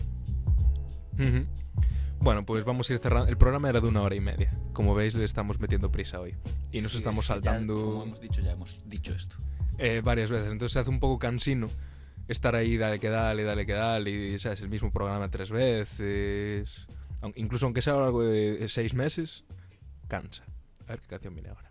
Bueno, 2.21 2.45
pues 2.45 2.65
vamos 2.65 2.91
a 2.91 2.95
ir 2.95 2.99
cerrando. 2.99 3.31
El 3.31 3.37
programa 3.39 3.69
era 3.69 3.81
de 3.81 3.87
una 3.87 4.03
hora 4.03 4.17
y 4.17 4.21
media. 4.21 4.59
Como 4.73 4.97
veis, 4.97 5.15
le 5.15 5.25
estamos 5.25 5.61
metiendo 5.61 5.93
prisa 5.93 6.19
hoy. 6.19 6.35
Y 6.73 6.81
nos 6.81 6.91
Sí, 6.93 6.99
estamos 6.99 7.21
es 7.21 7.29
que 7.29 7.35
ya, 7.43 7.51
saltando 7.53 7.81
como 7.83 8.03
hemos 8.05 8.21
dicho, 8.21 8.41
ya 8.41 8.51
hemos 8.53 8.89
dicho 8.89 9.13
esto. 9.15 9.37
eh, 9.79 10.01
varias 10.05 10.31
veces. 10.33 10.51
Entonces 10.51 10.73
se 10.73 10.81
hace 10.81 10.91
un 10.91 10.99
poco 10.99 11.21
cansino 11.21 11.71
estar 12.27 12.57
ahí, 12.57 12.77
dale 12.77 12.99
que 12.99 13.09
dale, 13.09 13.45
dale 13.45 13.67
que 13.67 13.75
dale. 13.75 14.11
Y, 14.11 14.39
¿sabes? 14.41 14.61
El 14.63 14.69
mismo 14.69 14.91
programa 14.91 15.31
tres 15.31 15.53
veces. 15.53 16.89
Incluso 17.37 17.67
aunque 17.67 17.83
sea 17.83 17.93
a 17.93 17.97
lo 17.99 18.03
largo 18.03 18.23
de 18.25 18.67
seis 18.69 18.95
meses, 18.95 19.45
cansa. 20.09 20.43
A 20.87 20.91
ver 20.93 20.99
qué 21.01 21.07
canción 21.07 21.35
viene 21.35 21.51
ahora. 21.51 21.68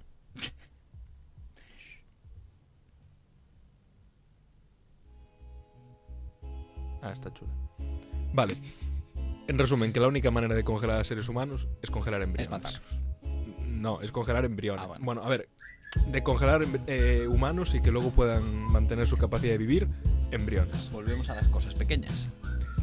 Ah, 7.01 7.11
está 7.11 7.33
chula. 7.33 7.51
Vale. 8.33 8.55
En 9.47 9.57
resumen, 9.57 9.93
que 9.93 9.99
la 9.99 10.07
única 10.07 10.29
manera 10.31 10.55
de 10.55 10.63
congelar 10.63 10.99
a 10.99 11.03
seres 11.03 11.29
humanos 11.29 11.67
es 11.81 11.89
congelar 11.89 12.21
embriones. 12.21 12.47
Es 12.47 12.51
matarlos. 12.51 13.01
No, 13.65 14.01
es 14.01 14.11
congelar 14.11 14.45
embriones. 14.45 14.81
Ah, 14.83 14.87
bueno. 14.87 15.05
bueno. 15.05 15.23
a 15.23 15.29
ver, 15.29 15.49
de 16.11 16.23
congelar 16.23 16.63
em- 16.63 16.81
eh, 16.87 17.27
humanos 17.29 17.73
y 17.73 17.81
que 17.81 17.91
luego 17.91 18.11
puedan 18.11 18.43
mantener 18.43 19.07
su 19.07 19.17
capacidad 19.17 19.53
de 19.53 19.57
vivir, 19.57 19.87
embriones. 20.31 20.91
Volvemos 20.91 21.29
a 21.29 21.35
las 21.35 21.47
cosas 21.47 21.75
pequeñas. 21.75 22.27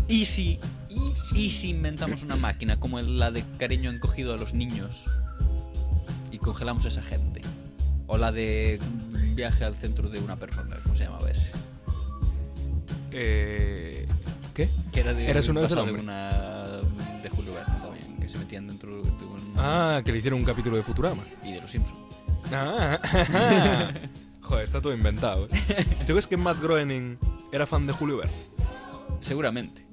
¿Y 0.08 0.24
si, 0.26 0.60
y, 0.88 1.12
y 1.34 1.50
si 1.50 1.70
inventamos 1.70 2.22
una 2.22 2.36
máquina 2.36 2.78
como 2.78 3.00
la 3.00 3.30
de 3.30 3.44
cariño 3.58 3.90
encogido 3.90 4.34
a 4.34 4.36
los 4.36 4.54
niños 4.54 5.06
y 6.30 6.38
congelamos 6.38 6.84
a 6.84 6.88
esa 6.88 7.02
gente? 7.02 7.42
O 8.06 8.18
la 8.18 8.32
de 8.32 8.80
viaje 9.34 9.64
al 9.64 9.74
centro 9.74 10.08
de 10.08 10.18
una 10.18 10.38
persona, 10.38 10.76
¿cómo 10.82 10.94
se 10.94 11.04
llamaba 11.04 11.30
ese? 11.30 11.52
Eh, 13.16 14.08
¿Qué? 14.52 14.70
Que 14.92 15.00
era 15.00 15.14
de, 15.14 15.30
Eras 15.30 15.48
una 15.48 15.60
vez 15.60 15.72
hombre. 15.76 16.02
una 16.02 16.80
de 17.22 17.28
Julio 17.28 17.54
Verne 17.54 17.76
también, 17.80 18.16
que 18.20 18.28
se 18.28 18.38
metían 18.38 18.66
dentro 18.66 19.02
de 19.02 19.24
un... 19.24 19.54
Ah, 19.56 20.02
que 20.04 20.10
le 20.10 20.18
hicieron 20.18 20.40
un 20.40 20.44
capítulo 20.44 20.76
de 20.76 20.82
Futurama. 20.82 21.22
Y 21.44 21.52
de 21.52 21.60
los 21.60 21.70
Simpsons. 21.70 21.98
Ah, 22.52 22.98
Joder, 24.40 24.64
está 24.64 24.80
todo 24.80 24.92
inventado. 24.92 25.46
¿eh? 25.46 25.84
¿Tú 26.00 26.06
crees 26.06 26.26
que 26.26 26.36
Matt 26.36 26.60
Groening 26.60 27.16
era 27.52 27.66
fan 27.66 27.86
de 27.86 27.92
Julio 27.92 28.16
Verne? 28.18 28.34
Seguramente. 29.20 29.84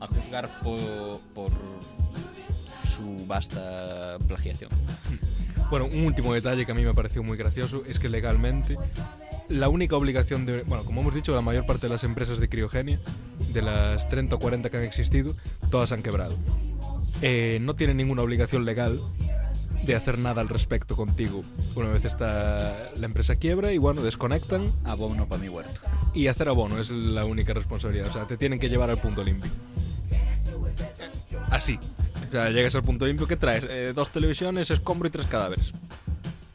A 0.00 0.06
juzgar 0.08 0.60
por, 0.60 1.20
por 1.32 1.52
su 2.82 3.24
vasta 3.26 4.18
plagiación. 4.26 4.70
Bueno, 5.70 5.86
un 5.86 6.04
último 6.04 6.34
detalle 6.34 6.66
que 6.66 6.72
a 6.72 6.74
mí 6.74 6.84
me 6.84 6.92
pareció 6.92 7.22
muy 7.22 7.38
gracioso 7.38 7.82
es 7.86 7.98
que 7.98 8.08
legalmente 8.08 8.76
la 9.48 9.68
única 9.68 9.96
obligación 9.96 10.46
de... 10.46 10.62
Bueno, 10.62 10.84
como 10.84 11.00
hemos 11.00 11.14
dicho, 11.14 11.34
la 11.34 11.40
mayor 11.42 11.66
parte 11.66 11.86
de 11.86 11.92
las 11.92 12.04
empresas 12.04 12.38
de 12.38 12.48
criogenia, 12.48 13.00
de 13.52 13.62
las 13.62 14.08
30 14.08 14.36
o 14.36 14.38
40 14.38 14.70
que 14.70 14.76
han 14.76 14.84
existido, 14.84 15.34
todas 15.70 15.92
han 15.92 16.02
quebrado. 16.02 16.36
Eh, 17.22 17.58
no 17.60 17.74
tienen 17.74 17.96
ninguna 17.96 18.22
obligación 18.22 18.64
legal 18.64 19.00
de 19.84 19.94
hacer 19.94 20.18
nada 20.18 20.40
al 20.40 20.48
respecto 20.48 20.96
contigo. 20.96 21.44
Una 21.74 21.88
vez 21.88 22.04
está 22.04 22.90
la 22.96 23.06
empresa 23.06 23.36
quiebra 23.36 23.72
y 23.72 23.78
bueno, 23.78 24.02
desconectan 24.02 24.72
Abono 24.84 25.28
para 25.28 25.40
mi 25.40 25.48
huerto. 25.48 25.80
y 26.14 26.28
hacer 26.28 26.48
abono 26.48 26.78
es 26.78 26.90
la 26.90 27.24
única 27.24 27.52
responsabilidad. 27.52 28.08
O 28.08 28.12
sea, 28.12 28.26
te 28.26 28.36
tienen 28.36 28.58
que 28.58 28.68
llevar 28.68 28.88
al 28.90 28.98
punto 29.00 29.22
limpio. 29.22 29.50
Así. 31.50 31.78
O 32.28 32.32
sea, 32.32 32.50
llegas 32.50 32.74
al 32.74 32.82
punto 32.82 33.06
limpio, 33.06 33.26
¿qué 33.26 33.36
traes? 33.36 33.64
Eh, 33.68 33.92
dos 33.94 34.10
televisiones, 34.10 34.70
escombro 34.70 35.06
y 35.06 35.10
tres 35.10 35.26
cadáveres. 35.26 35.72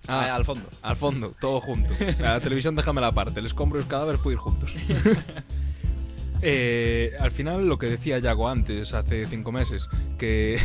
Ah, 0.09 0.35
al 0.35 0.43
fondo. 0.45 0.67
Al 0.81 0.95
fondo, 0.97 1.33
todo 1.39 1.59
junto. 1.61 1.93
La 2.19 2.39
televisión 2.39 2.75
déjame 2.75 2.99
la 3.01 3.11
parte, 3.13 3.39
el 3.39 3.45
escombro 3.45 3.79
y 3.79 3.83
los 3.83 3.89
cadáveres 3.89 4.19
pueden 4.21 4.37
ir 4.37 4.41
juntos. 4.43 4.73
Eh, 6.41 7.11
al 7.19 7.31
final, 7.31 7.67
lo 7.67 7.77
que 7.77 7.87
decía 7.87 8.17
Yago 8.19 8.47
antes, 8.47 8.93
hace 8.93 9.27
cinco 9.27 9.51
meses, 9.51 9.89
que, 10.17 10.57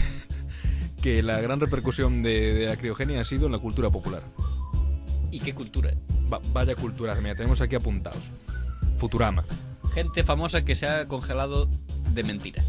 que 1.02 1.20
la 1.20 1.40
gran 1.40 1.58
repercusión 1.58 2.22
de, 2.22 2.54
de 2.54 2.66
la 2.66 2.76
criogenia 2.76 3.20
ha 3.20 3.24
sido 3.24 3.46
en 3.46 3.52
la 3.52 3.58
cultura 3.58 3.90
popular. 3.90 4.22
¿Y 5.32 5.40
qué 5.40 5.52
cultura? 5.52 5.92
Va- 6.32 6.40
vaya 6.52 6.76
cultura, 6.76 7.16
mira, 7.16 7.34
tenemos 7.34 7.60
aquí 7.60 7.74
apuntados. 7.74 8.22
Futurama. 8.98 9.44
Gente 9.92 10.22
famosa 10.22 10.64
que 10.64 10.76
se 10.76 10.86
ha 10.86 11.08
congelado 11.08 11.68
de 12.12 12.22
mentira. 12.22 12.64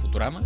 Futurama. 0.00 0.42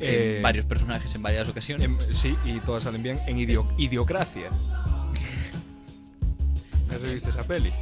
Eh, 0.00 0.36
en 0.38 0.42
varios 0.42 0.64
personajes 0.64 1.14
en 1.14 1.22
varias 1.22 1.48
ocasiones. 1.48 1.90
Sí, 2.12 2.36
y 2.44 2.60
todas 2.60 2.84
salen 2.84 3.02
bien. 3.02 3.20
En 3.26 3.36
idio- 3.36 3.68
Idiocracia. 3.76 4.50
¿No 6.88 6.96
has 6.96 7.02
visto 7.02 7.30
esa 7.30 7.44
peli? 7.44 7.72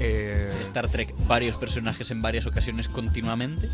Eh, 0.00 0.56
Star 0.62 0.88
Trek, 0.90 1.14
varios 1.26 1.56
personajes 1.56 2.10
en 2.10 2.22
varias 2.22 2.46
ocasiones 2.46 2.88
continuamente. 2.88 3.68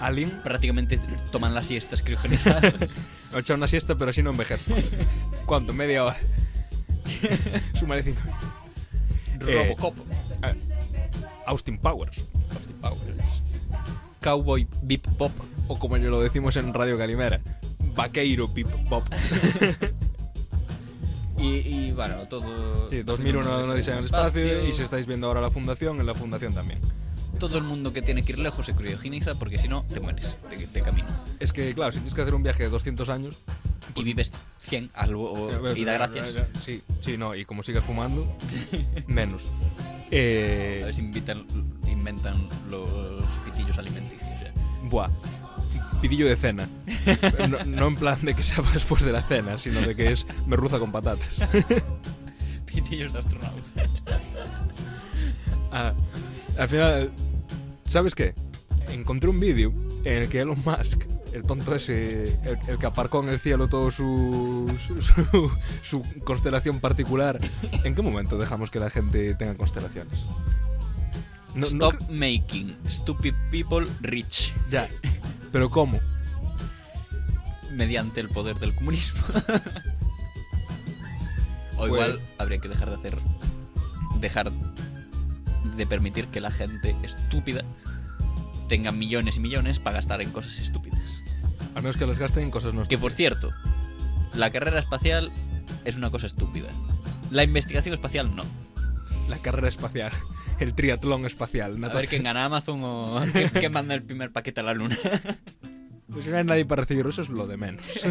Alien. 0.00 0.40
Prácticamente 0.42 0.98
toman 1.30 1.54
las 1.54 1.66
siestas 1.66 2.02
criogenizadas. 2.02 2.74
Ha 3.32 3.38
hecho 3.38 3.54
una 3.54 3.66
siesta, 3.66 3.94
pero 3.94 4.10
así 4.10 4.22
no 4.22 4.28
envejece. 4.30 4.74
¿Cuánto? 5.46 5.72
Media 5.72 6.04
hora. 6.04 6.16
Súmale 7.74 8.02
cinco. 8.02 8.20
Eh, 9.48 9.64
Robocop. 9.64 9.94
Ah, 10.42 10.52
Austin 11.46 11.78
Powers. 11.78 12.20
Austin 12.54 12.76
Powers. 12.76 13.42
Cowboy 14.22 14.66
Bip 14.82 15.06
Pop. 15.18 15.32
O 15.68 15.78
como 15.78 15.96
yo 15.98 16.08
lo 16.10 16.20
decimos 16.20 16.56
en 16.56 16.72
Radio 16.72 16.96
Calimera. 16.96 17.40
Vaqueiro 17.94 18.52
Pip 18.54 18.68
Pop. 18.88 19.04
Y, 21.38 21.56
y, 21.56 21.90
bueno, 21.92 22.28
todo. 22.28 22.88
Sí, 22.88 23.02
2001 23.02 23.66
no 23.66 23.74
dice 23.74 23.90
en 23.92 23.98
el 23.98 24.04
espacio. 24.04 24.64
Y 24.68 24.72
si 24.72 24.82
estáis 24.84 25.06
viendo 25.06 25.26
ahora 25.26 25.40
la 25.40 25.50
fundación, 25.50 25.98
en 25.98 26.06
la 26.06 26.14
fundación 26.14 26.54
también. 26.54 26.78
Todo 27.40 27.58
el 27.58 27.64
mundo 27.64 27.92
que 27.92 28.00
tiene 28.00 28.22
que 28.22 28.32
ir 28.32 28.38
lejos 28.38 28.66
se 28.66 28.74
criogeniza 28.76 29.34
porque 29.34 29.58
si 29.58 29.66
no, 29.66 29.82
te 29.92 29.98
mueres 29.98 30.36
de, 30.48 30.66
de 30.68 30.82
camino. 30.82 31.08
Es 31.40 31.52
que, 31.52 31.74
claro, 31.74 31.90
si 31.90 31.98
tienes 31.98 32.14
que 32.14 32.20
hacer 32.22 32.34
un 32.34 32.44
viaje 32.44 32.62
de 32.62 32.68
200 32.68 33.08
años. 33.08 33.38
Y 33.96 34.04
vives 34.04 34.32
100 34.58 34.90
algo, 34.94 35.32
o- 35.32 35.74
y 35.74 35.84
da 35.84 35.94
gracias. 35.94 36.36
Sí, 36.64 36.82
sí, 37.00 37.16
no, 37.18 37.34
y 37.34 37.44
como 37.44 37.64
sigas 37.64 37.82
fumando, 37.82 38.36
menos. 39.08 39.50
Eh, 40.14 40.80
a 40.82 40.84
ver 40.86 40.94
si 40.94 41.00
invitan, 41.00 41.46
inventan 41.88 42.46
los 42.68 43.38
pitillos 43.46 43.78
alimenticios. 43.78 44.28
Ya. 44.40 44.52
Buah, 44.82 45.08
pidillo 46.02 46.28
de 46.28 46.36
cena. 46.36 46.68
No, 47.48 47.64
no, 47.64 47.86
en 47.88 47.96
plan 47.96 48.18
de 48.22 48.34
que 48.34 48.42
sea 48.42 48.62
después 48.72 49.02
de 49.02 49.10
la 49.10 49.22
cena, 49.22 49.58
sino 49.58 49.80
de 49.80 49.96
que 49.96 50.12
es 50.12 50.26
merluza 50.46 50.78
con 50.78 50.92
patatas. 50.92 51.38
Pitillos 52.66 53.12
de 53.12 53.18
astronauta. 53.18 53.60
Ah, 55.72 55.94
al 56.58 56.68
final, 56.68 57.10
¿sabes 57.86 58.14
qué? 58.14 58.34
Encontré 58.88 59.30
un 59.30 59.40
vídeo 59.40 59.72
en 60.04 60.22
el 60.22 60.28
que 60.28 60.40
Elon 60.40 60.62
Musk 60.64 61.04
el 61.32 61.44
tonto 61.44 61.74
ese, 61.74 62.38
el, 62.44 62.58
el 62.68 62.78
que 62.78 62.86
aparcó 62.86 63.22
en 63.22 63.28
el 63.30 63.38
cielo 63.38 63.68
todo 63.68 63.90
su, 63.90 64.72
su, 64.84 65.00
su- 65.02 65.50
su 65.82 66.04
constelación 66.24 66.80
particular, 66.80 67.40
¿en 67.84 67.94
qué 67.94 68.02
momento 68.02 68.36
dejamos 68.38 68.70
que 68.70 68.78
la 68.80 68.90
gente 68.90 69.34
tenga 69.34 69.54
constelaciones? 69.56 70.26
No- 71.54 71.66
Stop 71.66 71.94
making 72.10 72.76
stupid 72.88 73.34
people 73.50 73.86
rich. 74.00 74.52
ya. 74.70 74.86
¿Pero 75.52 75.68
cómo? 75.70 76.00
Mediante 77.72 78.20
el 78.20 78.28
poder 78.28 78.58
del 78.58 78.74
comunismo. 78.74 79.20
o 81.76 81.78
Pues- 81.78 81.90
igual 81.92 82.20
habría 82.38 82.58
que 82.58 82.68
dejar 82.68 82.88
de 82.90 82.94
hacer. 82.96 83.18
Dejar 84.20 84.52
de 85.76 85.86
permitir 85.86 86.28
que 86.28 86.40
la 86.40 86.50
gente 86.50 86.94
estúpida 87.02 87.62
tenga 88.68 88.92
millones 88.92 89.36
y 89.38 89.40
millones 89.40 89.80
para 89.80 89.96
gastar 89.96 90.20
en 90.22 90.30
cosas 90.30 90.58
estúpidas. 90.58 91.21
Al 91.74 91.82
menos 91.82 91.96
que 91.96 92.06
las 92.06 92.18
gasten 92.18 92.44
en 92.44 92.50
cosas 92.50 92.74
no 92.74 92.82
Que 92.84 92.98
por 92.98 93.12
cierto, 93.12 93.50
la 94.34 94.50
carrera 94.50 94.78
espacial 94.78 95.32
es 95.84 95.96
una 95.96 96.10
cosa 96.10 96.26
estúpida. 96.26 96.68
La 97.30 97.44
investigación 97.44 97.94
espacial 97.94 98.34
no. 98.36 98.44
La 99.28 99.38
carrera 99.38 99.68
espacial, 99.68 100.12
el 100.58 100.74
triatlón 100.74 101.24
espacial. 101.24 101.70
A 101.70 101.74
ver 101.74 101.80
natación. 101.80 102.10
quién 102.10 102.22
gana 102.24 102.44
Amazon 102.44 102.80
o 102.82 103.22
quién, 103.32 103.48
quién 103.48 103.72
manda 103.72 103.94
el 103.94 104.02
primer 104.02 104.32
paquete 104.32 104.60
a 104.60 104.64
la 104.64 104.74
luna. 104.74 104.96
Pues 106.08 106.26
no 106.26 106.36
hay 106.36 106.44
nadie 106.44 106.66
para 106.66 106.82
recibir 106.82 107.06
eso 107.06 107.22
es 107.22 107.30
lo 107.30 107.46
de 107.46 107.56
menos. 107.56 107.86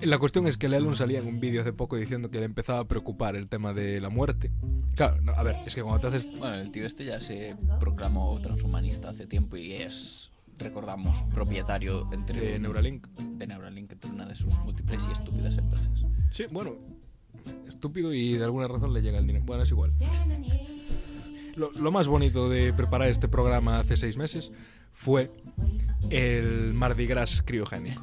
La 0.00 0.18
cuestión 0.18 0.46
es 0.46 0.56
que 0.56 0.66
el 0.66 0.74
Elon 0.74 0.96
salía 0.96 1.20
en 1.20 1.26
un 1.26 1.40
vídeo 1.40 1.62
hace 1.62 1.72
poco 1.72 1.96
diciendo 1.96 2.30
que 2.30 2.38
le 2.38 2.44
empezaba 2.44 2.80
a 2.80 2.88
preocupar 2.88 3.36
el 3.36 3.48
tema 3.48 3.72
de 3.72 4.00
la 4.00 4.08
muerte. 4.08 4.50
Claro, 4.96 5.20
no, 5.22 5.32
a 5.32 5.42
ver, 5.42 5.56
es 5.66 5.74
que 5.74 5.82
cuando 5.82 6.00
te 6.00 6.08
haces... 6.08 6.30
Bueno, 6.36 6.56
el 6.56 6.70
tío 6.70 6.84
este 6.84 7.04
ya 7.04 7.20
se 7.20 7.56
proclamó 7.80 8.38
transhumanista 8.40 9.10
hace 9.10 9.26
tiempo 9.26 9.56
y 9.56 9.72
es, 9.72 10.32
recordamos, 10.58 11.22
propietario 11.34 12.08
entre 12.12 12.40
De 12.40 12.56
un- 12.56 12.62
Neuralink. 12.62 13.06
de 13.08 13.46
Neuralink 13.46 13.92
entre 13.92 14.10
una 14.10 14.24
de 14.26 14.34
sus 14.34 14.58
múltiples 14.60 15.06
y 15.08 15.12
estúpidas 15.12 15.56
empresas. 15.58 16.04
Sí, 16.32 16.44
bueno, 16.50 16.76
estúpido 17.68 18.12
y 18.14 18.34
de 18.34 18.44
alguna 18.44 18.68
razón 18.68 18.92
le 18.92 19.02
llega 19.02 19.18
el 19.18 19.26
dinero. 19.26 19.44
Bueno, 19.44 19.62
es 19.62 19.70
igual. 19.70 19.92
Lo, 21.56 21.70
lo 21.70 21.92
más 21.92 22.08
bonito 22.08 22.48
de 22.48 22.72
preparar 22.72 23.08
este 23.08 23.28
programa 23.28 23.78
hace 23.78 23.96
seis 23.96 24.16
meses 24.16 24.50
fue 24.90 25.30
el 26.10 26.74
Mardi 26.74 27.06
Gras 27.06 27.42
criogénico. 27.42 28.02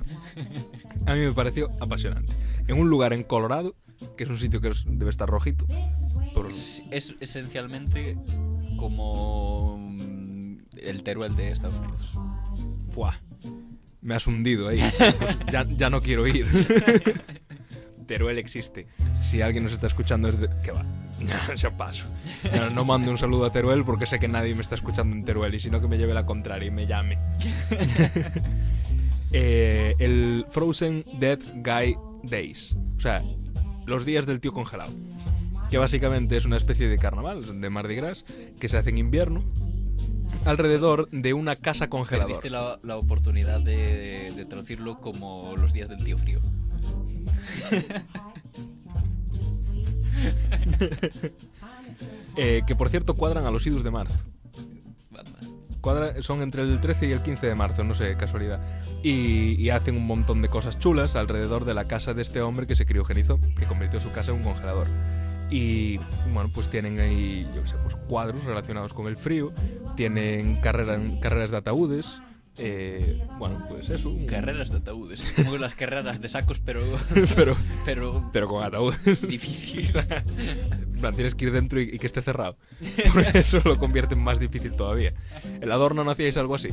A 1.06 1.14
mí 1.16 1.20
me 1.20 1.34
pareció 1.34 1.70
apasionante. 1.82 2.34
En 2.68 2.80
un 2.80 2.90
lugar 2.90 3.12
en 3.14 3.24
Colorado, 3.24 3.76
que 4.18 4.24
es 4.24 4.30
un 4.30 4.38
sitio 4.38 4.62
que 4.62 4.72
debe 4.86 5.10
estar 5.10 5.30
rojito. 5.30 5.66
por- 6.34 6.48
Es, 6.48 6.82
es 6.92 7.16
esencialmente 7.20 8.18
como 8.78 9.78
el 10.82 11.04
Teruel 11.04 11.36
de 11.36 11.52
Estados 11.52 11.78
Unidos. 11.78 12.18
Fuá. 12.92 13.20
Me 14.02 14.16
has 14.16 14.28
hundido 14.28 14.68
ahí. 14.68 14.80
Pues 15.20 15.38
ya, 15.52 15.66
ya 15.70 15.90
no 15.90 16.02
quiero 16.02 16.28
ir. 16.28 16.48
Teruel 18.08 18.40
existe. 18.40 18.88
Si 19.24 19.42
alguien 19.42 19.64
nos 19.64 19.74
está 19.74 19.88
escuchando 19.88 20.28
es 20.28 20.40
de... 20.40 20.50
¿Qué 20.64 20.72
va? 20.72 20.86
Ya 21.56 21.78
paso. 21.78 22.08
No, 22.56 22.72
no 22.72 22.86
mando 22.86 23.12
un 23.12 23.18
saludo 23.18 23.46
a 23.46 23.52
Teruel 23.52 23.86
porque 23.86 24.08
sé 24.08 24.18
que 24.18 24.28
nadie 24.28 24.56
me 24.56 24.62
está 24.62 24.74
escuchando 24.76 25.16
en 25.16 25.24
Teruel 25.24 25.54
y 25.54 25.60
si 25.60 25.70
no 25.70 25.80
que 25.80 25.88
me 25.88 25.98
lleve 26.00 26.16
la 26.16 26.26
contraria 26.26 26.68
y 26.68 26.72
me 26.72 26.88
llame. 26.88 27.20
Eh, 29.34 29.96
el 30.00 30.46
Frozen 30.50 31.06
Dead 31.18 31.40
Guy 31.64 31.96
Days. 32.24 32.76
O 32.98 33.00
sea, 33.00 33.24
los 33.86 34.04
días 34.04 34.26
del 34.26 34.42
tío 34.42 34.52
congelado. 34.52 34.94
Que 35.70 35.78
básicamente 35.78 36.36
es 36.36 36.44
una 36.44 36.58
especie 36.58 36.90
de 36.90 36.98
carnaval, 36.98 37.62
de 37.62 37.70
Mardi 37.70 37.96
Gras, 37.96 38.26
que 38.60 38.68
se 38.68 38.76
hace 38.76 38.90
en 38.90 38.98
invierno 38.98 39.46
alrededor 40.46 41.10
de 41.12 41.34
una 41.34 41.56
casa 41.56 41.90
congeladora. 41.90 42.28
Perdiste 42.28 42.50
la, 42.50 42.80
la 42.84 42.98
oportunidad 42.98 43.62
de, 43.62 44.34
de 44.36 44.46
traducirlo 44.46 45.00
como 45.00 45.56
los 45.58 45.74
días 45.74 45.90
del 45.90 46.04
tío 46.04 46.18
frío. 46.18 46.40
Eh, 52.38 52.62
que 52.66 52.76
por 52.76 52.90
cierto 52.90 53.16
cuadran 53.16 53.46
a 53.46 53.52
los 53.52 53.66
idus 53.68 53.84
de 53.84 53.92
marzo. 53.92 54.24
Cuadra- 55.82 56.22
son 56.22 56.42
entre 56.44 56.62
el 56.62 56.80
13 56.80 57.08
y 57.08 57.12
el 57.12 57.22
15 57.22 57.48
de 57.48 57.56
marzo, 57.56 57.84
no 57.84 57.94
sé, 57.94 58.16
casualidad. 58.16 58.62
Y, 59.04 59.62
y 59.62 59.70
hacen 59.72 59.98
un 59.98 60.06
montón 60.06 60.42
de 60.42 60.48
cosas 60.48 60.78
chulas 60.80 61.16
alrededor 61.16 61.66
de 61.66 61.74
la 61.74 61.86
casa 61.86 62.14
de 62.14 62.22
este 62.22 62.42
hombre 62.42 62.68
que 62.68 62.76
se 62.76 62.86
criogenizó, 62.86 63.40
que 63.58 63.66
convirtió 63.66 64.00
su 64.00 64.12
casa 64.12 64.32
en 64.32 64.38
un 64.38 64.44
congelador. 64.44 64.88
Y 65.52 65.98
bueno, 66.34 66.50
pues 66.54 66.70
tienen 66.70 67.00
ahí, 67.00 67.46
yo 67.54 67.62
qué 67.64 67.68
sé, 67.68 67.76
pues 67.84 67.96
cuadros 68.08 68.44
relacionados 68.46 68.94
con 68.94 69.08
el 69.08 69.18
frío, 69.18 69.52
tienen 69.96 70.62
carrera- 70.62 70.98
carreras 71.20 71.52
de 71.52 71.58
ataúdes, 71.58 72.22
eh, 72.58 73.22
bueno, 73.38 73.66
pues 73.68 73.90
eso. 73.90 74.10
un- 74.12 74.26
Carreras 74.28 74.70
de 74.72 74.78
ataúdes. 74.78 75.22
Es 75.24 75.32
como 75.34 75.58
las 75.58 75.76
carreras 75.76 76.22
de 76.22 76.28
sacos, 76.30 76.60
pero. 76.60 76.82
pero, 77.36 77.56
pero. 77.86 78.30
pero 78.32 78.48
con 78.48 78.64
ataúdes. 78.64 79.22
difícil. 79.28 79.90
Plan, 81.02 81.16
tienes 81.16 81.36
que 81.36 81.46
ir 81.46 81.52
dentro 81.52 81.82
y, 81.82 81.90
y 81.94 82.00
que 82.00 82.08
esté 82.08 82.22
cerrado. 82.22 82.58
Por 83.14 83.24
eso 83.36 83.62
lo 83.66 83.78
convierte 83.78 84.14
en 84.14 84.22
más 84.22 84.40
difícil 84.40 84.74
todavía. 84.74 85.14
¿El 85.60 85.72
adorno 85.72 86.04
no 86.04 86.12
hacíais 86.12 86.38
algo 86.38 86.56
así? 86.56 86.70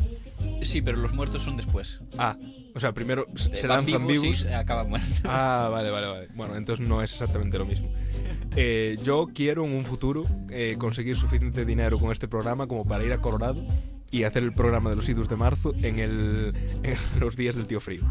Sí, 0.63 0.83
pero 0.83 0.99
los 0.99 1.13
muertos 1.13 1.43
son 1.43 1.57
después. 1.57 2.01
Ah, 2.17 2.37
o 2.75 2.81
sea, 2.81 2.93
primero 2.93 3.27
se 3.35 3.57
se 3.57 3.67
lanzan 3.67 4.07
vivos 4.07 4.23
y 4.23 4.27
vivos. 4.27 4.39
se 4.41 4.55
acaban 4.55 4.89
muertos. 4.89 5.23
Ah, 5.25 5.69
vale, 5.71 5.91
vale, 5.91 6.07
vale. 6.07 6.29
Bueno, 6.35 6.57
entonces 6.57 6.87
no 6.87 7.03
es 7.03 7.13
exactamente 7.13 7.59
lo 7.59 7.65
mismo. 7.67 7.91
Eh, 8.57 8.99
yo 9.03 9.29
quiero 9.35 9.65
en 9.65 9.73
un 9.73 9.85
futuro 9.85 10.27
eh, 10.51 10.77
conseguir 10.79 11.17
suficiente 11.17 11.65
dinero 11.65 11.99
con 11.99 12.13
este 12.13 12.29
programa 12.29 12.67
como 12.67 12.85
para 12.85 13.05
ir 13.05 13.13
a 13.13 13.21
Colorado 13.21 13.65
y 14.11 14.25
hacer 14.25 14.43
el 14.43 14.55
programa 14.55 14.91
de 14.91 14.97
los 14.97 15.09
idus 15.09 15.29
de 15.29 15.37
marzo 15.37 15.75
en, 15.83 15.99
el, 15.99 16.55
en 16.83 16.97
los 17.21 17.37
días 17.37 17.57
del 17.57 17.67
tío 17.67 17.81
frío. 17.81 18.03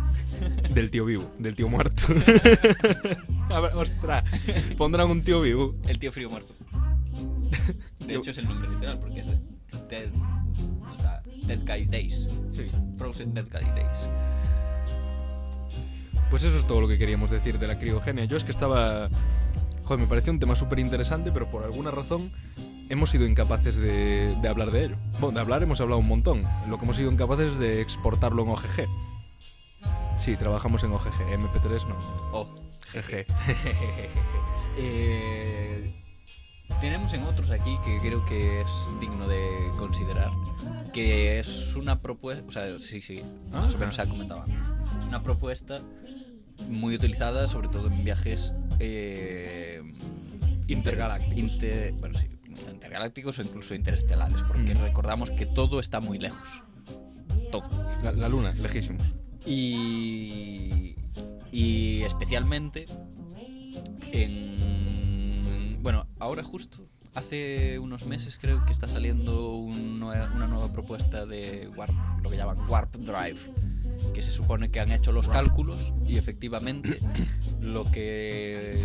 Del 0.74 0.92
tío 0.92 1.06
vivo, 1.06 1.32
del 1.40 1.56
tío 1.56 1.68
muerto. 1.70 2.04
a 3.50 3.60
ver, 3.60 3.74
ostras, 3.74 4.24
pondrán 4.78 5.10
un 5.10 5.24
tío 5.24 5.42
vivo. 5.42 5.76
El 5.88 5.98
tío 6.00 6.07
frío 6.12 6.30
muerto. 6.30 6.54
De 8.00 8.16
hecho, 8.16 8.32
es 8.32 8.38
el 8.38 8.48
nombre 8.48 8.70
literal, 8.70 9.00
porque 9.00 9.20
es 9.20 9.28
de 9.28 9.40
Dead. 9.90 10.10
Dead 11.48 11.60
Guy 11.66 11.86
Days. 11.86 12.28
Sí. 12.52 12.70
Frozen 12.98 13.34
Dead 13.34 13.46
Guy 13.46 13.66
Days. 13.76 14.10
Pues 16.30 16.44
eso 16.44 16.58
es 16.58 16.68
todo 16.68 16.82
lo 16.82 16.88
que 16.88 16.98
queríamos 16.98 17.30
decir 17.30 17.58
de 17.58 17.68
la 17.68 17.78
criogenia. 17.78 18.26
Yo 18.26 18.36
es 18.36 18.44
que 18.44 18.52
estaba... 18.52 19.10
Joder, 19.86 20.00
me 20.00 20.08
pareció 20.08 20.34
un 20.34 20.40
tema 20.40 20.56
súper 20.56 20.80
interesante, 20.80 21.32
pero 21.32 21.50
por 21.50 21.64
alguna 21.64 21.92
razón 21.92 22.34
hemos 22.90 23.10
sido 23.10 23.26
incapaces 23.26 23.78
de, 23.78 24.36
de 24.42 24.50
hablar 24.50 24.72
de 24.72 24.86
ello. 24.86 24.98
Bueno, 25.22 25.36
de 25.36 25.40
hablar 25.40 25.64
hemos 25.64 25.80
hablado 25.80 26.00
un 26.00 26.08
montón. 26.08 26.44
Lo 26.68 26.78
que 26.78 26.84
hemos 26.84 26.98
sido 26.98 27.10
incapaces 27.10 27.54
es 27.54 27.60
de 27.60 27.82
exportarlo 27.82 28.44
en 28.44 28.50
OGG. 28.50 28.88
Sí, 30.18 30.36
trabajamos 30.36 30.84
en 30.84 30.92
OGG. 30.92 31.22
MP3 31.32 31.88
no. 31.88 31.96
Oh. 32.34 32.68
GG. 32.94 33.26
Eh, 34.80 35.67
tenemos 36.80 37.14
en 37.14 37.24
otros 37.24 37.50
aquí 37.50 37.78
que 37.84 38.00
creo 38.00 38.24
que 38.26 38.62
es 38.62 38.88
digno 39.00 39.28
de 39.28 39.40
considerar. 39.78 40.32
Que 40.94 41.40
es 41.40 41.76
una 41.76 42.02
propuesta. 42.02 42.44
O 42.48 42.52
sea, 42.52 42.80
sí, 42.80 43.02
sí. 43.02 43.22
Más 43.52 43.76
o 43.76 43.78
menos 43.78 43.96
se 43.96 44.02
ha 44.02 44.10
comentado 44.10 44.42
antes. 44.44 44.62
Es 45.02 45.08
una 45.08 45.22
propuesta 45.22 45.82
muy 46.70 46.96
utilizada, 46.96 47.48
sobre 47.48 47.68
todo 47.70 47.88
en 47.88 48.04
viajes. 48.04 48.54
eh, 48.80 49.82
Intergalácticos. 50.68 51.38
inter- 51.54 51.94
bueno, 51.94 52.18
sí, 52.20 52.28
intergalácticos 52.72 53.40
o 53.40 53.42
incluso 53.42 53.74
interestelares. 53.76 54.44
Porque 54.44 54.76
Mm. 54.76 54.80
recordamos 54.82 55.32
que 55.32 55.46
todo 55.46 55.80
está 55.80 56.00
muy 56.00 56.18
lejos. 56.20 56.64
Todo. 57.52 57.70
La, 58.04 58.12
la 58.12 58.28
luna, 58.30 58.52
lejísimos. 58.54 59.08
Y, 59.46 60.96
y 61.52 62.02
especialmente 62.02 62.86
en... 64.12 64.58
Bueno, 65.82 66.08
ahora 66.20 66.44
justo, 66.44 66.80
hace 67.14 67.80
unos 67.80 68.06
meses 68.06 68.38
creo 68.40 68.66
que 68.66 68.74
está 68.74 68.88
saliendo 68.88 69.54
una 69.56 70.28
nueva 70.48 70.72
propuesta 70.72 71.26
de 71.26 71.70
Warp, 71.76 71.94
lo 72.22 72.30
que 72.30 72.38
llaman 72.38 72.70
Warp 72.70 72.96
Drive, 72.96 73.40
que 74.14 74.22
se 74.22 74.32
supone 74.32 74.70
que 74.70 74.80
han 74.80 74.92
hecho 74.92 75.12
los 75.12 75.28
cálculos 75.28 75.94
y 76.06 76.18
efectivamente 76.18 77.00
lo 77.62 77.90
que 77.92 78.84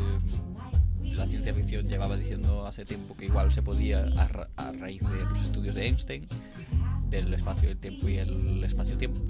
la 1.03 1.27
ciencia 1.27 1.53
ficción 1.55 1.89
llevaba 1.89 2.17
diciendo 2.17 2.67
hace 2.67 2.85
tiempo 2.85 3.17
que 3.17 3.27
igual 3.27 3.53
se 3.53 3.63
podía 3.63 4.05
a, 4.17 4.29
ra- 4.29 4.49
raíz 4.79 5.03
de 5.03 5.25
los 5.25 5.41
estudios 5.43 5.75
de 5.75 5.87
Einstein 5.87 6.29
del 7.11 7.33
espacio 7.35 7.69
del 7.69 7.79
tiempo 7.79 8.09
y 8.09 8.17
el 8.17 8.63
espacio-tiempo 8.65 9.21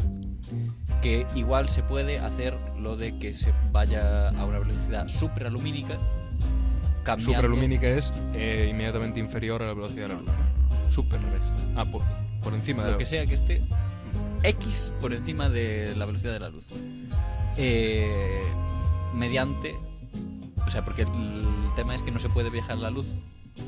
que 1.00 1.26
igual 1.34 1.68
se 1.68 1.82
puede 1.82 2.20
hacer 2.20 2.56
lo 2.78 2.96
de 2.96 3.18
que 3.18 3.32
se 3.32 3.52
vaya 3.72 4.28
a 4.28 4.44
una 4.46 4.60
velocidad 4.60 5.08
supralumínica 5.08 5.98
cambiando... 7.02 7.34
Superlumínica 7.34 7.88
es 7.88 8.12
eh, 8.34 8.68
inmediatamente 8.70 9.20
inferior 9.20 9.62
a 9.62 9.66
la 9.66 9.74
velocidad 9.74 10.08
de 10.08 10.14
la 10.14 10.20
luz. 10.20 10.30
Super 10.88 11.20
es. 11.20 11.76
Ah, 11.76 11.84
por, 11.84 12.02
por 12.42 12.54
encima 12.54 12.82
de 12.82 12.88
lo 12.88 12.92
la 12.92 12.98
que 12.98 13.06
sea 13.06 13.26
que 13.26 13.34
esté 13.34 13.62
X 14.42 14.92
por 15.00 15.12
encima 15.12 15.48
de 15.48 15.94
la 15.96 16.06
velocidad 16.06 16.32
de 16.32 16.40
la 16.40 16.48
luz. 16.48 16.66
Eh, 17.56 18.42
mediante. 19.14 19.74
O 20.66 20.70
sea, 20.70 20.84
porque 20.84 21.02
el 21.02 21.74
tema 21.76 21.94
es 21.94 22.02
que 22.02 22.10
no 22.10 22.18
se 22.18 22.28
puede 22.28 22.50
viajar 22.50 22.78
la 22.78 22.90
luz 22.90 23.18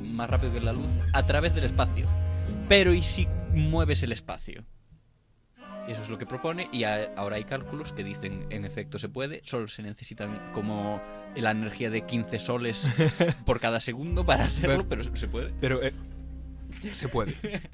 más 0.03 0.29
rápido 0.31 0.53
que 0.53 0.61
la 0.61 0.73
luz 0.73 0.99
a 1.13 1.27
través 1.27 1.55
del 1.55 1.65
espacio. 1.65 2.07
Pero 2.69 2.93
¿y 2.93 3.03
si 3.03 3.29
mueves 3.53 4.03
el 4.03 4.13
espacio? 4.13 4.65
Eso 5.89 6.03
es 6.03 6.09
lo 6.09 6.17
que 6.17 6.25
propone 6.27 6.69
y 6.73 6.85
a- 6.85 7.13
ahora 7.17 7.37
hay 7.37 7.45
cálculos 7.45 7.93
que 7.93 8.03
dicen 8.05 8.47
en 8.51 8.65
efecto 8.65 8.99
se 8.99 9.09
puede, 9.11 9.43
solo 9.45 9.69
se 9.69 9.83
necesitan 9.83 10.51
como 10.53 11.03
la 11.37 11.51
energía 11.51 11.91
de 11.91 12.03
15 12.07 12.39
soles 12.39 12.91
por 13.45 13.61
cada 13.61 13.81
segundo 13.81 14.25
para 14.25 14.45
hacerlo, 14.45 14.89
pero 14.89 15.03
se 15.03 15.29
puede. 15.29 15.53
Pero 15.61 15.83
eh, 15.83 15.93
se 16.81 17.09
puede. 17.09 17.35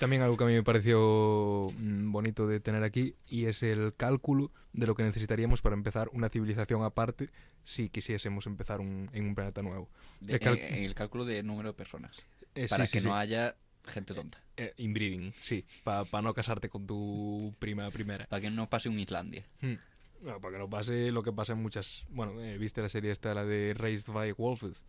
También 0.00 0.22
algo 0.22 0.36
que 0.36 0.44
a 0.44 0.46
mí 0.48 0.52
me 0.54 0.62
pareció 0.64 1.68
mm, 1.78 2.10
bonito 2.10 2.46
de 2.48 2.58
tener 2.58 2.82
aquí 2.82 3.14
y 3.28 3.46
es 3.46 3.62
el 3.62 3.94
cálculo 3.96 4.50
de 4.72 4.86
lo 4.88 4.96
que 4.96 5.04
necesitaríamos 5.04 5.62
para 5.62 5.76
empezar 5.76 6.08
una 6.12 6.28
civilización 6.28 6.82
aparte 6.82 7.30
si 7.62 7.88
quisiésemos 7.88 8.46
empezar 8.46 8.80
un- 8.80 9.08
en 9.12 9.26
un 9.28 9.34
planeta 9.36 9.62
nuevo. 9.62 9.88
De- 10.20 10.34
El 10.36 10.42
en, 10.58 10.74
en 10.74 10.82
el 10.84 10.94
cálculo 10.96 11.24
de 11.24 11.42
número 11.44 11.68
de 11.70 11.74
personas. 11.74 12.24
Eh, 12.56 12.66
para 12.68 12.86
sí, 12.86 12.92
que 12.94 13.00
sí, 13.00 13.06
no 13.08 13.14
sí. 13.14 13.20
haya 13.20 13.54
gente 13.86 14.14
tonta. 14.14 14.38
Eh, 14.56 14.72
inbreeding, 14.78 15.32
sí, 15.32 15.64
para 15.82 16.22
no 16.22 16.32
casarte 16.34 16.68
con 16.68 16.86
tu 16.86 17.52
prima 17.58 17.90
primera. 17.90 18.26
Para 18.26 18.40
que 18.40 18.50
no 18.50 18.68
pase 18.68 18.88
un 18.88 18.98
Islandia. 18.98 19.44
Hmm. 19.60 19.74
No, 20.22 20.40
para 20.40 20.52
que 20.54 20.58
no 20.58 20.70
pase 20.70 21.10
lo 21.12 21.22
que 21.22 21.32
pasa 21.32 21.52
en 21.52 21.62
muchas... 21.62 22.06
Bueno, 22.08 22.40
eh, 22.40 22.56
viste 22.56 22.80
la 22.80 22.88
serie 22.88 23.10
esta, 23.10 23.34
la 23.34 23.44
de 23.44 23.74
Raised 23.74 24.12
by 24.12 24.32
Wolves, 24.32 24.84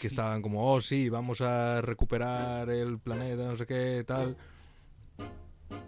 que 0.00 0.06
estaban 0.06 0.42
como, 0.42 0.72
oh 0.72 0.80
sí, 0.80 1.08
vamos 1.08 1.40
a 1.40 1.80
recuperar 1.80 2.68
el 2.68 2.98
planeta, 2.98 3.44
no 3.44 3.56
sé 3.56 3.66
qué, 3.66 4.04
tal. 4.06 4.36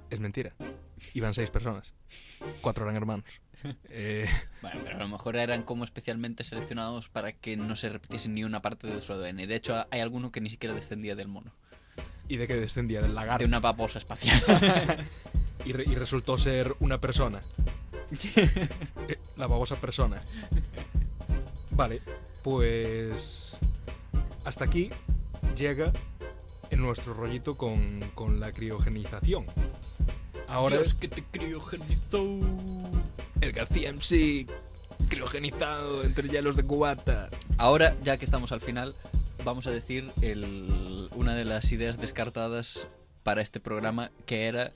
Es 0.08 0.20
mentira. 0.20 0.54
Iban 1.14 1.34
seis 1.34 1.50
personas. 1.50 1.92
Cuatro 2.60 2.84
eran 2.84 2.96
hermanos. 2.96 3.24
Eh, 3.90 4.26
Bueno, 4.62 4.80
pero 4.82 4.96
a 4.96 5.00
lo 5.00 5.08
mejor 5.08 5.36
eran 5.36 5.64
como 5.64 5.84
especialmente 5.84 6.44
seleccionados 6.44 7.10
para 7.10 7.32
que 7.32 7.58
no 7.58 7.76
se 7.76 7.90
repitiese 7.90 8.30
ni 8.30 8.42
una 8.42 8.62
parte 8.62 8.86
de 8.86 9.02
su 9.02 9.12
ADN. 9.12 9.36
De 9.36 9.54
hecho, 9.54 9.86
hay 9.90 10.00
alguno 10.00 10.32
que 10.32 10.40
ni 10.40 10.48
siquiera 10.48 10.74
descendía 10.74 11.14
del 11.14 11.28
mono. 11.28 11.52
¿Y 12.30 12.36
de 12.36 12.46
qué 12.46 12.54
descendía? 12.56 13.02
Del 13.02 13.14
lagarto. 13.14 13.40
De 13.40 13.44
una 13.46 13.58
babosa 13.60 13.98
espacial. 13.98 14.40
y, 15.64 15.72
re- 15.72 15.84
y 15.84 15.94
resultó 15.96 16.38
ser 16.38 16.74
una 16.80 16.98
persona. 17.00 17.40
Eh, 19.08 19.18
La 19.36 19.46
babosa 19.46 19.80
persona. 19.80 20.20
Vale, 21.70 22.00
pues 22.42 23.56
hasta 24.44 24.64
aquí 24.64 24.90
llega 25.56 25.92
en 26.70 26.80
nuestro 26.80 27.14
rollito 27.14 27.56
con, 27.56 28.10
con 28.14 28.38
la 28.40 28.52
criogenización. 28.52 29.46
Ahora 30.48 30.76
Dios 30.78 30.94
que 30.94 31.08
te 31.08 31.22
criogenizó. 31.24 32.22
el 33.40 33.52
García 33.52 33.92
MC 33.92 34.46
criogenizado 35.08 36.02
entre 36.04 36.28
hielos 36.28 36.56
de 36.56 36.64
cubata. 36.64 37.28
Ahora, 37.58 37.96
ya 38.02 38.16
que 38.18 38.24
estamos 38.24 38.50
al 38.52 38.60
final, 38.60 38.94
vamos 39.44 39.66
a 39.66 39.70
decir 39.70 40.10
el- 40.22 41.08
una 41.14 41.34
de 41.34 41.44
las 41.44 41.70
ideas 41.72 41.98
descartadas 42.00 42.88
para 43.22 43.42
este 43.42 43.60
programa, 43.60 44.10
que 44.26 44.46
era 44.46 44.72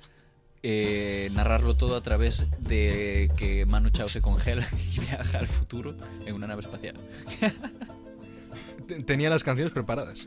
eh, 0.66 1.28
narrarlo 1.32 1.76
todo 1.76 1.94
a 1.96 2.02
través 2.02 2.46
de 2.58 3.30
que 3.36 3.66
Manu 3.66 3.90
Chao 3.90 4.06
se 4.06 4.22
congela 4.22 4.66
y 4.96 5.00
viaja 5.00 5.38
al 5.38 5.46
futuro 5.48 5.94
en 6.24 6.34
una 6.34 6.46
nave 6.46 6.62
espacial. 6.62 6.96
Te- 8.86 9.02
Tenía 9.04 9.28
las 9.30 9.44
canciones 9.44 9.72
preparadas. 9.72 10.26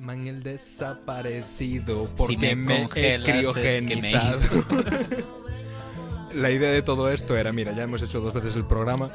Man 0.00 0.26
el 0.28 0.42
desaparecido 0.44 2.08
porque 2.16 2.54
me 2.54 2.56
me, 2.56 2.74
he 2.76 2.78
congelas 2.84 3.56
es 3.56 3.82
que 3.82 3.96
me 3.96 4.12
criogenizado. 4.12 4.40
La 6.34 6.50
idea 6.50 6.70
de 6.70 6.82
todo 6.82 7.10
esto 7.12 7.36
era, 7.36 7.52
mira, 7.52 7.72
ya 7.72 7.82
hemos 7.84 8.02
hecho 8.02 8.20
dos 8.20 8.34
veces 8.34 8.56
el 8.56 8.64
programa, 8.66 9.10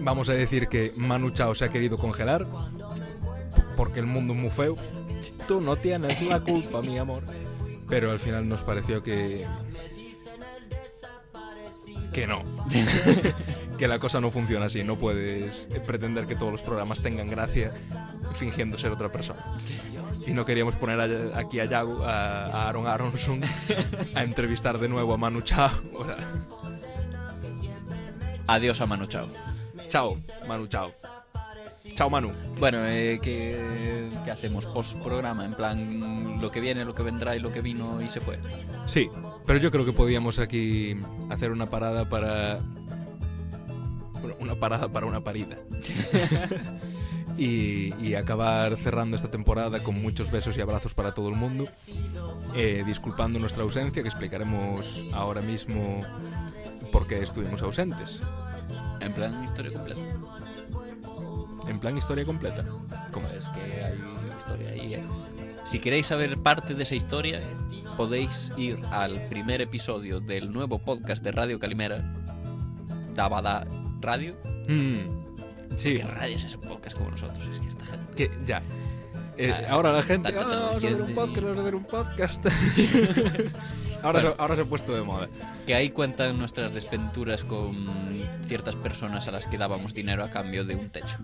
vamos 0.00 0.28
a 0.28 0.34
decir 0.34 0.68
que 0.68 0.92
Manu 0.96 1.30
Chao 1.30 1.54
se 1.54 1.64
ha 1.64 1.68
querido 1.68 1.98
congelar 1.98 2.46
porque 3.76 4.00
el 4.00 4.06
mundo 4.06 4.32
es 4.34 4.38
muy 4.38 4.50
feo. 4.50 4.76
Tú 5.46 5.60
no 5.60 5.76
tienes 5.76 6.20
la 6.22 6.40
culpa, 6.40 6.80
mi 6.82 6.98
amor. 6.98 7.24
Pero 7.88 8.10
al 8.10 8.18
final 8.18 8.48
nos 8.48 8.62
pareció 8.62 9.02
que 9.02 9.46
que 12.12 12.26
no. 12.26 12.42
que 13.78 13.86
la 13.88 13.98
cosa 13.98 14.20
no 14.20 14.30
funciona 14.30 14.66
así. 14.66 14.82
No 14.84 14.96
puedes 14.96 15.66
pretender 15.86 16.26
que 16.26 16.34
todos 16.34 16.52
los 16.52 16.62
programas 16.62 17.00
tengan 17.00 17.30
gracia 17.30 17.72
fingiendo 18.32 18.76
ser 18.78 18.92
otra 18.92 19.10
persona. 19.10 19.56
Y 20.26 20.32
no 20.32 20.44
queríamos 20.44 20.76
poner 20.76 21.00
a- 21.00 21.38
aquí 21.38 21.60
a 21.60 21.64
Yago, 21.64 22.02
a, 22.04 22.46
a 22.46 22.68
Aaron 22.68 22.86
Aronson, 22.86 23.40
a 24.14 24.24
entrevistar 24.24 24.78
de 24.78 24.88
nuevo 24.88 25.14
a 25.14 25.16
Manu 25.16 25.40
Chao. 25.42 25.70
Adiós 28.46 28.80
a 28.80 28.86
Manu 28.86 29.06
Chao. 29.06 29.26
Chao, 29.88 30.16
Manu 30.46 30.66
Chao. 30.66 30.92
Chao, 31.94 32.10
Manu. 32.10 32.32
Bueno, 32.58 32.86
eh, 32.86 33.18
¿qué, 33.22 34.08
qué 34.24 34.30
hacemos 34.30 34.66
post 34.66 34.96
programa? 34.98 35.44
En 35.44 35.54
plan, 35.54 36.40
lo 36.40 36.50
que 36.50 36.60
viene, 36.60 36.84
lo 36.84 36.94
que 36.94 37.02
vendrá 37.02 37.34
y 37.34 37.40
lo 37.40 37.50
que 37.50 37.62
vino 37.62 38.02
y 38.02 38.08
se 38.08 38.20
fue. 38.20 38.38
Sí, 38.84 39.08
pero 39.46 39.58
yo 39.58 39.70
creo 39.70 39.84
que 39.84 39.92
podíamos 39.92 40.38
aquí 40.38 40.96
hacer 41.30 41.50
una 41.50 41.70
parada 41.70 42.08
para. 42.08 42.60
bueno, 44.20 44.36
Una 44.38 44.54
parada 44.56 44.92
para 44.92 45.06
una 45.06 45.24
parida. 45.24 45.56
y, 47.38 47.94
y 48.04 48.14
acabar 48.14 48.76
cerrando 48.76 49.16
esta 49.16 49.30
temporada 49.30 49.82
con 49.82 50.00
muchos 50.00 50.30
besos 50.30 50.56
y 50.56 50.60
abrazos 50.60 50.94
para 50.94 51.14
todo 51.14 51.28
el 51.28 51.36
mundo. 51.36 51.66
Eh, 52.54 52.82
disculpando 52.86 53.38
nuestra 53.38 53.62
ausencia, 53.62 54.02
que 54.02 54.08
explicaremos 54.08 55.04
ahora 55.12 55.40
mismo 55.40 56.02
por 56.92 57.06
qué 57.06 57.22
estuvimos 57.22 57.62
ausentes. 57.62 58.22
En 59.00 59.12
plan, 59.14 59.42
historia 59.44 59.72
completa. 59.72 60.00
En 61.68 61.78
plan, 61.80 61.96
historia 61.98 62.24
completa. 62.24 62.64
Como 63.12 63.28
es 63.28 63.48
que 63.48 63.60
hay 63.84 63.98
historia 64.36 64.70
ahí. 64.70 64.94
eh. 64.94 65.04
Si 65.64 65.78
queréis 65.80 66.06
saber 66.06 66.38
parte 66.38 66.74
de 66.74 66.82
esa 66.82 66.94
historia, 66.94 67.40
podéis 67.96 68.52
ir 68.56 68.80
al 68.90 69.28
primer 69.28 69.60
episodio 69.60 70.20
del 70.20 70.50
nuevo 70.52 70.78
podcast 70.78 71.22
de 71.22 71.32
Radio 71.32 71.58
Calimera, 71.58 72.02
Dabada 73.14 73.66
Radio. 74.00 74.36
Mm, 74.68 75.76
sí, 75.76 75.96
¿Qué 75.96 76.04
radio 76.04 76.36
es 76.36 76.44
ese 76.44 76.58
podcast 76.58 76.96
como 76.96 77.10
nosotros? 77.10 77.46
Es 77.48 77.60
que 77.60 77.68
esta 77.68 77.84
gente. 77.84 78.14
que 78.16 78.30
ya. 78.46 78.62
Eh, 79.38 79.52
Ah, 79.54 79.66
ahora 79.70 79.92
la 79.92 80.02
gente. 80.02 80.28
"Ah, 80.36 80.42
vamos 80.44 80.72
a 80.74 80.76
hacer 80.78 81.00
un 81.00 81.14
podcast, 81.14 81.42
vamos 81.44 81.58
a 81.58 81.60
hacer 81.62 81.74
un 81.76 81.84
podcast. 81.84 82.46
ahora, 84.02 84.20
se, 84.20 84.34
ahora 84.38 84.56
se 84.56 84.62
ha 84.62 84.64
puesto 84.64 84.94
de 84.94 85.02
moda. 85.02 85.28
Que 85.66 85.74
ahí 85.74 85.90
cuentan 85.90 86.38
nuestras 86.38 86.72
desventuras 86.72 87.44
con 87.44 87.76
ciertas 88.42 88.76
personas 88.76 89.28
a 89.28 89.30
las 89.32 89.46
que 89.46 89.58
dábamos 89.58 89.94
dinero 89.94 90.24
a 90.24 90.30
cambio 90.30 90.64
de 90.64 90.74
un 90.74 90.90
techo. 90.90 91.18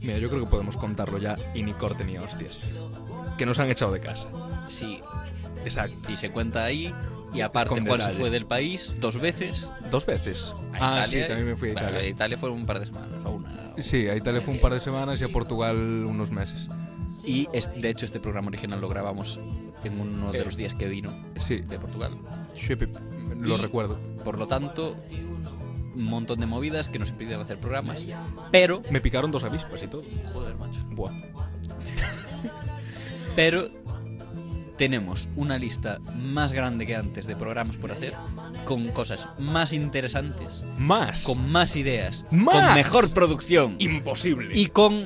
Mira, 0.00 0.18
yo 0.18 0.28
creo 0.30 0.44
que 0.44 0.50
podemos 0.50 0.76
contarlo 0.76 1.18
ya 1.18 1.36
y 1.54 1.62
ni 1.62 1.72
corte 1.74 2.04
ni 2.04 2.18
hostias. 2.18 2.58
Que 3.38 3.46
nos 3.46 3.58
han 3.58 3.70
echado 3.70 3.92
de 3.92 4.00
casa. 4.00 4.28
Sí, 4.68 5.00
Exacto. 5.64 6.10
y 6.10 6.16
se 6.16 6.30
cuenta 6.30 6.64
ahí. 6.64 6.92
Y 7.32 7.40
aparte, 7.40 7.80
Juan 7.80 8.00
se 8.00 8.10
fue 8.12 8.30
del 8.30 8.46
país 8.46 8.98
dos 9.00 9.18
veces. 9.20 9.68
Dos 9.90 10.06
veces. 10.06 10.54
A 10.80 11.02
ah, 11.02 11.06
sí, 11.06 11.16
Italia. 11.16 11.26
también 11.28 11.48
me 11.48 11.56
fui 11.56 11.70
a 11.70 11.72
Bueno, 11.72 11.88
Italia. 11.88 12.06
a 12.06 12.10
Italia 12.10 12.38
fueron 12.38 12.58
un 12.58 12.66
par 12.66 12.78
de 12.78 12.86
semanas 12.86 13.10
o 13.24 13.30
una. 13.30 13.48
o- 13.76 13.82
Sí, 13.82 14.06
a 14.08 14.14
Italia 14.14 14.40
fue 14.40 14.54
un 14.54 14.60
par 14.60 14.72
de 14.72 14.80
semanas 14.80 15.20
y 15.20 15.24
a 15.24 15.28
Portugal 15.28 15.76
unos 15.76 16.30
meses. 16.30 16.68
Y 17.26 17.48
es- 17.52 17.70
de 17.74 17.90
hecho 17.90 18.06
este 18.06 18.20
programa 18.20 18.48
original 18.48 18.80
lo 18.80 18.88
grabamos 18.88 19.38
en 19.84 20.00
uno 20.00 20.32
de 20.32 20.40
Eh, 20.40 20.44
los 20.44 20.56
días 20.56 20.74
que 20.74 20.86
vino 20.88 21.14
Sí, 21.36 21.56
de 21.56 21.78
Portugal. 21.78 22.16
Shipi, 22.54 22.86
lo 23.40 23.56
Y- 23.56 23.60
recuerdo. 23.60 23.98
Por 24.24 24.38
lo 24.38 24.46
tanto, 24.46 24.96
un 25.94 26.04
montón 26.04 26.40
de 26.40 26.46
movidas 26.46 26.88
que 26.88 26.98
nos 26.98 27.10
impidieron 27.10 27.42
hacer 27.42 27.58
programas. 27.60 28.06
Pero, 28.50 28.82
Me 28.90 29.00
picaron 29.00 29.30
dos 29.30 29.44
avispas 29.44 29.82
y 29.82 29.86
todo. 29.86 30.02
joder, 30.32 30.56
macho. 30.56 30.80
Buah. 30.90 31.12
Pero 33.36 33.68
tenemos 34.76 35.28
una 35.36 35.58
lista 35.58 35.98
más 36.00 36.52
grande 36.52 36.86
que 36.86 36.96
antes 36.96 37.26
de 37.26 37.36
programas 37.36 37.76
por 37.76 37.92
hacer, 37.92 38.14
con 38.64 38.88
cosas 38.88 39.28
más 39.38 39.72
interesantes, 39.72 40.64
Más. 40.78 41.24
con 41.24 41.50
más 41.50 41.76
ideas, 41.76 42.26
¡Más! 42.30 42.54
con 42.66 42.74
mejor 42.74 43.12
producción 43.12 43.76
Imposible. 43.78 44.50
y 44.58 44.66
con 44.66 45.04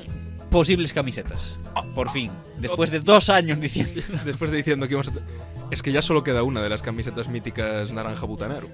posibles 0.49 0.93
camisetas. 0.93 1.59
Por 1.99 2.11
fin, 2.11 2.31
después 2.57 2.91
de 2.91 3.01
dos 3.01 3.29
años 3.29 3.59
diciendo. 3.59 4.01
Después 4.23 4.49
de 4.51 4.55
diciendo 4.55 4.87
que 4.87 4.93
íbamos 4.93 5.09
a... 5.09 5.11
Es 5.69 5.81
que 5.81 5.91
ya 5.91 6.01
solo 6.01 6.23
queda 6.23 6.43
una 6.43 6.61
de 6.61 6.69
las 6.69 6.81
camisetas 6.81 7.27
míticas 7.27 7.91
naranja 7.91 8.25
butanero. 8.25 8.69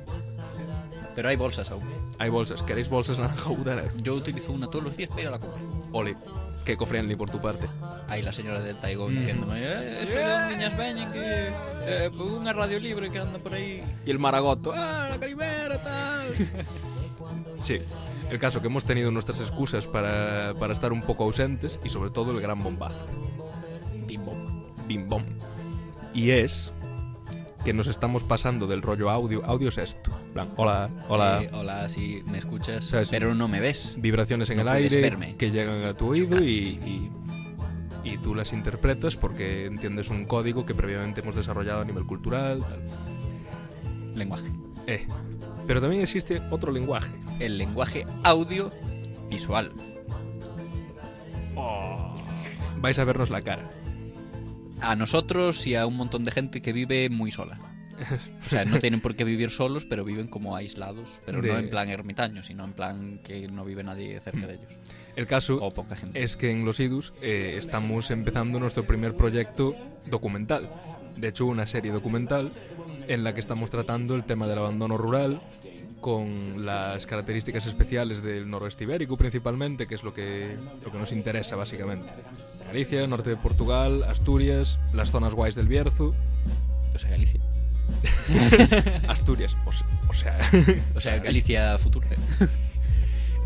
Pero 1.15 1.29
hay 1.29 1.35
bolsas 1.35 1.71
aún. 1.71 1.89
Hay 2.19 2.29
bolsas. 2.29 2.61
¿Queréis 2.61 2.87
bolsas 2.87 3.17
naranja 3.17 3.49
butanero? 3.49 3.89
Yo 4.03 4.13
utilizo 4.13 4.51
una 4.51 4.67
todos 4.67 4.85
los 4.85 4.95
días 4.95 5.09
a 5.09 5.21
la 5.31 5.39
compra. 5.39 5.59
Ole. 5.91 6.15
Que 6.63 6.73
eco-friendly 6.73 7.15
por 7.15 7.31
tu 7.31 7.41
parte. 7.41 7.67
Aí 8.07 8.21
la 8.21 8.31
señora 8.31 8.59
de 8.59 8.75
Taigón 8.75 9.15
Mm. 9.15 9.17
diciéndome 9.17 9.59
eh, 9.59 10.03
Eso 10.03 10.17
de 10.19 10.23
un 10.23 10.47
niñas 10.51 10.77
veñen 10.77 11.11
que 11.11 11.49
eh, 11.87 12.11
Unha 12.13 12.53
radio 12.53 12.77
libre 12.77 13.09
que 13.09 13.17
anda 13.17 13.41
por 13.41 13.57
aí 13.57 13.81
Y 14.05 14.11
el 14.13 14.19
maragoto. 14.21 14.69
¡Ah, 14.69 15.09
la 15.09 15.17
calimera, 15.17 15.81
tal! 15.81 16.29
sí. 17.65 17.81
El 18.29 18.39
caso 18.39 18.59
que 18.61 18.67
hemos 18.67 18.85
tenido 18.85 19.11
nuestras 19.11 19.39
excusas 19.39 19.87
para, 19.87 20.53
para 20.59 20.73
estar 20.73 20.91
un 20.91 21.01
poco 21.03 21.23
ausentes 21.23 21.79
y 21.83 21.89
sobre 21.89 22.09
todo 22.09 22.31
el 22.31 22.41
gran 22.41 22.61
bombazo. 22.63 23.05
Bim 24.07 24.25
bom. 24.25 24.63
Bim 24.87 25.07
bom. 25.07 25.23
Y 26.13 26.31
es 26.31 26.73
que 27.63 27.73
nos 27.73 27.87
estamos 27.87 28.23
pasando 28.23 28.67
del 28.67 28.81
rollo 28.81 29.09
audio. 29.09 29.43
Audio 29.45 29.69
es 29.69 29.77
esto. 29.77 30.11
plan, 30.33 30.49
hola, 30.57 30.89
hola. 31.07 31.43
Eh, 31.43 31.49
hola, 31.53 31.89
si 31.89 32.23
me 32.25 32.37
escuchas, 32.37 32.85
¿Sabes? 32.85 33.09
pero 33.09 33.35
no 33.35 33.47
me 33.47 33.59
ves. 33.59 33.95
vibraciones 33.97 34.49
en 34.49 34.57
no 34.57 34.61
el 34.63 34.69
aire 34.69 35.01
verme. 35.01 35.35
que 35.35 35.51
llegan 35.51 35.83
a 35.83 35.93
tu 35.95 36.09
oído 36.09 36.43
y, 36.43 37.11
y 38.03 38.17
tú 38.17 38.35
las 38.35 38.53
interpretas 38.53 39.15
porque 39.17 39.65
entiendes 39.65 40.09
un 40.09 40.25
código 40.25 40.65
que 40.65 40.75
previamente 40.75 41.21
hemos 41.21 41.35
desarrollado 41.35 41.81
a 41.81 41.85
nivel 41.85 42.05
cultural. 42.05 42.63
Tal. 42.67 42.81
Lenguaje. 44.15 44.45
Eh. 44.87 45.07
Pero 45.67 45.81
también 45.81 46.01
existe 46.01 46.41
otro 46.51 46.71
lenguaje. 46.71 47.15
El 47.39 47.57
lenguaje 47.57 48.05
audiovisual. 48.23 49.71
Vais 52.81 52.99
a 52.99 53.03
vernos 53.03 53.29
la 53.29 53.41
cara. 53.41 53.69
A 54.81 54.95
nosotros 54.95 55.65
y 55.65 55.75
a 55.75 55.85
un 55.87 55.95
montón 55.95 56.23
de 56.23 56.31
gente 56.31 56.61
que 56.61 56.73
vive 56.73 57.09
muy 57.09 57.31
sola. 57.31 57.59
O 58.45 58.49
sea, 58.49 58.65
no 58.65 58.77
tienen 58.79 58.99
por 58.99 59.15
qué 59.15 59.23
vivir 59.23 59.49
solos, 59.49 59.85
pero 59.85 60.03
viven 60.03 60.27
como 60.27 60.55
aislados. 60.55 61.21
Pero 61.25 61.41
De- 61.41 61.47
no 61.53 61.57
en 61.57 61.69
plan 61.69 61.89
ermitaño, 61.89 62.43
sino 62.43 62.65
en 62.65 62.73
plan 62.73 63.19
que 63.23 63.47
no 63.47 63.63
vive 63.63 63.83
nadie 63.83 64.19
cerca 64.19 64.45
de 64.47 64.55
ellos. 64.55 64.73
El 65.15 65.25
caso 65.25 65.55
O 65.63 65.73
poca 65.73 65.95
gente. 65.95 66.21
es 66.21 66.35
que 66.35 66.51
en 66.51 66.65
los 66.65 66.79
IDUS 66.81 67.13
eh, 67.23 67.55
estamos 67.57 68.11
empezando 68.11 68.59
nuestro 68.59 68.83
primer 68.85 69.15
proyecto 69.15 69.75
documental. 70.07 70.69
De 71.15 71.29
hecho, 71.29 71.45
una 71.45 71.65
serie 71.65 71.91
documental 71.93 72.51
en 73.07 73.23
la 73.23 73.33
que 73.33 73.39
estamos 73.39 73.69
tratando 73.71 74.15
el 74.15 74.23
tema 74.23 74.47
del 74.47 74.59
abandono 74.59 74.97
rural 74.97 75.41
con 76.01 76.65
las 76.65 77.05
características 77.07 77.65
especiales 77.65 78.21
del 78.21 78.49
noroeste 78.49 78.83
ibérico 78.83 79.17
principalmente, 79.17 79.87
que 79.87 79.95
es 79.95 80.03
lo 80.03 80.13
que, 80.13 80.55
lo 80.83 80.91
que 80.91 80.97
nos 80.97 81.11
interesa 81.11 81.55
básicamente. 81.55 82.11
Galicia, 82.67 83.05
norte 83.07 83.31
de 83.31 83.37
Portugal, 83.37 84.03
Asturias, 84.03 84.79
las 84.93 85.11
zonas 85.11 85.33
guays 85.33 85.55
del 85.55 85.67
Bierzo, 85.67 86.13
O 86.93 86.99
sea, 86.99 87.09
Galicia. 87.11 87.41
Asturias, 89.07 89.57
o, 89.65 89.71
se- 89.71 89.85
o 90.09 90.13
sea, 90.13 90.37
O 90.95 91.01
sea, 91.01 91.19
Galicia 91.19 91.77
futura. 91.77 92.07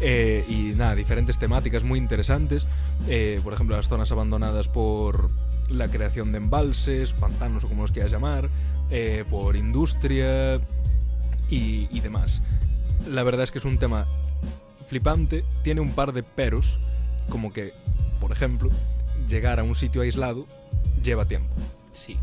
Eh, 0.02 0.46
y 0.48 0.76
nada, 0.78 0.96
diferentes 0.96 1.38
temáticas 1.38 1.84
muy 1.84 2.00
interesantes. 2.00 2.70
Eh, 3.10 3.42
por 3.44 3.52
ejemplo, 3.52 3.76
las 3.76 3.90
zonas 3.90 4.10
abandonadas 4.14 4.70
por 4.70 5.30
la 5.68 5.92
creación 5.92 6.32
de 6.32 6.38
embalses, 6.38 7.12
pantanos 7.12 7.66
o 7.66 7.68
como 7.68 7.82
los 7.82 7.92
quieras 7.92 8.10
llamar, 8.10 8.50
eh, 8.90 9.24
por 9.30 9.56
industria 9.56 10.56
y, 11.50 11.88
y 11.96 12.00
demás. 12.02 12.42
La 13.08 13.24
verdad 13.24 13.44
es 13.44 13.52
que 13.52 13.60
es 13.60 13.66
un 13.66 13.78
tema 13.78 14.08
flipante, 14.88 15.44
tiene 15.64 15.82
un 15.82 15.94
par 15.94 16.14
de 16.14 16.24
peros, 16.24 16.80
como 17.30 17.54
que, 17.54 17.74
por 18.20 18.32
ejemplo, 18.32 18.70
llegar 19.28 19.60
a 19.60 19.64
un 19.64 19.76
sitio 19.76 20.02
aislado 20.02 20.48
lleva 21.04 21.26
tiempo. 21.28 21.56
Sí. 21.94 22.18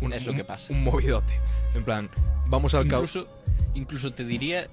Un- 0.00 0.12
Es 0.12 0.24
lo 0.26 0.32
un- 0.32 0.38
que 0.38 0.44
pasa. 0.44 0.72
Un 0.72 0.82
movidote. 0.82 1.34
En 1.74 1.84
plan, 1.84 2.08
vamos 2.46 2.74
al 2.74 2.88
cabo. 2.88 3.02
Incluso, 3.04 3.28
incluso 3.74 4.12
te 4.12 4.24
diría 4.24 4.66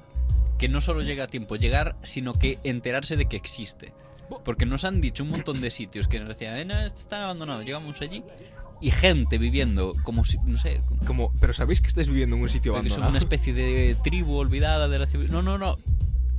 que 0.58 0.68
no 0.70 0.82
solo 0.82 1.02
llega 1.02 1.26
a 1.26 1.28
tiempo 1.28 1.56
llegar, 1.56 1.96
sino 2.02 2.34
que 2.34 2.60
enterarse 2.64 3.16
de 3.16 3.26
que 3.28 3.38
existe. 3.38 3.94
Porque 4.46 4.66
nos 4.66 4.84
han 4.86 5.02
dicho 5.02 5.24
un 5.24 5.30
montón 5.32 5.60
de 5.62 5.72
sitios 5.72 6.08
que 6.08 6.20
nos 6.20 6.28
decían, 6.30 6.58
eh, 6.58 6.66
no, 6.66 6.78
esto 6.80 7.00
está 7.00 7.24
abandonado. 7.24 7.62
Llegamos 7.64 8.00
allí 8.02 8.24
y 8.82 8.92
gente 8.92 9.38
viviendo 9.38 9.96
como 10.04 10.24
si, 10.24 10.38
no 10.46 10.58
sé, 10.58 10.82
como 11.06 11.34
pero 11.40 11.54
sabéis 11.54 11.82
que 11.82 11.88
estáis 11.88 12.08
viviendo 12.08 12.36
en 12.36 12.42
un 12.44 12.50
sitio 12.50 12.74
que 12.74 12.78
son 12.78 13.04
abandonado. 13.04 13.10
una 13.12 13.20
especie 13.20 13.54
de 13.54 13.98
tribu 14.04 14.36
olvidada 14.36 14.88
de 14.88 15.00
la 15.00 15.06
civilización. 15.06 15.46
No, 15.46 15.58
no, 15.58 15.78
no. 15.78 15.80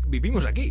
Vivimos 0.09 0.45
aquí. 0.47 0.71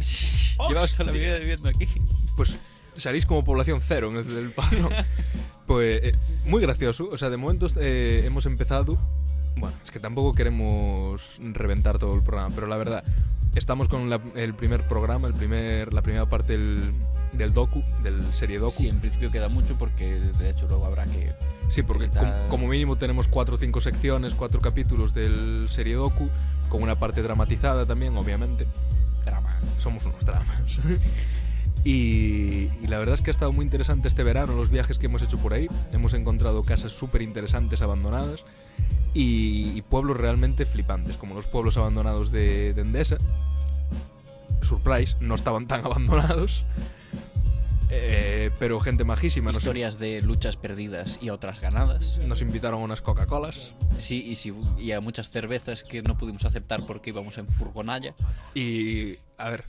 Llevamos 0.68 0.92
toda 0.94 1.06
la 1.06 1.12
vida 1.12 1.38
viviendo 1.38 1.70
aquí. 1.70 1.88
pues 2.36 2.58
salís 2.98 3.26
como 3.26 3.44
población 3.44 3.80
cero 3.82 4.10
en 4.12 4.18
el 4.18 4.36
del 4.36 4.52
palo. 4.52 4.90
pues 5.68 6.02
eh, 6.04 6.16
muy 6.46 6.62
gracioso. 6.62 7.10
O 7.12 7.18
sea, 7.18 7.30
de 7.30 7.38
momento 7.38 7.68
eh, 7.80 8.24
hemos 8.26 8.46
empezado. 8.46 8.98
Bueno, 9.56 9.76
es 9.84 9.92
que 9.92 10.00
tampoco 10.00 10.34
queremos 10.34 11.40
reventar 11.42 11.98
todo 12.00 12.16
el 12.16 12.22
programa, 12.24 12.54
pero 12.56 12.68
la 12.68 12.78
verdad, 12.78 13.04
estamos 13.56 13.88
con 13.90 14.10
la- 14.10 14.22
el 14.36 14.54
primer 14.54 14.88
programa, 14.88 15.28
el 15.28 15.34
primer, 15.34 15.94
la 15.94 16.02
primera 16.02 16.28
parte 16.30 16.54
del, 16.54 16.94
del 17.34 17.54
docu, 17.54 17.84
del 18.04 18.34
serie 18.34 18.58
docu. 18.60 18.72
Sí, 18.72 18.88
en 18.88 19.00
principio 19.00 19.32
queda 19.32 19.50
mucho 19.50 19.78
porque 19.78 20.06
de 20.16 20.50
hecho 20.50 20.68
luego 20.68 20.86
habrá 20.86 21.06
que... 21.08 21.34
Sí, 21.68 21.84
porque 21.84 22.06
Ahorita- 22.06 22.42
com- 22.44 22.50
como 22.50 22.68
mínimo 22.68 22.98
tenemos 22.98 23.28
cuatro 23.28 23.56
o 23.56 23.58
cinco 23.58 23.82
secciones, 23.82 24.34
cuatro 24.34 24.62
capítulos 24.62 25.14
del 25.14 25.66
serie 25.70 25.96
docu, 25.96 26.30
con 26.70 26.82
una 26.82 26.98
parte 26.98 27.22
dramatizada 27.22 27.86
también, 27.86 28.16
obviamente. 28.18 28.66
Drama. 29.26 29.60
Somos 29.78 30.06
unos 30.06 30.26
dramas. 30.26 30.62
y, 31.84 32.70
y 32.82 32.88
la 32.88 32.98
verdad 32.98 33.14
es 33.16 33.22
que 33.22 33.30
ha 33.30 33.32
estado 33.32 33.52
muy 33.52 33.64
interesante 33.64 34.08
este 34.08 34.24
verano 34.24 34.54
los 34.54 34.70
viajes 34.70 34.98
que 35.00 35.06
hemos 35.06 35.22
hecho 35.22 35.38
por 35.38 35.54
ahí. 35.54 35.68
Hemos 35.92 36.14
encontrado 36.14 36.64
casas 36.64 36.92
súper 36.94 37.22
interesantes 37.22 37.82
abandonadas 37.82 38.44
y, 39.14 39.72
y 39.76 39.82
pueblos 39.82 40.18
realmente 40.18 40.66
flipantes, 40.66 41.18
como 41.18 41.36
los 41.36 41.48
pueblos 41.48 41.78
abandonados 41.78 42.32
de, 42.32 42.74
de 42.74 42.82
Endesa. 42.82 43.18
Surprise, 44.62 45.18
no 45.20 45.36
estaban 45.36 45.68
tan 45.68 45.82
abandonados. 45.86 46.66
Eh, 47.92 48.52
pero 48.60 48.80
gente 48.80 49.04
majísima. 49.04 49.52
Nos, 49.52 49.64
Historias 49.64 49.98
de 49.98 50.22
luchas 50.22 50.58
perdidas 50.58 51.18
y 51.22 51.32
otras 51.32 51.60
ganadas. 51.60 52.20
nos 52.20 52.42
invitaron 52.42 52.82
a 52.82 52.84
unas 52.84 53.02
Coca-Colas. 53.02 53.76
Sí, 53.98 54.24
y, 54.24 54.36
sí, 54.36 54.54
y 54.78 54.92
a 54.92 55.02
muchas 55.02 55.32
cervezas 55.32 55.84
que 55.84 56.04
no 56.04 56.18
pudimos 56.18 56.46
aceptar 56.46 56.86
porque 56.86 57.10
íbamos 57.10 57.38
en 57.40 57.48
furgonalla. 57.48 58.14
Y, 58.54 59.16
a 59.38 59.50
ver, 59.50 59.64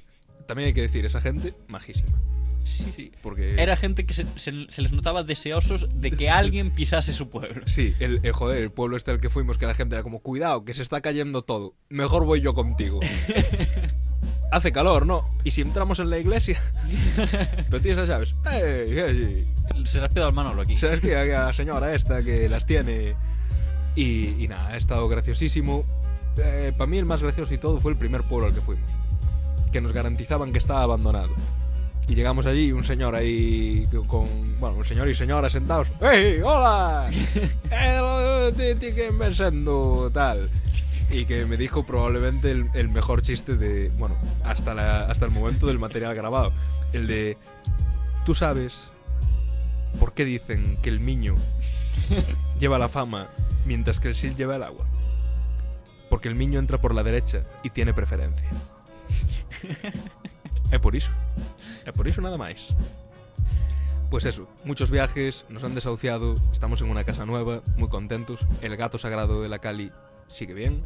también 0.47 0.69
hay 0.69 0.75
que 0.75 0.83
decir, 0.83 1.07
esa 1.07 1.21
gente 1.21 1.55
majísima. 1.69 2.21
Sí, 2.63 2.93
sí. 2.93 3.13
Porque... 3.23 3.55
Era 3.61 3.77
gente 3.77 4.07
que 4.07 4.13
se, 4.15 4.27
se- 4.37 4.67
se 4.69 4.83
les 4.83 4.93
notaba 4.93 5.23
deseosos 5.23 5.89
de 5.95 6.11
que 6.13 6.31
alguien 6.31 6.71
pisase 6.71 7.13
su 7.13 7.29
pueblo. 7.31 7.63
Sí, 7.67 7.95
el, 8.01 8.21
el- 8.23 8.33
joder, 8.33 8.63
el 8.63 8.71
pueblo 8.71 8.97
este 8.97 9.11
al 9.11 9.21
que 9.21 9.31
fuimos, 9.31 9.59
que 9.59 9.67
la 9.67 9.75
gente 9.75 9.95
era 9.95 10.03
como, 10.03 10.21
cuidado, 10.21 10.65
que 10.65 10.75
se 10.75 10.83
está 10.83 11.01
cayendo 11.01 11.43
todo. 11.43 11.75
Mejor 11.89 12.25
voy 12.27 12.41
yo 12.41 12.55
contigo. 12.55 13.01
Hace 14.53 14.73
calor, 14.73 15.07
¿no? 15.07 15.29
¿Y 15.45 15.53
si 15.53 15.61
entramos 15.61 16.01
en 16.01 16.11
la 16.11 16.19
iglesia? 16.19 16.61
Pero 17.71 17.81
tienes 17.81 17.99
las 17.99 18.09
llaves. 18.09 18.35
¡Ey, 18.51 18.99
ey! 18.99 19.49
Se 19.85 20.01
las 20.01 20.11
pido 20.11 20.27
al 20.27 20.33
Manolo 20.33 20.61
aquí. 20.63 20.77
¿Sabes 20.77 21.01
que 21.01 21.15
la 21.15 21.53
señora 21.53 21.95
esta 21.95 22.23
que 22.25 22.49
las 22.49 22.67
tiene? 22.67 23.15
Y, 23.95 24.43
y 24.43 24.49
nada, 24.49 24.69
ha 24.71 24.77
estado 24.77 25.09
graciosísimo. 25.09 25.85
Para 26.77 26.87
mí 26.91 26.99
el 26.99 27.05
más 27.05 27.23
gracioso 27.23 27.55
y 27.55 27.59
todo 27.59 27.79
fue 27.81 27.93
el 27.93 27.99
primer 27.99 28.23
pueblo 28.25 28.49
al 28.49 28.53
que 28.55 28.61
fuimos. 28.61 28.91
Que 29.73 29.81
nos 29.81 29.93
garantizaban 29.93 30.51
que 30.53 30.59
estaba 30.59 30.83
abandonado. 30.83 31.31
Y 32.11 32.17
llegamos 32.17 32.45
allí 32.47 32.73
un 32.73 32.83
señor 32.83 33.15
ahí 33.15 33.87
con... 34.09 34.59
Bueno, 34.59 34.79
un 34.79 34.85
señor 34.85 35.09
y 35.09 35.15
señora 35.15 35.49
sentados. 35.49 35.87
¡Hey, 36.01 36.41
hola! 36.45 37.09
Eh, 37.71 38.93
que 38.97 39.13
me 39.13 39.33
sendo 39.33 40.11
tal. 40.13 40.51
Y 41.09 41.25
que 41.25 41.47
me 41.47 41.57
dijo 41.57 41.87
probablemente 41.87 42.51
el, 42.51 42.69
el 42.75 42.89
mejor 42.89 43.23
chiste 43.23 43.57
de... 43.57 43.91
Bueno, 43.91 44.17
hasta, 44.43 44.75
la, 44.75 45.05
hasta 45.05 45.25
el 45.25 45.31
momento 45.31 45.69
del 45.69 45.79
material 45.79 46.13
grabado. 46.17 46.51
El 46.93 47.07
de... 47.07 47.39
Tú 48.27 48.35
sabes 48.35 48.91
por 50.01 50.13
qué 50.13 50.25
dicen 50.25 50.79
que 50.83 50.89
el 50.89 51.07
niño 51.07 51.37
lleva 52.59 52.81
la 52.81 52.89
fama 52.89 53.29
mientras 53.65 54.01
que 54.01 54.09
el 54.09 54.17
sil 54.19 54.35
lleva 54.35 54.57
el 54.57 54.65
agua. 54.65 54.85
Porque 56.09 56.27
el 56.27 56.37
niño 56.37 56.59
entra 56.59 56.81
por 56.81 56.93
la 56.93 57.05
derecha 57.05 57.45
y 57.63 57.71
tiene 57.71 57.95
preferencia. 57.95 58.49
É 60.71 60.79
por 60.79 60.95
iso. 60.95 61.12
É 61.85 61.93
por 61.93 62.07
iso 62.07 62.21
nada 62.23 62.39
máis. 62.39 62.75
Pues 64.11 64.25
eso, 64.25 64.49
muchos 64.64 64.91
viajes, 64.91 65.47
nos 65.49 65.62
han 65.62 65.75
desahuciado, 65.75 66.41
estamos 66.53 66.83
en 66.83 66.91
una 66.91 67.05
casa 67.05 67.27
nueva, 67.27 67.62
muy 67.77 67.89
contentos. 67.89 68.47
El 68.61 68.77
gato 68.77 68.99
sagrado 68.99 69.43
de 69.43 69.49
la 69.49 69.61
Cali 69.61 69.93
sigue 70.29 70.55
bien. 70.55 70.85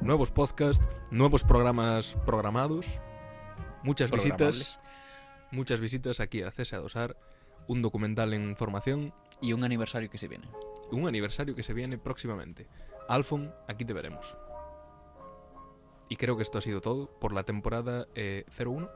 Nuevos 0.00 0.32
podcasts, 0.32 0.84
nuevos 1.10 1.44
programas 1.44 2.18
programados, 2.26 3.00
muchas 3.84 4.10
visitas, 4.10 4.80
muchas 5.52 5.80
visitas 5.80 6.18
aquí 6.18 6.42
a 6.42 6.50
Cesa 6.50 6.78
Dosar, 6.78 7.16
un 7.68 7.80
documental 7.80 8.34
en 8.34 8.56
formación, 8.56 9.14
Y 9.40 9.52
un 9.52 9.64
aniversario 9.64 10.10
que 10.10 10.18
se 10.18 10.28
viene. 10.28 10.48
un 10.90 11.06
aniversario 11.08 11.54
que 11.54 11.62
se 11.62 11.74
viene 11.74 11.98
próximamente. 11.98 12.66
Alfon, 13.08 13.52
aquí 13.68 13.84
te 13.84 13.92
veremos. 13.92 14.36
Y 16.08 16.16
creo 16.16 16.36
que 16.36 16.42
esto 16.42 16.58
ha 16.58 16.62
sido 16.62 16.80
todo 16.80 17.06
por 17.18 17.32
la 17.32 17.44
temporada 17.44 18.06
eh, 18.14 18.44
01. 18.56 18.88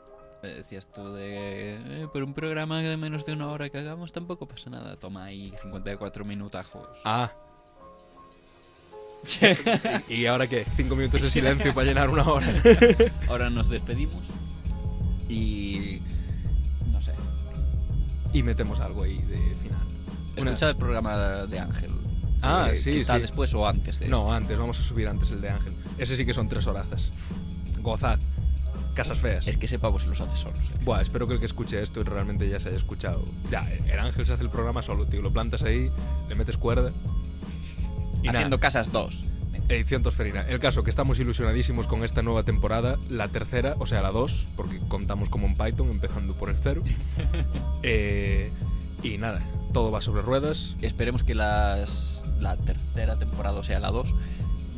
Eh, 0.42 0.54
Decías 0.58 0.92
tú 0.92 1.12
de... 1.14 1.74
eh, 2.02 2.08
por 2.12 2.22
un 2.22 2.32
programa 2.34 2.80
de 2.80 2.96
menos 2.96 3.26
de 3.26 3.32
una 3.32 3.48
hora 3.50 3.68
que 3.70 3.78
hagamos 3.78 4.12
tampoco 4.12 4.46
pasa 4.46 4.70
nada. 4.70 4.96
Toma 4.96 5.24
ahí 5.24 5.52
54 5.60 6.24
minutajos. 6.24 6.86
Ah. 7.04 7.30
¿Y 10.08 10.26
ahora 10.26 10.46
qué? 10.46 10.64
Cinco 10.76 10.94
minutos 10.96 11.20
de 11.22 11.30
silencio 11.30 11.74
para 11.74 11.86
llenar 11.86 12.08
una 12.08 12.22
hora. 12.28 12.46
Ahora 13.28 13.50
nos 13.50 13.68
despedimos. 13.68 14.28
Y... 15.28 16.00
No 16.92 17.00
sé. 17.02 17.12
Y 18.32 18.42
metemos 18.44 18.78
algo 18.80 19.02
ahí 19.02 19.18
de 19.22 19.56
final. 19.56 19.80
Una- 20.40 20.50
Escucha 20.50 20.70
el 20.70 20.76
programa 20.76 21.16
de 21.46 21.58
Ángel. 21.58 21.90
Ah, 22.42 22.68
que- 22.70 22.76
sí, 22.76 22.92
que 22.92 22.96
está 22.98 23.16
sí. 23.16 23.22
después 23.22 23.52
o 23.54 23.66
antes 23.66 23.98
de 23.98 24.06
No, 24.08 24.18
este. 24.26 24.36
antes, 24.36 24.58
vamos 24.58 24.78
a 24.78 24.84
subir 24.84 25.08
antes 25.08 25.32
el 25.32 25.40
de 25.40 25.50
Ángel. 25.50 25.74
Ese 25.98 26.16
sí 26.16 26.24
que 26.24 26.32
son 26.32 26.48
tres 26.48 26.66
horazas. 26.68 27.10
Gozad. 27.80 28.20
Casas 28.98 29.18
feas. 29.18 29.46
Es 29.46 29.56
que 29.56 29.66
ese 29.66 29.78
pavo 29.78 29.98
se 29.98 30.08
los 30.08 30.20
hace 30.20 30.36
solos. 30.36 30.58
eh. 30.58 30.78
Buah, 30.84 31.00
espero 31.00 31.26
que 31.26 31.34
el 31.34 31.40
que 31.40 31.46
escuche 31.46 31.80
esto 31.82 32.02
realmente 32.04 32.48
ya 32.48 32.58
se 32.60 32.68
haya 32.68 32.76
escuchado. 32.76 33.24
Ya, 33.50 33.66
el 33.86 33.98
Ángel 33.98 34.26
se 34.26 34.32
hace 34.32 34.42
el 34.42 34.50
programa 34.50 34.82
solo, 34.82 35.06
tío. 35.06 35.22
Lo 35.22 35.32
plantas 35.32 35.62
ahí, 35.62 35.90
le 36.28 36.34
metes 36.34 36.56
cuerda. 36.56 36.92
Y 38.22 38.28
Haciendo 38.28 38.56
nada, 38.56 38.60
casas 38.60 38.90
dos. 38.92 39.24
edición 39.68 40.02
tosferina. 40.02 40.42
El 40.48 40.58
caso, 40.58 40.82
que 40.82 40.90
estamos 40.90 41.20
ilusionadísimos 41.20 41.86
con 41.86 42.02
esta 42.04 42.22
nueva 42.22 42.42
temporada, 42.42 42.98
la 43.08 43.28
tercera, 43.28 43.76
o 43.78 43.86
sea, 43.86 44.02
la 44.02 44.10
2, 44.10 44.48
porque 44.56 44.78
contamos 44.88 45.28
como 45.30 45.46
en 45.46 45.56
Python, 45.56 45.88
empezando 45.90 46.34
por 46.34 46.50
el 46.50 46.56
cero. 46.58 46.82
Eh, 47.82 48.50
y 49.02 49.18
nada, 49.18 49.40
todo 49.72 49.92
va 49.92 50.00
sobre 50.00 50.22
ruedas. 50.22 50.76
Esperemos 50.82 51.22
que 51.22 51.34
las, 51.36 52.24
la 52.40 52.56
tercera 52.56 53.16
temporada, 53.18 53.58
o 53.58 53.62
sea, 53.62 53.78
la 53.78 53.90
2, 53.92 54.14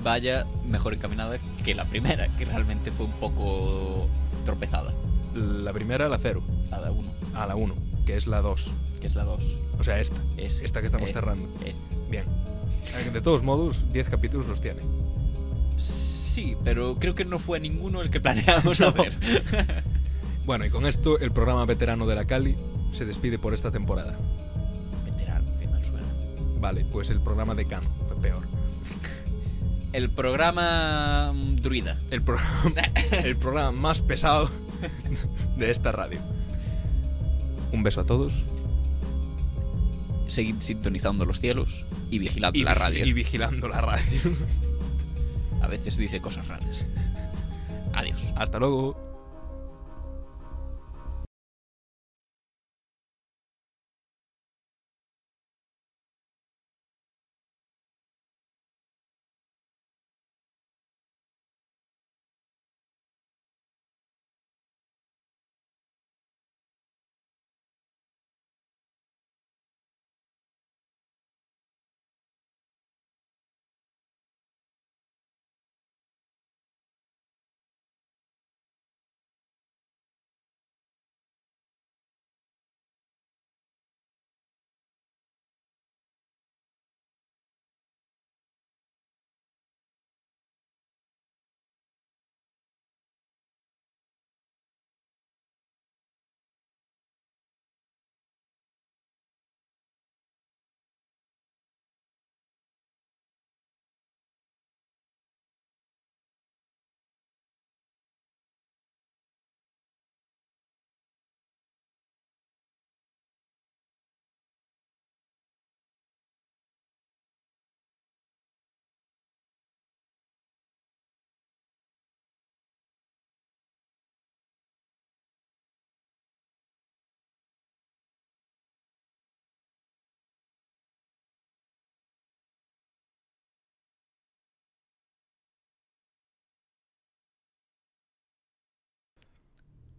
vaya 0.00 0.46
mejor 0.66 0.94
encaminada 0.94 1.38
que 1.64 1.74
la 1.74 1.84
primera, 1.84 2.28
que 2.36 2.44
realmente 2.44 2.90
fue 2.92 3.06
un 3.06 3.12
poco 3.12 4.08
tropezada. 4.44 4.92
La 5.34 5.72
primera, 5.72 6.08
la 6.08 6.18
0. 6.18 6.42
La 6.70 6.80
de 6.82 6.90
1, 6.90 7.10
A 7.34 7.46
la 7.46 7.56
1, 7.56 7.74
que 8.04 8.16
es 8.16 8.26
la 8.26 8.40
2. 8.40 8.72
que 9.00 9.06
es 9.06 9.14
la 9.14 9.24
2. 9.24 9.56
O 9.78 9.82
sea, 9.84 10.00
esta. 10.00 10.20
Es, 10.36 10.60
Esta 10.60 10.80
que 10.80 10.86
estamos 10.86 11.10
eh, 11.10 11.12
cerrando. 11.12 11.48
eh. 11.64 11.74
Bien. 12.10 12.24
De 13.12 13.20
todos 13.20 13.42
modos, 13.44 13.86
10 13.92 14.08
capítulos 14.10 14.46
los 14.46 14.60
tiene. 14.60 14.82
Sí, 15.76 16.56
pero 16.64 16.96
creo 16.98 17.14
que 17.14 17.24
no 17.24 17.38
fue 17.38 17.60
ninguno 17.60 18.00
el 18.02 18.10
que 18.10 18.20
planeábamos 18.20 18.80
hacer. 18.80 19.12
Bueno, 20.46 20.64
y 20.64 20.70
con 20.70 20.84
esto, 20.86 21.18
el 21.20 21.30
programa 21.30 21.64
veterano 21.64 22.06
de 22.06 22.16
la 22.16 22.24
Cali 22.24 22.56
se 22.90 23.04
despide 23.04 23.38
por 23.38 23.54
esta 23.54 23.70
temporada. 23.70 24.18
Veterano, 25.04 25.46
qué 25.60 25.68
mal 25.68 25.84
suena. 25.84 26.08
Vale, 26.58 26.84
pues 26.90 27.10
el 27.10 27.20
programa 27.20 27.54
decano, 27.54 27.88
peor. 28.20 28.48
El 29.92 30.10
programa 30.10 31.32
mm, 31.34 31.56
Druida. 31.56 31.98
El, 32.10 32.22
pro- 32.22 32.38
el 33.24 33.36
programa 33.36 33.72
más 33.72 34.02
pesado 34.02 34.50
de 35.56 35.70
esta 35.70 35.92
radio. 35.92 36.20
Un 37.72 37.82
beso 37.82 38.00
a 38.02 38.06
todos. 38.06 38.44
Seguid 40.26 40.56
sintonizando 40.60 41.24
los 41.24 41.40
cielos 41.40 41.86
y 42.10 42.18
vigilando 42.20 42.58
Y, 42.58 42.62
la 42.62 42.74
radio. 42.74 43.04
y 43.04 43.12
vigilando 43.12 43.68
la 43.68 43.80
radio. 43.80 44.04
A 45.60 45.66
veces 45.66 45.96
dice 45.96 46.20
cosas 46.20 46.46
raras. 46.48 46.86
Adiós. 47.94 48.32
Hasta 48.36 48.58
luego. 48.58 49.09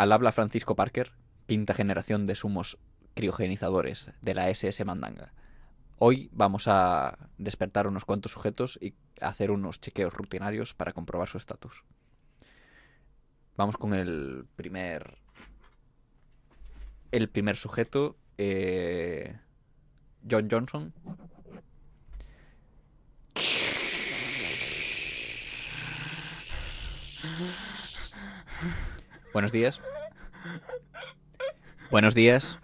Al 0.01 0.11
habla 0.13 0.31
Francisco 0.31 0.75
Parker, 0.75 1.11
quinta 1.45 1.75
generación 1.75 2.25
de 2.25 2.33
sumos 2.33 2.79
criogenizadores 3.13 4.09
de 4.23 4.33
la 4.33 4.49
SS 4.49 4.83
Mandanga. 4.83 5.31
Hoy 5.99 6.31
vamos 6.33 6.67
a 6.67 7.29
despertar 7.37 7.85
unos 7.85 8.03
cuantos 8.03 8.31
sujetos 8.31 8.79
y 8.81 8.95
hacer 9.21 9.51
unos 9.51 9.79
chequeos 9.79 10.11
rutinarios 10.11 10.73
para 10.73 10.93
comprobar 10.93 11.27
su 11.27 11.37
estatus. 11.37 11.83
Vamos 13.55 13.77
con 13.77 13.93
el 13.93 14.47
primer. 14.55 15.19
El 17.11 17.29
primer 17.29 17.55
sujeto. 17.55 18.17
eh, 18.39 19.37
John 20.27 20.47
Johnson. 20.49 20.95
Buenos 29.33 29.51
días. 29.51 29.81
Buenos 31.89 32.13
días. 32.15 32.59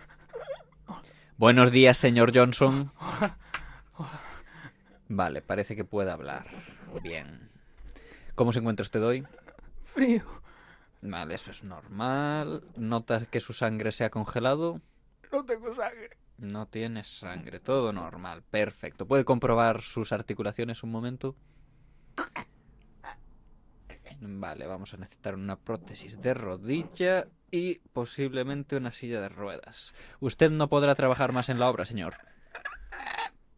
Buenos 1.37 1.71
días, 1.71 1.97
señor 1.97 2.31
Johnson. 2.35 2.91
Vale, 5.07 5.41
parece 5.41 5.75
que 5.75 5.85
puede 5.85 6.11
hablar. 6.11 6.47
Bien. 7.01 7.49
¿Cómo 8.35 8.51
se 8.51 8.59
encuentra 8.59 8.83
usted 8.83 9.03
hoy? 9.03 9.25
Frío. 9.83 10.23
Vale, 11.01 11.35
eso 11.35 11.51
es 11.51 11.63
normal. 11.63 12.63
¿Nota 12.75 13.25
que 13.25 13.39
su 13.39 13.53
sangre 13.53 13.91
se 13.91 14.03
ha 14.03 14.09
congelado? 14.09 14.81
No 15.31 15.45
tengo 15.45 15.73
sangre. 15.73 16.17
No 16.37 16.67
tiene 16.67 17.03
sangre, 17.03 17.59
todo 17.59 17.93
normal. 17.93 18.43
Perfecto. 18.43 19.07
¿Puede 19.07 19.23
comprobar 19.23 19.81
sus 19.81 20.11
articulaciones 20.11 20.83
un 20.83 20.91
momento? 20.91 21.35
Vale, 24.19 24.65
vamos 24.65 24.93
a 24.93 24.97
necesitar 24.97 25.35
una 25.35 25.57
prótesis 25.57 26.19
de 26.21 26.33
rodilla 26.33 27.27
y 27.51 27.75
posiblemente 27.93 28.75
una 28.75 28.91
silla 28.91 29.21
de 29.21 29.29
ruedas. 29.29 29.93
Usted 30.19 30.49
no 30.51 30.69
podrá 30.69 30.95
trabajar 30.95 31.31
más 31.33 31.49
en 31.49 31.59
la 31.59 31.69
obra, 31.69 31.85
señor. 31.85 32.15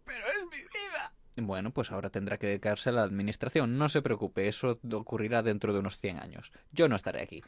Pero 0.06 0.26
es 0.28 0.44
mi 0.52 0.58
vida. 0.58 1.14
Bueno, 1.38 1.72
pues 1.72 1.92
ahora 1.92 2.10
tendrá 2.10 2.38
que 2.38 2.48
dedicarse 2.48 2.90
a 2.90 2.94
la 2.94 3.04
administración. 3.04 3.78
No 3.78 3.88
se 3.90 4.02
preocupe, 4.02 4.48
eso 4.48 4.80
ocurrirá 4.94 5.42
dentro 5.44 5.72
de 5.74 5.80
unos 5.80 5.98
100 5.98 6.20
años. 6.20 6.52
Yo 6.72 6.90
no 6.90 6.96
estaré 6.96 7.22
aquí. 7.22 7.42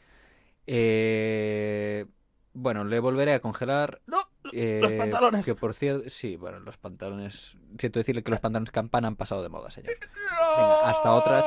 Eh, 0.66 2.06
Bueno, 2.54 2.84
le 2.84 2.98
volveré 3.00 3.34
a 3.34 3.40
congelar. 3.40 4.00
No, 4.06 4.28
eh, 4.52 4.78
los 4.82 4.92
pantalones. 4.92 5.44
Que 5.44 5.54
por 5.54 5.74
cierto, 5.74 6.08
sí, 6.10 6.36
bueno, 6.36 6.60
los 6.60 6.76
pantalones. 6.78 7.56
Siento 7.78 7.98
decirle 7.98 8.22
que 8.22 8.30
los 8.30 8.40
pantalones 8.40 8.70
campana 8.70 9.08
han 9.08 9.16
pasado 9.16 9.42
de 9.42 9.48
moda, 9.48 9.70
señor. 9.70 9.94
Venga, 10.00 10.88
hasta 10.90 11.12
otra. 11.12 11.44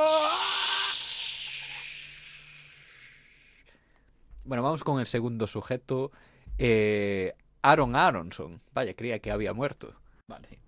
Bueno, 4.46 4.62
vamos 4.62 4.84
con 4.84 5.00
el 5.00 5.06
segundo 5.06 5.46
sujeto. 5.46 6.12
eh, 6.58 7.34
Aaron 7.62 7.96
Aronson. 7.96 8.62
Vaya, 8.72 8.94
creía 8.94 9.18
que 9.18 9.32
había 9.32 9.52
muerto. 9.52 9.92
Vale. 10.28 10.60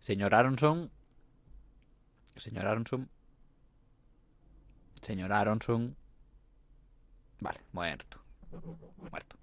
Señor 0.00 0.34
Aronson. 0.34 0.90
Señor 2.36 2.66
Aronson. 2.66 3.08
Señor 5.02 5.32
Aronson. 5.32 5.96
Vale, 7.40 7.60
muerto. 7.72 8.22
Muerto. 9.10 9.36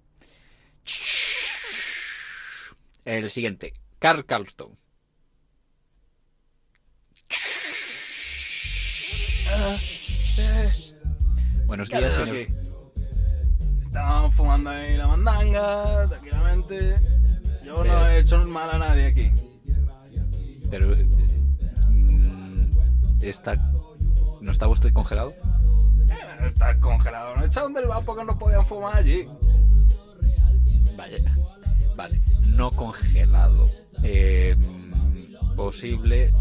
El 3.04 3.30
siguiente. 3.30 3.72
Carl 3.98 4.24
Carlston. 4.26 4.74
Buenos 11.66 11.88
días, 11.88 12.14
señor. 12.14 12.36
Estaban 13.82 14.32
fumando 14.32 14.70
ahí 14.70 14.96
la 14.96 15.06
mandanga, 15.06 16.08
tranquilamente. 16.08 17.00
Yo 17.64 17.84
no 17.84 18.06
he 18.06 18.18
hecho 18.18 18.44
mal 18.46 18.70
a 18.70 18.78
nadie 18.78 19.06
aquí. 19.06 19.30
Pero. 20.70 20.94
eh, 20.94 21.04
mm, 21.88 22.72
está... 23.20 23.56
¿No 24.40 24.50
estaba 24.50 24.72
usted 24.72 24.92
congelado? 24.92 25.34
Eh, 26.08 26.46
Está 26.46 26.78
congelado. 26.80 27.36
No 27.36 27.44
echaron 27.44 27.74
del 27.74 27.86
vapo 27.86 28.16
que 28.16 28.24
no 28.24 28.38
podían 28.38 28.64
fumar 28.64 28.96
allí. 28.96 29.28
Vaya. 30.96 31.18
Vale. 31.96 32.22
No 32.46 32.70
congelado. 32.72 33.70
Eh, 34.02 34.56
posible 35.56 36.32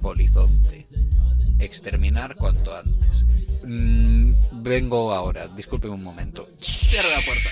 polizonte. 0.00 0.81
Exterminar 1.62 2.36
cuanto 2.36 2.74
antes. 2.76 3.24
Mm, 3.64 4.34
vengo 4.62 5.12
ahora. 5.12 5.46
Disculpen 5.48 5.90
un 5.92 6.02
momento. 6.02 6.48
Cierra 6.60 7.08
la 7.08 7.24
puerta. 7.24 7.50